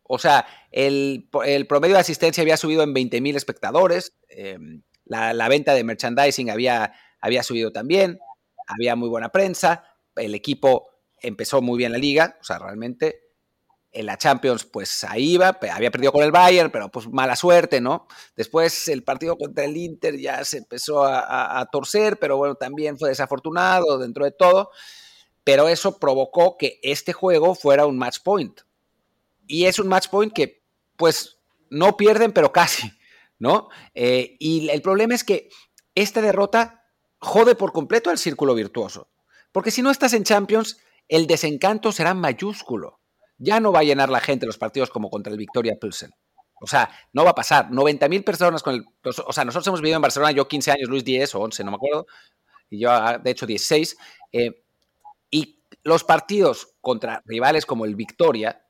O 0.04 0.20
sea, 0.20 0.46
el, 0.72 1.28
promedio 1.68 1.96
de 1.96 2.02
asistencia 2.02 2.42
había 2.42 2.58
subido 2.58 2.84
en 2.84 2.94
20 2.94 3.22
mil 3.22 3.36
espectadores, 3.36 4.13
em, 4.30 4.84
la, 5.06 5.48
venta 5.48 5.74
de 5.74 5.84
merchandising 5.84 6.50
había, 6.50 6.94
había 7.22 7.44
subido 7.44 7.72
también, 7.72 8.20
había 8.68 8.96
muy 8.96 9.10
buena 9.10 9.30
prensa, 9.30 9.84
el 10.16 10.36
equipo 10.36 10.89
empezó 11.22 11.62
muy 11.62 11.78
bien 11.78 11.92
la 11.92 11.98
liga, 11.98 12.38
o 12.42 12.44
sea, 12.44 12.60
realmente 12.60 13.22
en 13.92 14.08
la 14.08 14.18
Champions, 14.18 14.66
pues 14.66 15.04
ahí 15.04 15.34
iba, 15.34 15.58
había 15.72 15.92
perdido 15.92 16.12
con 16.12 16.24
el 16.24 16.32
Bayern, 16.32 16.72
pero 16.72 16.89
pues 16.89 17.08
mala 17.08 17.36
suerte, 17.36 17.80
¿no? 17.80 18.08
Después 18.36 18.88
el 18.88 19.04
partido 19.04 19.38
contra 19.38 19.66
el 19.66 19.78
Inter 19.78 20.18
ya 20.18 20.44
se 20.46 20.58
empezó 20.58 21.04
a, 21.04 21.60
a, 21.60 21.66
torcer, 21.68 22.18
pero 22.18 22.36
bueno, 22.38 22.56
también 22.56 22.98
fue 22.98 23.10
desafortunado 23.10 24.00
dentro 24.00 24.26
de 24.26 24.32
todo, 24.32 24.72
pero 25.44 25.70
eso 25.70 26.00
provocó 26.00 26.58
que 26.58 26.80
este 26.82 27.13
juego 27.13 27.54
fuera 27.54 27.86
un 27.86 27.98
match 27.98 28.18
point 28.24 28.62
y 29.47 29.65
es 29.65 29.79
un 29.79 29.88
match 29.88 30.10
point 30.10 30.34
que, 30.34 30.63
pues, 30.97 31.39
no 31.69 31.97
pierden, 31.97 32.32
pero 32.32 32.51
casi, 32.51 32.91
¿no? 33.39 33.69
Eh, 33.93 34.36
y 34.39 34.69
el 34.69 34.82
problema 34.82 35.15
es 35.15 35.23
que 35.23 35.49
esta 35.95 36.21
derrota 36.21 36.86
jode 37.19 37.56
por 37.56 37.71
completo 37.71 38.10
al 38.10 38.17
círculo 38.17 38.53
virtuoso. 38.53 39.10
Porque 39.51 39.71
si 39.71 39.82
no 39.82 39.91
estás 39.91 40.13
en 40.13 40.23
Champions, 40.23 40.77
el 41.08 41.27
desencanto 41.27 41.91
será 41.91 42.13
mayúsculo. 42.13 42.99
Ya 43.38 43.60
no 43.60 43.71
va 43.71 43.79
a 43.79 43.84
llenar 43.84 44.10
la 44.10 44.19
gente 44.19 44.45
los 44.45 44.58
partidos 44.58 44.89
como 44.89 45.10
contra 45.10 45.32
el 45.32 45.38
Victoria 45.38 45.77
Pilsen. 45.79 46.12
O 46.62 46.67
sea, 46.67 46.89
no 47.12 47.23
va 47.23 47.32
a 47.32 47.36
pasar. 47.36 47.71
90 47.71 48.08
mil 48.08 48.23
personas 48.23 48.63
con 48.63 48.75
el. 48.75 48.86
O 49.03 49.34
sea, 49.34 49.43
nosotros 49.43 49.67
hemos 49.67 49.82
vivido 49.82 49.97
en 49.97 50.01
Barcelona, 50.01 50.32
yo 50.32 50.47
15 50.47 50.71
años, 50.71 50.89
Luis 50.89 51.03
10 51.03 51.36
o 51.36 51.41
11, 51.41 51.63
no 51.63 51.71
me 51.71 51.75
acuerdo. 51.75 52.08
Y 52.69 52.79
yo, 52.79 52.91
ah, 52.91 53.17
de 53.17 53.32
hecho, 53.32 53.45
16. 53.45 53.97
Eh, 54.32 54.63
y 55.29 55.60
los 55.84 56.03
partidos 56.03 56.75
contra 56.79 57.21
rivales 57.25 57.65
como 57.65 57.86
el 57.86 57.95
Victoria 57.95 58.62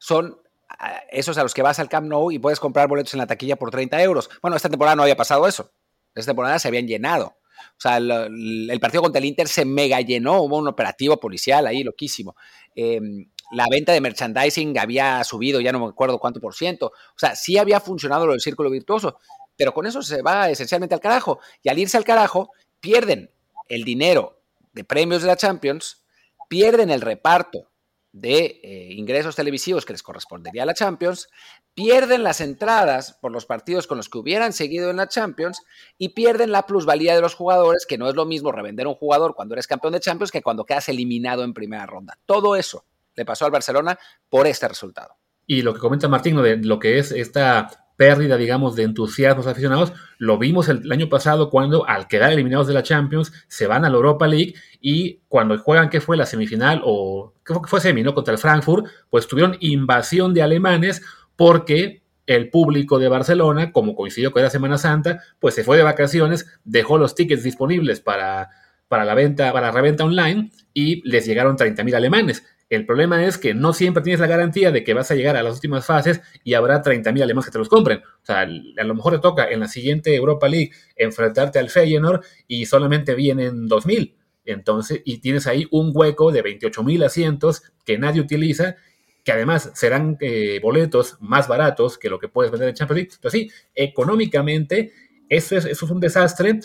son 0.00 0.40
ah, 0.68 1.02
esos 1.10 1.38
a 1.38 1.44
los 1.44 1.54
que 1.54 1.62
vas 1.62 1.78
al 1.78 1.88
Camp 1.88 2.08
Nou 2.08 2.32
y 2.32 2.40
puedes 2.40 2.58
comprar 2.58 2.88
boletos 2.88 3.14
en 3.14 3.20
la 3.20 3.28
taquilla 3.28 3.54
por 3.54 3.70
30 3.70 4.02
euros. 4.02 4.28
Bueno, 4.42 4.56
esta 4.56 4.68
temporada 4.68 4.96
no 4.96 5.02
había 5.02 5.16
pasado 5.16 5.46
eso. 5.46 5.70
Esta 6.14 6.30
temporada 6.30 6.58
se 6.58 6.66
habían 6.66 6.88
llenado. 6.88 7.36
O 7.76 7.80
sea, 7.80 7.98
el, 7.98 8.78
partido 8.80 9.02
contra 9.02 9.18
el 9.18 9.26
Inter 9.26 9.46
se 9.46 9.64
mega 9.64 10.00
llenó, 10.00 10.40
hubo 10.42 10.56
un 10.56 10.66
operativo 10.66 11.20
policial 11.20 11.66
ahí 11.66 11.84
loquísimo. 11.84 12.34
Em, 12.74 13.30
la 13.52 13.66
venta 13.70 13.92
de 13.92 14.00
merchandising 14.00 14.78
había 14.78 15.22
subido, 15.24 15.60
ya 15.60 15.70
no 15.70 15.80
me 15.80 15.86
acuerdo 15.86 16.18
cuánto 16.18 16.40
por 16.40 16.54
ciento. 16.54 16.86
O 16.86 17.18
sea, 17.18 17.36
sí 17.36 17.58
había 17.58 17.78
funcionado 17.80 18.26
lo 18.26 18.32
del 18.32 18.40
círculo 18.40 18.70
virtuoso, 18.70 19.18
pero 19.56 19.74
con 19.74 19.86
eso 19.86 20.02
se 20.02 20.22
va 20.22 20.48
esencialmente 20.48 20.94
al 20.94 21.00
carajo. 21.00 21.40
Y 21.62 21.68
al 21.68 21.78
irse 21.78 21.96
al 21.96 22.04
carajo, 22.04 22.50
pierden 22.80 23.30
el 23.68 23.84
dinero 23.84 24.42
de 24.72 24.84
premios 24.84 25.22
de 25.22 25.28
la 25.28 25.36
Champions, 25.36 26.04
pierden 26.48 26.90
el 26.90 27.02
reparto 27.02 27.69
de 28.12 28.60
eh, 28.62 28.92
ingresos 28.92 29.36
televisivos 29.36 29.84
que 29.84 29.92
les 29.92 30.02
correspondería 30.02 30.64
a 30.64 30.66
la 30.66 30.74
Champions, 30.74 31.28
pierden 31.74 32.22
las 32.22 32.40
entradas 32.40 33.16
por 33.20 33.30
los 33.30 33.46
partidos 33.46 33.86
con 33.86 33.96
los 33.96 34.08
que 34.08 34.18
hubieran 34.18 34.52
seguido 34.52 34.90
en 34.90 34.96
la 34.96 35.08
Champions 35.08 35.62
y 35.96 36.10
pierden 36.10 36.50
la 36.50 36.66
plusvalía 36.66 37.14
de 37.14 37.20
los 37.20 37.34
jugadores, 37.34 37.86
que 37.86 37.98
no 37.98 38.08
es 38.08 38.14
lo 38.14 38.26
mismo 38.26 38.52
revender 38.52 38.86
un 38.86 38.94
jugador 38.94 39.34
cuando 39.34 39.54
eres 39.54 39.66
campeón 39.66 39.92
de 39.92 40.00
Champions 40.00 40.30
que 40.30 40.42
cuando 40.42 40.64
quedas 40.64 40.88
eliminado 40.88 41.44
en 41.44 41.54
primera 41.54 41.86
ronda. 41.86 42.18
Todo 42.26 42.56
eso 42.56 42.84
le 43.14 43.24
pasó 43.24 43.44
al 43.44 43.50
Barcelona 43.50 43.98
por 44.28 44.46
este 44.46 44.66
resultado. 44.66 45.16
Y 45.46 45.62
lo 45.62 45.74
que 45.74 45.80
comenta 45.80 46.08
Martín, 46.08 46.40
de 46.42 46.56
lo 46.58 46.78
que 46.78 46.98
es 46.98 47.12
esta 47.12 47.89
pérdida, 48.00 48.38
digamos, 48.38 48.76
de 48.76 48.84
entusiasmos 48.84 49.46
aficionados, 49.46 49.92
lo 50.16 50.38
vimos 50.38 50.70
el, 50.70 50.90
año 50.90 51.10
pasado 51.10 51.50
cuando 51.50 51.86
al 51.86 52.08
quedar 52.08 52.32
eliminados 52.32 52.66
de 52.66 52.72
la 52.72 52.82
Champions 52.82 53.30
se 53.46 53.66
van 53.66 53.84
a 53.84 53.90
la 53.90 53.96
Europa 53.96 54.26
League 54.26 54.54
y 54.80 55.20
cuando 55.28 55.58
juegan, 55.58 55.90
¿qué 55.90 56.00
fue? 56.00 56.16
La 56.16 56.24
semifinal 56.24 56.80
o 56.82 57.34
¿qué 57.44 57.52
fue, 57.52 57.68
fue 57.68 57.80
semi, 57.82 58.02
¿no? 58.02 58.14
Contra 58.14 58.32
el 58.32 58.38
Frankfurt, 58.38 58.86
pues 59.10 59.28
tuvieron 59.28 59.58
invasión 59.60 60.32
de 60.32 60.40
alemanes 60.40 61.02
porque 61.36 62.02
el 62.24 62.48
público 62.48 62.98
de 62.98 63.08
Barcelona, 63.08 63.70
como 63.70 63.94
coincidió 63.94 64.32
con 64.32 64.40
la 64.40 64.48
Semana 64.48 64.78
Santa, 64.78 65.22
pues 65.38 65.54
se 65.54 65.62
fue 65.62 65.76
de 65.76 65.82
vacaciones, 65.82 66.46
dejó 66.64 66.96
los 66.96 67.14
tickets 67.14 67.42
disponibles 67.42 68.00
para, 68.00 68.48
para 68.88 69.04
la 69.04 69.12
venta, 69.12 69.52
para 69.52 69.66
la 69.66 69.72
reventa 69.72 70.04
online 70.04 70.50
y 70.72 71.06
les 71.06 71.26
llegaron 71.26 71.58
30.000 71.58 71.94
alemanes. 71.94 72.44
El 72.70 72.86
problema 72.86 73.26
es 73.26 73.36
que 73.36 73.52
no 73.52 73.72
siempre 73.72 74.00
tienes 74.00 74.20
la 74.20 74.28
garantía 74.28 74.70
de 74.70 74.84
que 74.84 74.94
vas 74.94 75.10
a 75.10 75.16
llegar 75.16 75.36
a 75.36 75.42
las 75.42 75.54
últimas 75.54 75.84
fases 75.84 76.20
y 76.44 76.54
habrá 76.54 76.80
30.000 76.80 77.20
alemanes 77.20 77.46
que 77.46 77.50
te 77.50 77.58
los 77.58 77.68
compren. 77.68 77.98
O 77.98 78.24
sea, 78.24 78.42
a 78.42 78.84
lo 78.84 78.94
mejor 78.94 79.14
te 79.14 79.18
toca 79.18 79.50
en 79.50 79.58
la 79.58 79.66
siguiente 79.66 80.14
Europa 80.14 80.48
League 80.48 80.70
enfrentarte 80.94 81.58
al 81.58 81.68
Feyenoord 81.68 82.24
y 82.46 82.66
solamente 82.66 83.16
vienen 83.16 83.68
2.000. 83.68 84.14
Entonces, 84.44 85.02
y 85.04 85.18
tienes 85.18 85.48
ahí 85.48 85.66
un 85.72 85.90
hueco 85.92 86.30
de 86.30 86.44
28.000 86.44 87.04
asientos 87.04 87.64
que 87.84 87.98
nadie 87.98 88.20
utiliza, 88.20 88.76
que 89.24 89.32
además 89.32 89.72
serán 89.74 90.16
eh, 90.20 90.60
boletos 90.62 91.16
más 91.20 91.48
baratos 91.48 91.98
que 91.98 92.08
lo 92.08 92.20
que 92.20 92.28
puedes 92.28 92.52
vender 92.52 92.68
en 92.68 92.76
Champions 92.76 92.96
League. 92.96 93.10
Entonces, 93.12 93.40
sí, 93.40 93.50
económicamente, 93.74 94.92
eso 95.28 95.56
es, 95.56 95.64
eso 95.64 95.86
es 95.86 95.90
un 95.90 95.98
desastre 95.98 96.60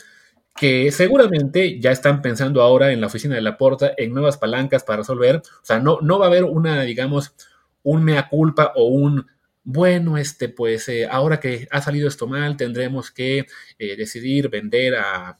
que 0.56 0.92
seguramente 0.92 1.80
ya 1.80 1.92
están 1.92 2.22
pensando 2.22 2.62
ahora 2.62 2.92
en 2.92 3.02
la 3.02 3.08
oficina 3.08 3.36
de 3.36 3.42
la 3.42 3.58
Porta 3.58 3.94
en 3.98 4.14
nuevas 4.14 4.38
palancas 4.38 4.84
para 4.84 5.00
resolver. 5.00 5.38
O 5.38 5.66
sea, 5.66 5.80
no, 5.80 6.00
no 6.02 6.18
va 6.18 6.26
a 6.26 6.30
haber 6.30 6.46
una, 6.46 6.84
digamos, 6.84 7.36
un 7.84 8.04
mea 8.04 8.30
culpa 8.30 8.72
o 8.76 8.86
un, 8.86 9.28
bueno, 9.64 10.18
este, 10.18 10.48
pues 10.48 10.88
eh, 10.88 11.08
ahora 11.10 11.40
que 11.40 11.68
ha 11.72 11.82
salido 11.82 12.08
esto 12.08 12.26
mal, 12.28 12.56
tendremos 12.56 13.12
que 13.12 13.48
eh, 13.78 13.96
decidir 13.98 14.50
vender 14.50 14.96
a, 14.96 15.40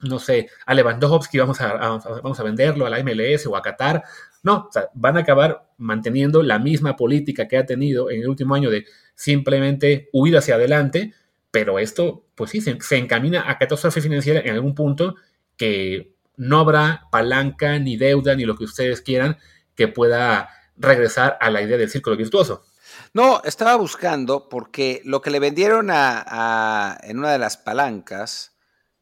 no 0.00 0.18
sé, 0.20 0.48
a 0.64 0.74
Lewandowski, 0.74 1.38
vamos 1.38 1.60
a, 1.60 1.74
vamos 2.22 2.38
a 2.38 2.42
venderlo 2.44 2.86
a 2.86 2.90
la 2.90 3.02
MLS 3.02 3.46
o 3.46 3.56
a 3.56 3.62
Qatar. 3.62 4.04
No, 4.44 4.66
o 4.68 4.72
sea, 4.72 4.90
van 4.94 5.16
a 5.16 5.20
acabar 5.20 5.70
manteniendo 5.76 6.42
la 6.42 6.60
misma 6.60 6.96
política 6.96 7.48
que 7.48 7.58
ha 7.58 7.66
tenido 7.66 8.10
en 8.10 8.20
el 8.20 8.28
último 8.28 8.54
año 8.54 8.70
de 8.70 8.86
simplemente 9.14 10.08
huir 10.12 10.36
hacia 10.36 10.54
adelante 10.54 11.14
pero 11.50 11.78
esto, 11.78 12.26
pues 12.34 12.50
sí, 12.50 12.60
se, 12.60 12.96
encamina 12.96 13.50
a 13.50 13.58
catástrofe 13.58 14.00
financiera 14.00 14.40
en 14.40 14.50
algún 14.50 14.74
punto 14.74 15.16
que 15.56 16.14
no 16.36 16.58
habrá 16.58 17.08
palanca, 17.10 17.78
ni 17.78 17.96
deuda, 17.96 18.34
ni 18.34 18.44
lo 18.44 18.56
que 18.56 18.64
ustedes 18.64 19.00
quieran 19.00 19.38
que 19.74 19.88
pueda 19.88 20.50
regresar 20.76 21.38
a 21.40 21.50
la 21.50 21.62
idea 21.62 21.76
del 21.78 21.90
círculo 21.90 22.16
virtuoso. 22.16 22.64
No, 23.12 23.42
estaba 23.44 23.76
buscando 23.76 24.48
porque 24.48 25.00
lo 25.04 25.20
que 25.20 25.30
le 25.30 25.38
vendieron 25.38 25.88
a, 25.90 26.98
en 27.02 27.18
una 27.18 27.32
de 27.32 27.38
las 27.38 27.56
palancas, 27.56 28.56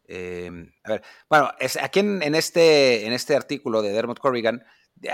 em, 0.07 0.73
a 0.85 0.91
ver, 0.91 1.03
bueno, 1.29 1.51
es, 1.59 1.77
aquí 1.77 2.01
en, 2.01 2.35
este, 2.35 3.07
en 3.07 3.13
este 3.13 3.35
artículo 3.35 3.83
de 3.83 3.93
Dermot 3.93 4.19
Corrigan 4.19 4.65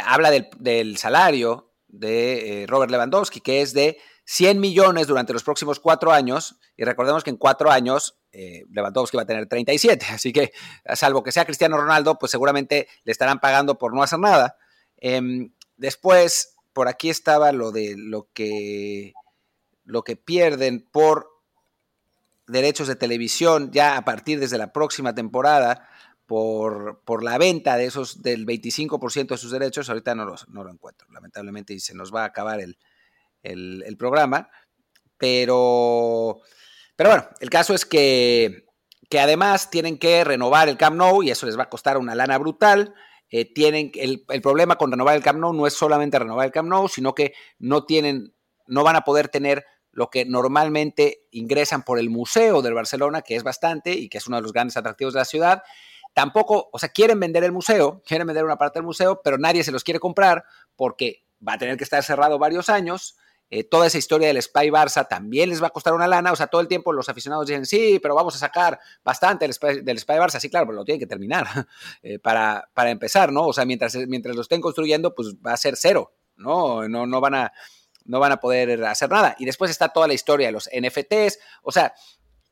habla 0.04 0.30
del, 0.30 0.96
salario 0.96 1.72
de 1.88 2.62
eh, 2.62 2.66
Robert 2.66 2.90
Lewandowski, 2.90 3.40
que 3.40 3.62
es 3.62 3.72
de 3.72 3.98
100 4.30 4.60
millones 4.60 5.08
durante 5.08 5.32
los 5.32 5.42
próximos 5.42 5.80
cuatro 5.80 6.12
años, 6.12 6.60
y 6.76 6.84
recordemos 6.84 7.24
que 7.24 7.30
en 7.30 7.36
cuatro 7.36 7.68
años 7.68 8.20
eh, 8.30 8.64
Lewandowski 8.70 9.16
va 9.16 9.24
a 9.24 9.26
tener 9.26 9.48
37, 9.48 10.06
así 10.12 10.32
que 10.32 10.52
salvo 10.94 11.24
que 11.24 11.32
sea 11.32 11.44
Cristiano 11.44 11.76
Ronaldo, 11.76 12.16
pues 12.16 12.30
seguramente 12.30 12.86
le 13.02 13.10
estarán 13.10 13.40
pagando 13.40 13.76
por 13.76 13.92
no 13.92 14.04
hacer 14.04 14.20
nada. 14.20 14.56
Em, 14.98 15.52
después, 15.76 16.54
por 16.72 16.86
aquí 16.86 17.10
estaba 17.10 17.50
lo 17.50 17.72
de 17.72 17.96
lo 17.96 18.28
que, 18.32 19.14
lo 19.82 20.04
que 20.04 20.14
pierden 20.14 20.88
por 20.92 21.28
derechos 22.46 22.86
de 22.86 22.94
televisión 22.94 23.72
ya 23.72 23.96
a 23.96 24.04
partir 24.04 24.38
desde 24.38 24.58
la 24.58 24.72
próxima 24.72 25.12
temporada 25.12 25.88
por, 26.26 27.02
por 27.04 27.24
la 27.24 27.36
venta 27.36 27.76
de 27.76 27.86
esos 27.86 28.22
del 28.22 28.46
25% 28.46 29.26
de 29.26 29.38
sus 29.38 29.50
derechos, 29.50 29.88
ahorita 29.88 30.14
no, 30.14 30.24
no 30.46 30.62
lo 30.62 30.70
encuentro, 30.70 31.08
lamentablemente, 31.10 31.74
y 31.74 31.80
se 31.80 31.96
nos 31.96 32.14
va 32.14 32.22
a 32.22 32.26
acabar 32.26 32.60
el, 32.60 32.78
el, 33.42 33.96
programa. 33.98 34.48
Pero, 35.16 36.40
pero 36.96 37.10
bueno, 37.10 37.28
el 37.40 37.50
caso 37.50 37.74
es 37.74 37.84
que, 37.84 38.66
que, 39.08 39.20
además 39.20 39.70
tienen 39.70 39.98
que 39.98 40.24
renovar 40.24 40.68
el 40.68 40.78
Camp 40.78 40.96
Nou 40.96 41.22
y 41.22 41.30
eso 41.30 41.46
les 41.46 41.58
va 41.58 41.64
a 41.64 41.70
costar 41.70 41.98
una 41.98 42.14
lana 42.14 42.38
brutal. 42.38 42.94
Eh, 43.28 43.52
tienen 43.52 43.92
el, 43.94 44.24
el, 44.28 44.40
problema 44.40 44.76
con 44.76 44.90
renovar 44.90 45.14
el 45.14 45.22
Camp 45.22 45.38
Nou 45.38 45.52
no 45.52 45.66
es 45.66 45.74
solamente 45.74 46.18
renovar 46.18 46.46
el 46.46 46.52
Camp 46.52 46.68
Nou, 46.68 46.88
sino 46.88 47.14
que 47.14 47.34
no 47.58 47.84
tienen, 47.84 48.34
no 48.66 48.82
van 48.82 48.96
a 48.96 49.02
poder 49.02 49.28
tener 49.28 49.64
lo 49.92 50.08
que 50.10 50.24
normalmente 50.24 51.26
ingresan 51.30 51.82
por 51.82 51.98
el 51.98 52.10
museo 52.10 52.62
del 52.62 52.74
Barcelona, 52.74 53.22
que 53.22 53.36
es 53.36 53.42
bastante 53.42 53.92
y 53.92 54.08
que 54.08 54.18
es 54.18 54.26
uno 54.26 54.36
de 54.36 54.42
los 54.42 54.52
grandes 54.52 54.76
atractivos 54.76 55.14
de 55.14 55.20
la 55.20 55.24
ciudad. 55.24 55.62
Tampoco, 56.14 56.70
o 56.72 56.78
sea, 56.78 56.88
quieren 56.88 57.20
vender 57.20 57.44
el 57.44 57.52
museo, 57.52 58.02
quieren 58.06 58.26
vender 58.26 58.44
una 58.44 58.56
parte 58.56 58.78
del 58.78 58.86
museo, 58.86 59.20
pero 59.22 59.38
nadie 59.38 59.64
se 59.64 59.72
los 59.72 59.84
quiere 59.84 60.00
comprar 60.00 60.44
porque 60.76 61.24
va 61.46 61.54
a 61.54 61.58
tener 61.58 61.76
que 61.76 61.84
estar 61.84 62.02
cerrado 62.02 62.38
varios 62.38 62.68
años 62.68 63.16
eh, 63.52 63.64
toda 63.64 63.88
esa 63.88 63.98
historia 63.98 64.28
del 64.28 64.40
Spy 64.40 64.70
Barça 64.70 65.08
también 65.08 65.48
les 65.48 65.60
va 65.60 65.66
a 65.66 65.70
costar 65.70 65.92
una 65.92 66.06
lana. 66.06 66.30
O 66.30 66.36
sea, 66.36 66.46
todo 66.46 66.60
el 66.60 66.68
tiempo 66.68 66.92
los 66.92 67.08
aficionados 67.08 67.48
dicen, 67.48 67.66
sí, 67.66 67.98
pero 68.00 68.14
vamos 68.14 68.36
a 68.36 68.38
sacar 68.38 68.78
bastante 69.02 69.44
del 69.44 69.52
Spy, 69.52 69.80
del 69.82 69.98
Spy 69.98 70.14
Barça. 70.14 70.38
Sí, 70.38 70.48
claro, 70.48 70.66
pero 70.66 70.76
lo 70.76 70.84
tienen 70.84 71.00
que 71.00 71.06
terminar 71.06 71.46
eh, 72.02 72.20
para, 72.20 72.70
para, 72.72 72.90
empezar, 72.90 73.32
¿no? 73.32 73.48
O 73.48 73.52
sea, 73.52 73.64
mientras, 73.64 73.96
mientras 74.06 74.36
lo 74.36 74.42
estén 74.42 74.60
construyendo, 74.60 75.14
pues 75.16 75.34
va 75.34 75.52
a 75.52 75.56
ser 75.56 75.76
cero, 75.76 76.14
¿no? 76.36 76.88
No, 76.88 77.06
no, 77.06 77.20
van 77.20 77.34
a, 77.34 77.52
no 78.04 78.20
van 78.20 78.30
a 78.30 78.36
poder 78.38 78.84
hacer 78.84 79.10
nada. 79.10 79.34
Y 79.36 79.46
después 79.46 79.68
está 79.70 79.88
toda 79.88 80.06
la 80.06 80.14
historia 80.14 80.46
de 80.46 80.52
los 80.52 80.70
NFTs. 80.72 81.40
O 81.62 81.72
sea, 81.72 81.92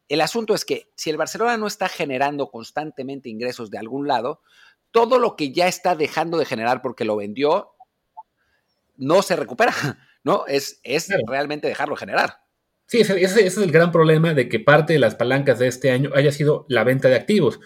el 0.08 0.20
asunto 0.20 0.52
es 0.52 0.64
que 0.64 0.90
si 0.96 1.10
el 1.10 1.16
Barcelona 1.16 1.56
no 1.58 1.68
está 1.68 1.88
generando 1.88 2.50
constantemente 2.50 3.28
ingresos 3.28 3.70
de 3.70 3.78
algún 3.78 4.08
lado, 4.08 4.42
todo 4.90 5.20
lo 5.20 5.36
que 5.36 5.52
ya 5.52 5.68
está 5.68 5.94
dejando 5.94 6.38
de 6.38 6.44
generar 6.44 6.82
porque 6.82 7.04
lo 7.04 7.14
vendió, 7.14 7.76
no 8.96 9.22
se 9.22 9.36
recupera. 9.36 9.72
¿No? 10.24 10.46
Es, 10.46 10.80
es 10.82 11.08
realmente 11.26 11.68
dejarlo 11.68 11.96
generar. 11.96 12.34
Sí, 12.86 13.00
ese, 13.00 13.22
es 13.22 13.58
el 13.58 13.70
gran 13.70 13.92
problema 13.92 14.32
de 14.32 14.48
que 14.48 14.60
parte 14.60 14.94
de 14.94 14.98
las 14.98 15.14
palancas 15.14 15.58
de 15.58 15.68
este 15.68 15.90
año 15.90 16.10
haya 16.14 16.32
sido 16.32 16.64
la 16.68 16.84
venta 16.84 17.08
de 17.08 17.16
activos. 17.16 17.60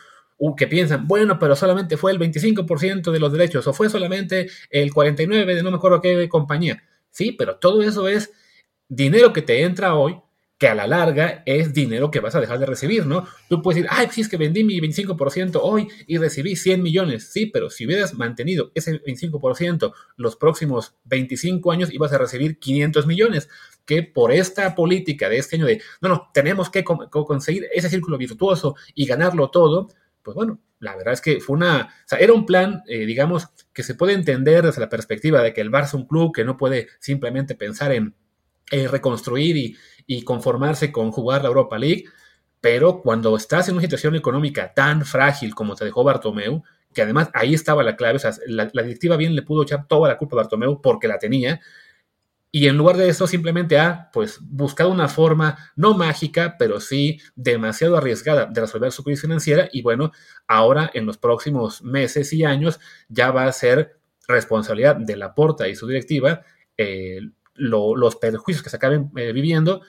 que 0.57 0.67
piensan, 0.67 1.07
bueno, 1.07 1.39
pero 1.39 1.55
solamente 1.55 1.97
fue 1.97 2.11
el 2.11 2.19
25% 2.19 3.13
de 3.13 3.21
los 3.21 3.33
derechos 3.33 3.67
o 3.69 3.73
fue 3.73 3.89
solamente 3.89 4.49
el 4.71 4.93
49% 4.93 5.47
de 5.47 5.63
no 5.63 5.71
me 5.71 5.77
acuerdo 5.77 6.01
qué 6.01 6.29
compañía. 6.29 6.83
Sí, 7.11 7.33
pero 7.33 7.59
todo 7.59 7.83
eso 7.83 8.09
es 8.09 8.33
dinero 8.89 9.33
que 9.33 9.43
te 9.43 9.63
entra 9.63 9.95
hoy 9.95 10.21
que 10.63 10.69
a 10.69 10.77
la 10.77 10.87
larga 10.87 11.43
es 11.45 11.75
dinero 11.75 12.13
que 12.13 12.21
vas 12.21 12.37
a 12.37 12.41
dejar 12.41 12.61
de 12.61 12.67
recibir, 12.67 13.05
¿no? 13.05 13.27
Tú 13.49 13.61
puedes 13.61 13.83
decir, 13.83 13.91
ay, 13.93 14.07
sí, 14.13 14.21
es 14.21 14.29
que 14.29 14.37
vendí 14.37 14.63
mi 14.63 14.79
25% 14.79 15.59
hoy 15.61 15.89
y 16.07 16.19
recibí 16.19 16.55
100 16.55 16.81
millones. 16.81 17.33
Sí, 17.33 17.47
pero 17.47 17.69
si 17.69 17.85
hubieras 17.85 18.15
mantenido 18.15 18.71
ese 18.77 19.03
25% 19.03 19.93
los 20.19 20.37
próximos 20.37 20.95
25 21.07 21.73
años, 21.73 21.93
ibas 21.93 22.13
a 22.13 22.19
recibir 22.19 22.61
500 22.61 23.09
millones, 23.09 23.49
que 23.85 24.05
por 24.05 24.31
esta 24.31 24.77
política 24.77 25.29
de 25.29 25.39
este 25.39 25.57
año 25.57 25.67
de, 25.67 25.83
no, 26.01 26.09
no, 26.09 26.31
tenemos 26.33 26.71
que 26.71 26.85
conseguir 26.85 27.67
ese 27.75 27.89
círculo 27.89 28.17
virtuoso 28.17 28.77
y 28.95 29.07
ganarlo 29.07 29.51
todo, 29.51 29.89
pues 30.23 30.37
bueno, 30.37 30.61
la 30.79 30.95
verdad 30.95 31.15
es 31.15 31.21
que 31.21 31.41
fue 31.41 31.57
una, 31.57 31.93
o 32.05 32.09
sea, 32.09 32.19
era 32.19 32.35
un 32.35 32.47
plan, 32.47 32.85
eh, 32.87 33.05
digamos, 33.05 33.49
que 33.73 33.83
se 33.83 33.97
puede 33.97 34.13
entender 34.13 34.65
desde 34.65 34.81
la 34.81 34.89
perspectiva 34.89 35.43
de 35.43 35.53
que 35.53 35.61
el 35.61 35.73
Barça 35.73 35.87
es 35.87 35.95
un 35.95 36.07
club 36.07 36.33
que 36.33 36.45
no 36.45 36.57
puede 36.57 36.87
simplemente 37.01 37.57
pensar 37.57 37.91
en 37.91 38.15
eh, 38.73 38.89
reconstruir 38.89 39.57
y, 39.57 39.77
y 40.07 40.23
conformarse 40.23 40.91
con 40.91 41.13
jugar 41.13 41.43
la 41.43 41.49
Europa 41.49 41.79
League, 41.79 42.07
pero 42.61 43.03
cuando 43.03 43.37
estás 43.37 43.69
en 43.69 43.75
una 43.75 43.83
situación 43.83 44.15
económica 44.17 44.73
tan 44.75 45.05
frágil 45.05 45.55
como 45.55 45.75
te 45.75 45.85
dejó 45.85 46.05
Bartomeu, 46.05 46.63
que 46.95 47.03
además 47.03 47.31
ahí 47.35 47.55
estaba 47.55 47.83
la 47.83 47.97
clave, 47.97 48.17
o 48.17 48.19
sea, 48.19 48.33
la, 48.47 48.67
directiva 48.67 49.17
bien 49.17 49.35
le 49.35 49.43
pudo 49.43 49.63
echar 49.63 49.87
toda 49.87 50.09
la 50.09 50.19
culpa 50.19 50.37
a 50.37 50.43
Bartomeu 50.43 50.81
porque 50.81 51.09
la 51.09 51.19
tenía, 51.19 51.61
y 52.55 52.69
en 52.69 52.77
lugar 52.77 52.99
de 52.99 53.09
eso 53.09 53.27
simplemente 53.27 53.79
ha 53.79 54.11
pues 54.13 54.39
buscado 54.43 54.91
una 54.91 55.09
forma 55.09 55.57
no 55.75 55.95
mágica, 55.95 56.57
pero 56.59 56.81
sí 56.81 57.19
demasiado 57.35 57.97
arriesgada 57.97 58.45
de 58.45 58.61
resolver 58.61 58.93
su 58.93 59.03
crisis 59.03 59.23
financiera 59.23 59.71
y 59.73 59.81
bueno, 59.81 60.13
ahora 60.47 60.91
en 60.93 61.07
los 61.07 61.17
próximos 61.17 61.83
meses 61.83 62.33
y 62.35 62.45
años 62.45 62.79
ya 63.09 63.31
va 63.31 63.45
a 63.45 63.53
ser 63.53 63.99
responsabilidad 64.29 64.97
de 64.97 65.17
la 65.17 65.35
Porta 65.35 65.67
y 65.67 65.75
su 65.75 65.87
directiva 65.87 66.43
eh, 66.77 67.21
los 67.55 68.17
perjuicios 68.17 68.63
que 68.63 68.71
se 68.71 68.77
acaben 68.77 69.11
eh, 69.17 69.33
viviendo, 69.33 69.83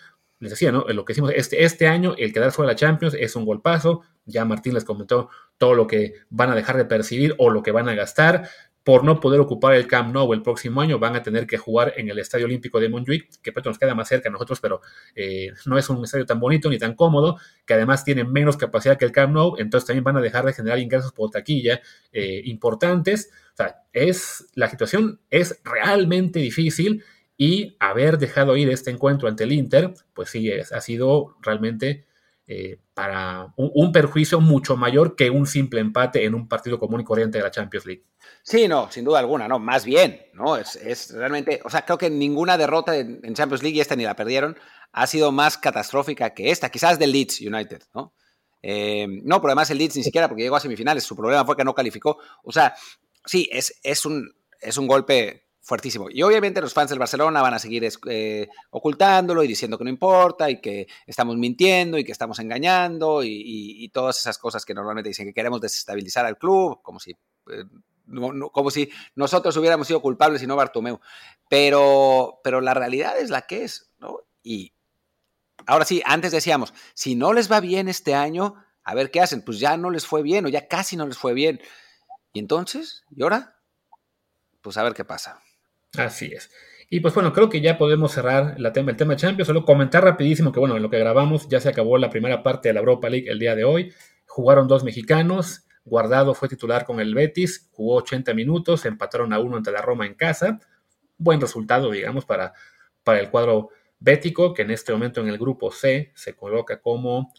les 0.43 0.51
decía, 0.51 0.73
¿no? 0.73 0.83
Lo 0.89 1.05
que 1.05 1.13
hicimos 1.13 1.31
este, 1.33 1.63
este 1.63 1.87
año, 1.87 2.15
el 2.17 2.33
quedar 2.33 2.51
fuera 2.51 2.67
de 2.67 2.73
la 2.73 2.77
Champions 2.77 3.15
es 3.17 3.35
un 3.37 3.45
golpazo. 3.45 4.01
Ya 4.25 4.43
Martín 4.43 4.73
les 4.73 4.83
comentó 4.83 5.29
todo 5.57 5.73
lo 5.73 5.87
que 5.87 6.15
van 6.29 6.51
a 6.51 6.55
dejar 6.55 6.75
de 6.75 6.83
percibir 6.83 7.33
o 7.37 7.49
lo 7.49 7.63
que 7.63 7.71
van 7.71 7.87
a 7.87 7.95
gastar. 7.95 8.49
Por 8.83 9.05
no 9.05 9.21
poder 9.21 9.39
ocupar 9.39 9.75
el 9.75 9.87
Camp 9.87 10.13
Nou 10.13 10.33
el 10.33 10.41
próximo 10.41 10.81
año, 10.81 10.99
van 10.99 11.15
a 11.15 11.23
tener 11.23 11.47
que 11.47 11.57
jugar 11.57 11.93
en 11.95 12.09
el 12.09 12.19
Estadio 12.19 12.43
Olímpico 12.43 12.81
de 12.81 12.89
Montjuic, 12.89 13.41
que 13.41 13.53
pues, 13.53 13.65
nos 13.65 13.79
queda 13.79 13.95
más 13.95 14.09
cerca 14.09 14.27
a 14.27 14.31
nosotros, 14.33 14.59
pero 14.59 14.81
eh, 15.15 15.53
no 15.65 15.77
es 15.77 15.89
un 15.89 16.03
estadio 16.03 16.25
tan 16.25 16.41
bonito 16.41 16.69
ni 16.69 16.77
tan 16.77 16.93
cómodo, 16.93 17.37
que 17.65 17.75
además 17.75 18.03
tiene 18.03 18.25
menos 18.25 18.57
capacidad 18.57 18.97
que 18.97 19.05
el 19.05 19.13
Camp 19.13 19.33
Nou, 19.33 19.55
entonces 19.57 19.87
también 19.87 20.03
van 20.03 20.17
a 20.17 20.21
dejar 20.21 20.43
de 20.43 20.51
generar 20.51 20.79
ingresos 20.79 21.13
por 21.13 21.31
taquilla 21.31 21.79
eh, 22.11 22.41
importantes. 22.43 23.31
O 23.53 23.55
sea, 23.55 23.77
es, 23.93 24.47
la 24.55 24.69
situación 24.69 25.21
es 25.29 25.61
realmente 25.63 26.39
difícil 26.39 27.01
y 27.37 27.75
haber 27.79 28.17
dejado 28.17 28.55
ir 28.57 28.69
este 28.69 28.91
encuentro 28.91 29.27
ante 29.27 29.43
el 29.43 29.51
Inter, 29.51 29.93
pues 30.13 30.29
sí, 30.29 30.51
ha 30.51 30.81
sido 30.81 31.35
realmente 31.41 32.05
eh, 32.45 32.77
para 32.93 33.53
un, 33.55 33.91
perjuicio 33.93 34.41
mucho 34.41 34.75
mayor 34.75 35.15
que 35.15 35.29
un 35.29 35.47
simple 35.47 35.79
empate 35.79 36.25
en 36.25 36.35
un 36.35 36.49
partido 36.49 36.77
común 36.77 36.99
y 36.99 37.03
corriente 37.05 37.37
de 37.37 37.43
la 37.43 37.51
Champions 37.51 37.85
League. 37.85 38.03
Sí, 38.43 38.67
no, 38.67 38.91
sin 38.91 39.05
duda 39.05 39.19
alguna, 39.19 39.47
no, 39.47 39.59
más 39.59 39.85
bien, 39.85 40.21
¿no? 40.33 40.57
Es, 40.57 41.13
realmente, 41.13 41.61
o 41.63 41.69
sea, 41.69 41.85
creo 41.85 41.97
que 41.97 42.09
ninguna 42.09 42.57
derrota 42.57 42.97
en, 42.97 43.33
Champions 43.33 43.63
League, 43.63 43.77
y 43.77 43.81
esta 43.81 43.95
ni 43.95 44.03
la 44.03 44.15
perdieron, 44.15 44.57
ha 44.91 45.07
sido 45.07 45.31
más 45.31 45.57
catastrófica 45.57 46.33
que 46.33 46.51
esta, 46.51 46.69
quizás 46.69 46.99
del 46.99 47.13
Leeds 47.13 47.41
United, 47.41 47.81
¿no? 47.93 48.13
Eh, 48.61 49.07
no, 49.07 49.41
pero 49.41 49.51
además 49.51 49.69
el 49.71 49.77
Leeds 49.77 49.95
ni 49.95 50.03
siquiera 50.03 50.27
porque 50.27 50.43
llegó 50.43 50.57
a 50.57 50.59
semifinales, 50.59 51.03
su 51.05 51.15
problema 51.15 51.45
fue 51.45 51.55
que 51.55 51.63
no 51.63 51.73
calificó. 51.73 52.17
O 52.43 52.51
sea, 52.51 52.75
sí, 53.25 53.49
es, 53.51 53.79
es, 53.83 54.05
un, 54.05 54.35
es 54.59 54.77
un 54.77 54.87
golpe 54.87 55.42
fuertísimo. 55.63 56.07
Y 56.11 56.21
obviamente 56.23 56.61
los 56.61 56.73
fans 56.73 56.89
del 56.89 56.99
Barcelona 56.99 57.41
van 57.41 57.53
a 57.53 57.59
seguir 57.59 57.89
eh, 58.09 58.49
ocultándolo 58.69 59.43
y 59.43 59.47
diciendo 59.47 59.77
que 59.77 59.85
no 59.85 59.89
importa 59.89 60.49
y 60.49 60.59
que 60.59 60.87
estamos 61.07 61.37
mintiendo 61.37 61.97
y 61.97 62.03
que 62.03 62.11
estamos 62.11 62.37
engañando 62.39 63.23
y, 63.23 63.89
todas 63.93 64.19
esas 64.19 64.37
cosas 64.37 64.65
que 64.65 64.73
normalmente 64.73 65.09
dicen 65.09 65.27
que 65.27 65.33
queremos 65.33 65.61
desestabilizar 65.61 66.25
al 66.25 66.37
club, 66.37 66.81
como 66.81 66.99
si, 66.99 67.11
eh, 67.11 67.63
como 68.51 68.71
si 68.71 68.89
nosotros 69.15 69.55
hubiéramos 69.55 69.87
sido 69.87 70.01
culpables 70.01 70.43
y 70.43 70.47
no 70.47 70.55
Bartomeu. 70.55 70.99
Pero, 71.49 72.41
pero 72.43 72.59
la 72.59 72.73
realidad 72.73 73.17
es 73.17 73.29
la 73.29 73.43
que 73.43 73.63
es, 73.63 73.91
¿no? 73.99 74.19
Y 74.41 74.73
ahora 75.65 75.85
sí, 75.85 76.01
antes 76.05 76.31
decíamos, 76.31 76.73
si 76.93 77.15
no 77.15 77.31
les 77.31 77.51
va 77.51 77.61
bien 77.61 77.87
este 77.87 78.15
año, 78.15 78.55
a 78.83 78.95
ver 78.95 79.11
qué 79.11 79.21
hacen. 79.21 79.43
Pues 79.43 79.59
ya 79.59 79.77
no 79.77 79.89
les 79.89 80.05
fue 80.05 80.23
bien 80.23 80.45
o 80.45 80.49
ya 80.49 80.67
casi 80.67 80.97
no 80.97 81.07
les 81.07 81.17
fue 81.17 81.33
bien. 81.33 81.61
¿Y 82.33 82.39
entonces? 82.39 83.03
¿Y 83.11 83.23
ahora? 83.23 83.55
Pues 84.61 84.77
a 84.77 84.83
ver 84.83 84.93
qué 84.93 85.05
pasa. 85.05 85.41
Así 85.97 86.31
es. 86.33 86.49
Y 86.89 86.99
pues 86.99 87.13
bueno, 87.13 87.33
creo 87.33 87.49
que 87.49 87.61
ya 87.61 87.77
podemos 87.77 88.11
cerrar 88.11 88.59
la 88.59 88.73
tema, 88.73 88.91
el 88.91 88.97
tema 88.97 89.15
Champions. 89.15 89.47
Solo 89.47 89.65
comentar 89.65 90.03
rapidísimo 90.03 90.51
que 90.51 90.59
bueno, 90.59 90.75
en 90.75 90.83
lo 90.83 90.89
que 90.89 90.99
grabamos 90.99 91.47
ya 91.47 91.59
se 91.59 91.69
acabó 91.69 91.97
la 91.97 92.09
primera 92.09 92.43
parte 92.43 92.69
de 92.69 92.73
la 92.73 92.79
Europa 92.79 93.09
League 93.09 93.29
el 93.29 93.39
día 93.39 93.55
de 93.55 93.63
hoy. 93.63 93.93
Jugaron 94.27 94.67
dos 94.67 94.83
mexicanos. 94.83 95.65
Guardado 95.85 96.33
fue 96.33 96.47
titular 96.47 96.85
con 96.85 96.99
el 96.99 97.13
Betis, 97.13 97.69
jugó 97.71 97.95
80 97.95 98.33
minutos, 98.33 98.85
empataron 98.85 99.33
a 99.33 99.39
uno 99.39 99.57
ante 99.57 99.71
la 99.71 99.81
Roma 99.81 100.05
en 100.05 100.13
casa. 100.13 100.59
Buen 101.17 101.41
resultado, 101.41 101.91
digamos, 101.91 102.25
para, 102.25 102.53
para 103.03 103.19
el 103.19 103.29
cuadro 103.29 103.69
bético, 103.99 104.53
que 104.53 104.61
en 104.61 104.71
este 104.71 104.93
momento 104.93 105.19
en 105.19 105.27
el 105.27 105.37
grupo 105.37 105.71
C 105.71 106.11
se 106.15 106.35
coloca 106.35 106.79
como, 106.79 107.33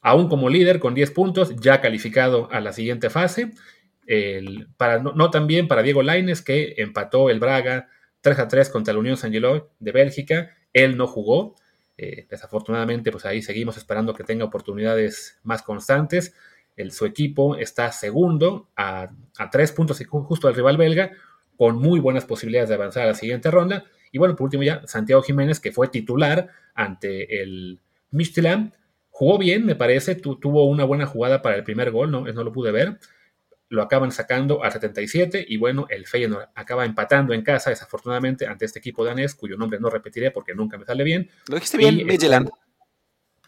aún 0.00 0.28
como 0.28 0.48
líder 0.48 0.78
con 0.78 0.94
10 0.94 1.10
puntos, 1.10 1.56
ya 1.56 1.80
calificado 1.80 2.48
a 2.52 2.60
la 2.60 2.72
siguiente 2.72 3.10
fase 3.10 3.50
no, 4.08 5.30
también 5.30 5.68
para 5.68 5.82
Diego 5.82 6.02
Laines, 6.02 6.40
que 6.40 6.74
empató 6.78 7.28
el 7.28 7.40
Braga 7.40 7.88
3 8.22 8.38
a 8.38 8.48
3 8.48 8.70
contra 8.70 8.94
la 8.94 9.00
Unión 9.00 9.16
San 9.16 9.32
Gelo 9.32 9.70
de 9.78 9.92
Bélgica. 9.92 10.56
Él 10.72 10.96
no 10.96 11.06
jugó. 11.06 11.56
Eh, 11.98 12.26
desafortunadamente, 12.30 13.10
pues 13.10 13.26
ahí 13.26 13.42
seguimos 13.42 13.76
esperando 13.76 14.14
que 14.14 14.24
tenga 14.24 14.44
oportunidades 14.44 15.38
más 15.42 15.62
constantes. 15.62 16.34
El, 16.76 16.92
su 16.92 17.04
equipo 17.04 17.56
está 17.56 17.92
segundo 17.92 18.68
a, 18.76 19.10
tres 19.50 19.72
puntos 19.72 20.00
justo 20.08 20.48
al 20.48 20.54
rival 20.54 20.76
belga, 20.76 21.10
con 21.56 21.76
muy 21.76 22.00
buenas 22.00 22.24
posibilidades 22.24 22.68
de 22.68 22.76
avanzar 22.76 23.02
a 23.02 23.06
la 23.06 23.14
siguiente 23.14 23.50
ronda. 23.50 23.84
Y 24.10 24.18
bueno, 24.18 24.36
por 24.36 24.44
último 24.44 24.62
ya, 24.62 24.86
Santiago 24.86 25.22
Jiménez, 25.22 25.60
que 25.60 25.72
fue 25.72 25.88
titular 25.88 26.48
ante 26.74 27.42
el 27.42 27.80
Michelin, 28.10 28.72
jugó 29.10 29.36
bien, 29.36 29.66
me 29.66 29.74
parece, 29.74 30.14
tuvo 30.14 30.66
una 30.66 30.84
buena 30.84 31.04
jugada 31.04 31.42
para 31.42 31.56
el 31.56 31.64
primer 31.64 31.90
gol, 31.90 32.10
no, 32.10 32.20
no 32.20 32.44
lo 32.44 32.52
pude 32.52 32.70
ver 32.70 32.98
lo 33.70 33.82
acaban 33.82 34.12
sacando 34.12 34.64
a 34.64 34.70
77 34.70 35.44
y 35.46 35.56
bueno, 35.56 35.86
el 35.90 36.06
Feyenoord 36.06 36.48
acaba 36.54 36.84
empatando 36.84 37.34
en 37.34 37.42
casa 37.42 37.70
desafortunadamente 37.70 38.46
ante 38.46 38.64
este 38.64 38.78
equipo 38.78 39.04
danés 39.04 39.34
cuyo 39.34 39.56
nombre 39.56 39.78
no 39.78 39.90
repetiré 39.90 40.30
porque 40.30 40.54
nunca 40.54 40.78
me 40.78 40.84
sale 40.84 41.04
bien. 41.04 41.30
Lo 41.48 41.56
dijiste 41.56 41.76
bien, 41.76 42.06
Midland. 42.06 42.48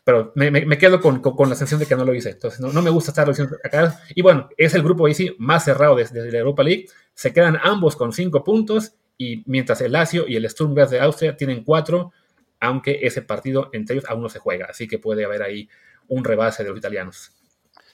Pero 0.05 0.33
me, 0.35 0.79
quedo 0.79 1.01
con, 1.01 1.21
la 1.23 1.55
sensación 1.55 1.79
de 1.79 1.87
que 1.87 1.95
no 1.95 2.05
lo 2.05 2.15
hice. 2.15 2.31
Entonces, 2.31 2.61
no, 2.61 2.83
me 2.83 2.91
gusta 2.91 3.11
estarlo 3.11 3.33
diciendo 3.33 3.57
acá. 3.63 4.01
Y 4.15 4.23
bueno, 4.23 4.49
es 4.57 4.75
el 4.75 4.83
grupo 4.83 5.07
ahí 5.07 5.15
sí 5.15 5.37
más 5.39 5.65
cerrado 5.65 5.97
desde, 5.97 6.33
la 6.33 6.39
Europa 6.39 6.63
League. 6.63 6.87
Se 7.15 7.33
quedan 7.33 7.59
ambos 7.63 7.97
con 7.97 8.13
cinco 8.13 8.43
puntos 8.43 8.95
y 9.19 9.43
mientras 9.47 9.81
el 9.83 9.93
Lazio 9.93 10.27
y 10.27 10.37
el 10.37 10.49
Sturm 10.49 10.75
Graz 10.75 10.91
de 10.91 11.01
Austria 11.01 11.37
tienen 11.37 11.63
cuatro, 11.63 12.13
aunque 12.59 13.01
ese 13.03 13.23
partido 13.23 13.69
entre 13.73 13.97
ellos 13.97 14.09
aún 14.09 14.23
no 14.23 14.29
se 14.29 14.39
juega. 14.39 14.67
Así 14.71 14.89
que 14.89 14.99
puede 14.99 15.25
haber 15.25 15.43
ahí 15.43 15.69
un 16.09 16.25
rebase 16.25 16.65
de 16.65 16.71
los 16.71 16.79
italianos. 16.79 17.33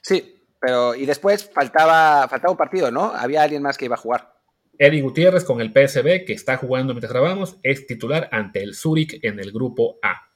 Sí, 0.00 0.35
pero, 0.66 0.96
y 0.96 1.06
después 1.06 1.48
faltaba, 1.48 2.26
faltaba 2.26 2.50
un 2.50 2.56
partido, 2.56 2.90
¿no? 2.90 3.12
Había 3.14 3.44
alguien 3.44 3.62
más 3.62 3.78
que 3.78 3.84
iba 3.84 3.94
a 3.94 3.98
jugar. 3.98 4.34
Eddie 4.76 5.00
Gutiérrez 5.00 5.44
con 5.44 5.60
el 5.60 5.70
PSB, 5.70 6.24
que 6.24 6.32
está 6.32 6.56
jugando 6.56 6.92
mientras 6.92 7.12
grabamos, 7.12 7.60
es 7.62 7.86
titular 7.86 8.28
ante 8.32 8.64
el 8.64 8.74
Zurich 8.74 9.20
en 9.22 9.38
el 9.38 9.52
grupo 9.52 10.00
A. 10.02 10.28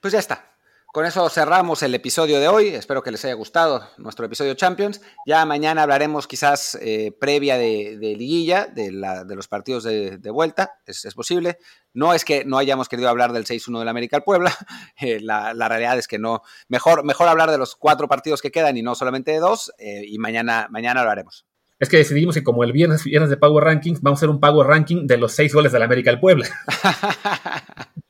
Pues 0.00 0.14
ya 0.14 0.18
está. 0.18 0.51
Con 0.92 1.06
eso 1.06 1.26
cerramos 1.30 1.82
el 1.82 1.94
episodio 1.94 2.38
de 2.38 2.48
hoy. 2.48 2.68
Espero 2.68 3.02
que 3.02 3.10
les 3.10 3.24
haya 3.24 3.32
gustado 3.32 3.88
nuestro 3.96 4.26
episodio 4.26 4.52
Champions. 4.52 5.00
Ya 5.24 5.46
mañana 5.46 5.84
hablaremos 5.84 6.26
quizás 6.26 6.78
eh, 6.82 7.16
previa 7.18 7.56
de, 7.56 7.96
liguilla, 8.18 8.66
de, 8.66 8.92
los 8.92 9.48
partidos 9.48 9.84
de, 9.84 10.30
vuelta. 10.30 10.74
Es, 10.84 11.14
posible. 11.14 11.56
No 11.94 12.12
es 12.12 12.26
que 12.26 12.44
no 12.44 12.58
hayamos 12.58 12.90
querido 12.90 13.08
hablar 13.08 13.32
del 13.32 13.46
6-1 13.46 13.78
del 13.78 13.88
América 13.88 14.18
al 14.18 14.22
Puebla. 14.22 14.54
Eh, 15.00 15.18
la, 15.20 15.54
realidad 15.54 15.98
es 15.98 16.06
que 16.06 16.18
no. 16.18 16.42
Mejor, 16.68 17.04
mejor 17.04 17.26
hablar 17.26 17.50
de 17.50 17.58
los 17.58 17.74
cuatro 17.74 18.06
partidos 18.06 18.42
que 18.42 18.52
quedan 18.52 18.76
y 18.76 18.82
no 18.82 18.94
solamente 18.94 19.32
de 19.32 19.38
dos. 19.38 19.72
Eh, 19.78 20.04
y 20.06 20.18
mañana, 20.18 20.68
mañana 20.70 21.00
hablaremos. 21.00 21.46
Es 21.80 21.88
que 21.88 21.96
decidimos 21.96 22.34
que 22.34 22.44
como 22.44 22.62
el 22.62 22.72
viernes, 22.72 23.02
viernes 23.02 23.30
de 23.30 23.38
Power 23.38 23.64
Rankings, 23.64 24.02
vamos 24.02 24.18
a 24.18 24.20
hacer 24.20 24.28
un 24.28 24.40
Power 24.40 24.68
Ranking 24.68 25.06
de 25.06 25.16
los 25.16 25.32
seis 25.32 25.54
goles 25.54 25.72
del 25.72 25.82
América 25.82 26.10
al 26.10 26.20
Puebla. 26.20 26.46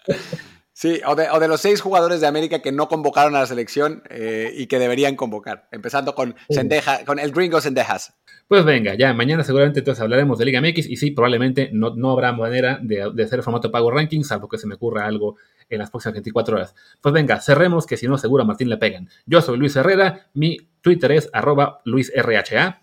Sí, 0.74 1.02
o 1.06 1.14
de, 1.14 1.48
los 1.48 1.60
seis 1.60 1.82
jugadores 1.82 2.22
de 2.22 2.26
América 2.26 2.60
que 2.60 2.72
no 2.72 2.88
convocaron 2.88 3.36
a 3.36 3.40
la 3.40 3.46
selección 3.46 4.02
eh, 4.08 4.52
y 4.56 4.66
que 4.68 4.78
deberían 4.78 5.16
convocar, 5.16 5.68
empezando 5.70 6.14
con 6.14 6.34
Sendeja, 6.48 7.04
con 7.04 7.18
el 7.18 7.30
gringo 7.30 7.60
Sendejas. 7.60 8.14
Pues 8.48 8.64
venga, 8.64 8.94
ya 8.94 9.12
mañana 9.12 9.44
seguramente 9.44 9.80
entonces 9.80 10.00
hablaremos 10.00 10.38
de 10.38 10.46
Liga 10.46 10.60
MX 10.60 10.88
y 10.88 10.96
sí, 10.96 11.10
probablemente 11.10 11.70
no, 11.72 11.94
no 11.94 12.10
habrá 12.10 12.32
manera 12.32 12.78
de, 12.82 13.02
hacer 13.02 13.38
el 13.38 13.42
formato 13.42 13.70
Pago 13.70 13.90
Ranking, 13.90 14.24
salvo 14.24 14.48
que 14.48 14.58
se 14.58 14.66
me 14.66 14.74
ocurra 14.74 15.06
algo 15.06 15.36
en 15.68 15.78
las 15.78 15.90
próximas 15.90 16.14
24 16.14 16.56
horas. 16.56 16.74
Pues 17.00 17.12
venga, 17.12 17.40
cerremos 17.40 17.86
que 17.86 17.96
si 17.98 18.08
no, 18.08 18.16
seguro 18.16 18.42
a 18.42 18.46
Martín 18.46 18.70
le 18.70 18.78
pegan. 18.78 19.08
Yo 19.26 19.42
soy 19.42 19.58
Luis 19.58 19.76
Herrera, 19.76 20.26
mi 20.32 20.56
Twitter 20.80 21.12
es 21.12 21.30
arroba 21.32 21.80
luisrha. 21.84 22.81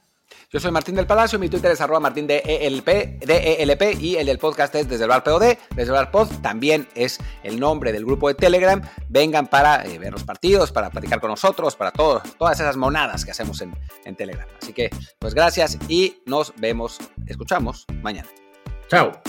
Yo 0.52 0.60
soy 0.60 0.72
Martín 0.72 0.96
del 0.96 1.06
Palacio, 1.06 1.38
mi 1.38 1.48
Twitter 1.48 1.70
es 1.70 1.80
arroba 1.80 2.00
martín 2.00 2.26
de 2.26 2.40
ELP, 2.40 2.88
de 3.24 3.98
y 4.00 4.16
el 4.16 4.26
del 4.26 4.40
podcast 4.40 4.74
es 4.74 4.90
desde 4.90 5.04
el 5.04 5.10
bar 5.10 5.24
POD, 5.24 5.44
desde 5.76 5.84
el 5.84 5.92
bar 5.92 6.10
Pod, 6.10 6.28
también 6.42 6.88
es 6.96 7.20
el 7.44 7.60
nombre 7.60 7.92
del 7.92 8.04
grupo 8.04 8.30
de 8.30 8.34
Telegram. 8.34 8.82
Vengan 9.10 9.46
para 9.46 9.86
eh, 9.86 10.00
ver 10.00 10.12
los 10.12 10.24
partidos, 10.24 10.72
para 10.72 10.90
platicar 10.90 11.22
con 11.22 11.30
nosotros, 11.30 11.76
para 11.76 11.92
todas 11.92 12.60
esas 12.60 12.78
monadas 12.78 13.26
que 13.26 13.30
hacemos 13.30 13.62
en, 13.62 13.78
en 14.06 14.16
Telegram. 14.16 14.48
Así 14.60 14.74
que, 14.74 14.90
pues 15.20 15.36
gracias 15.36 15.78
y 15.88 16.24
nos 16.26 16.52
vemos, 16.58 16.98
escuchamos 17.28 17.86
mañana. 18.02 18.28
Chao. 18.88 19.22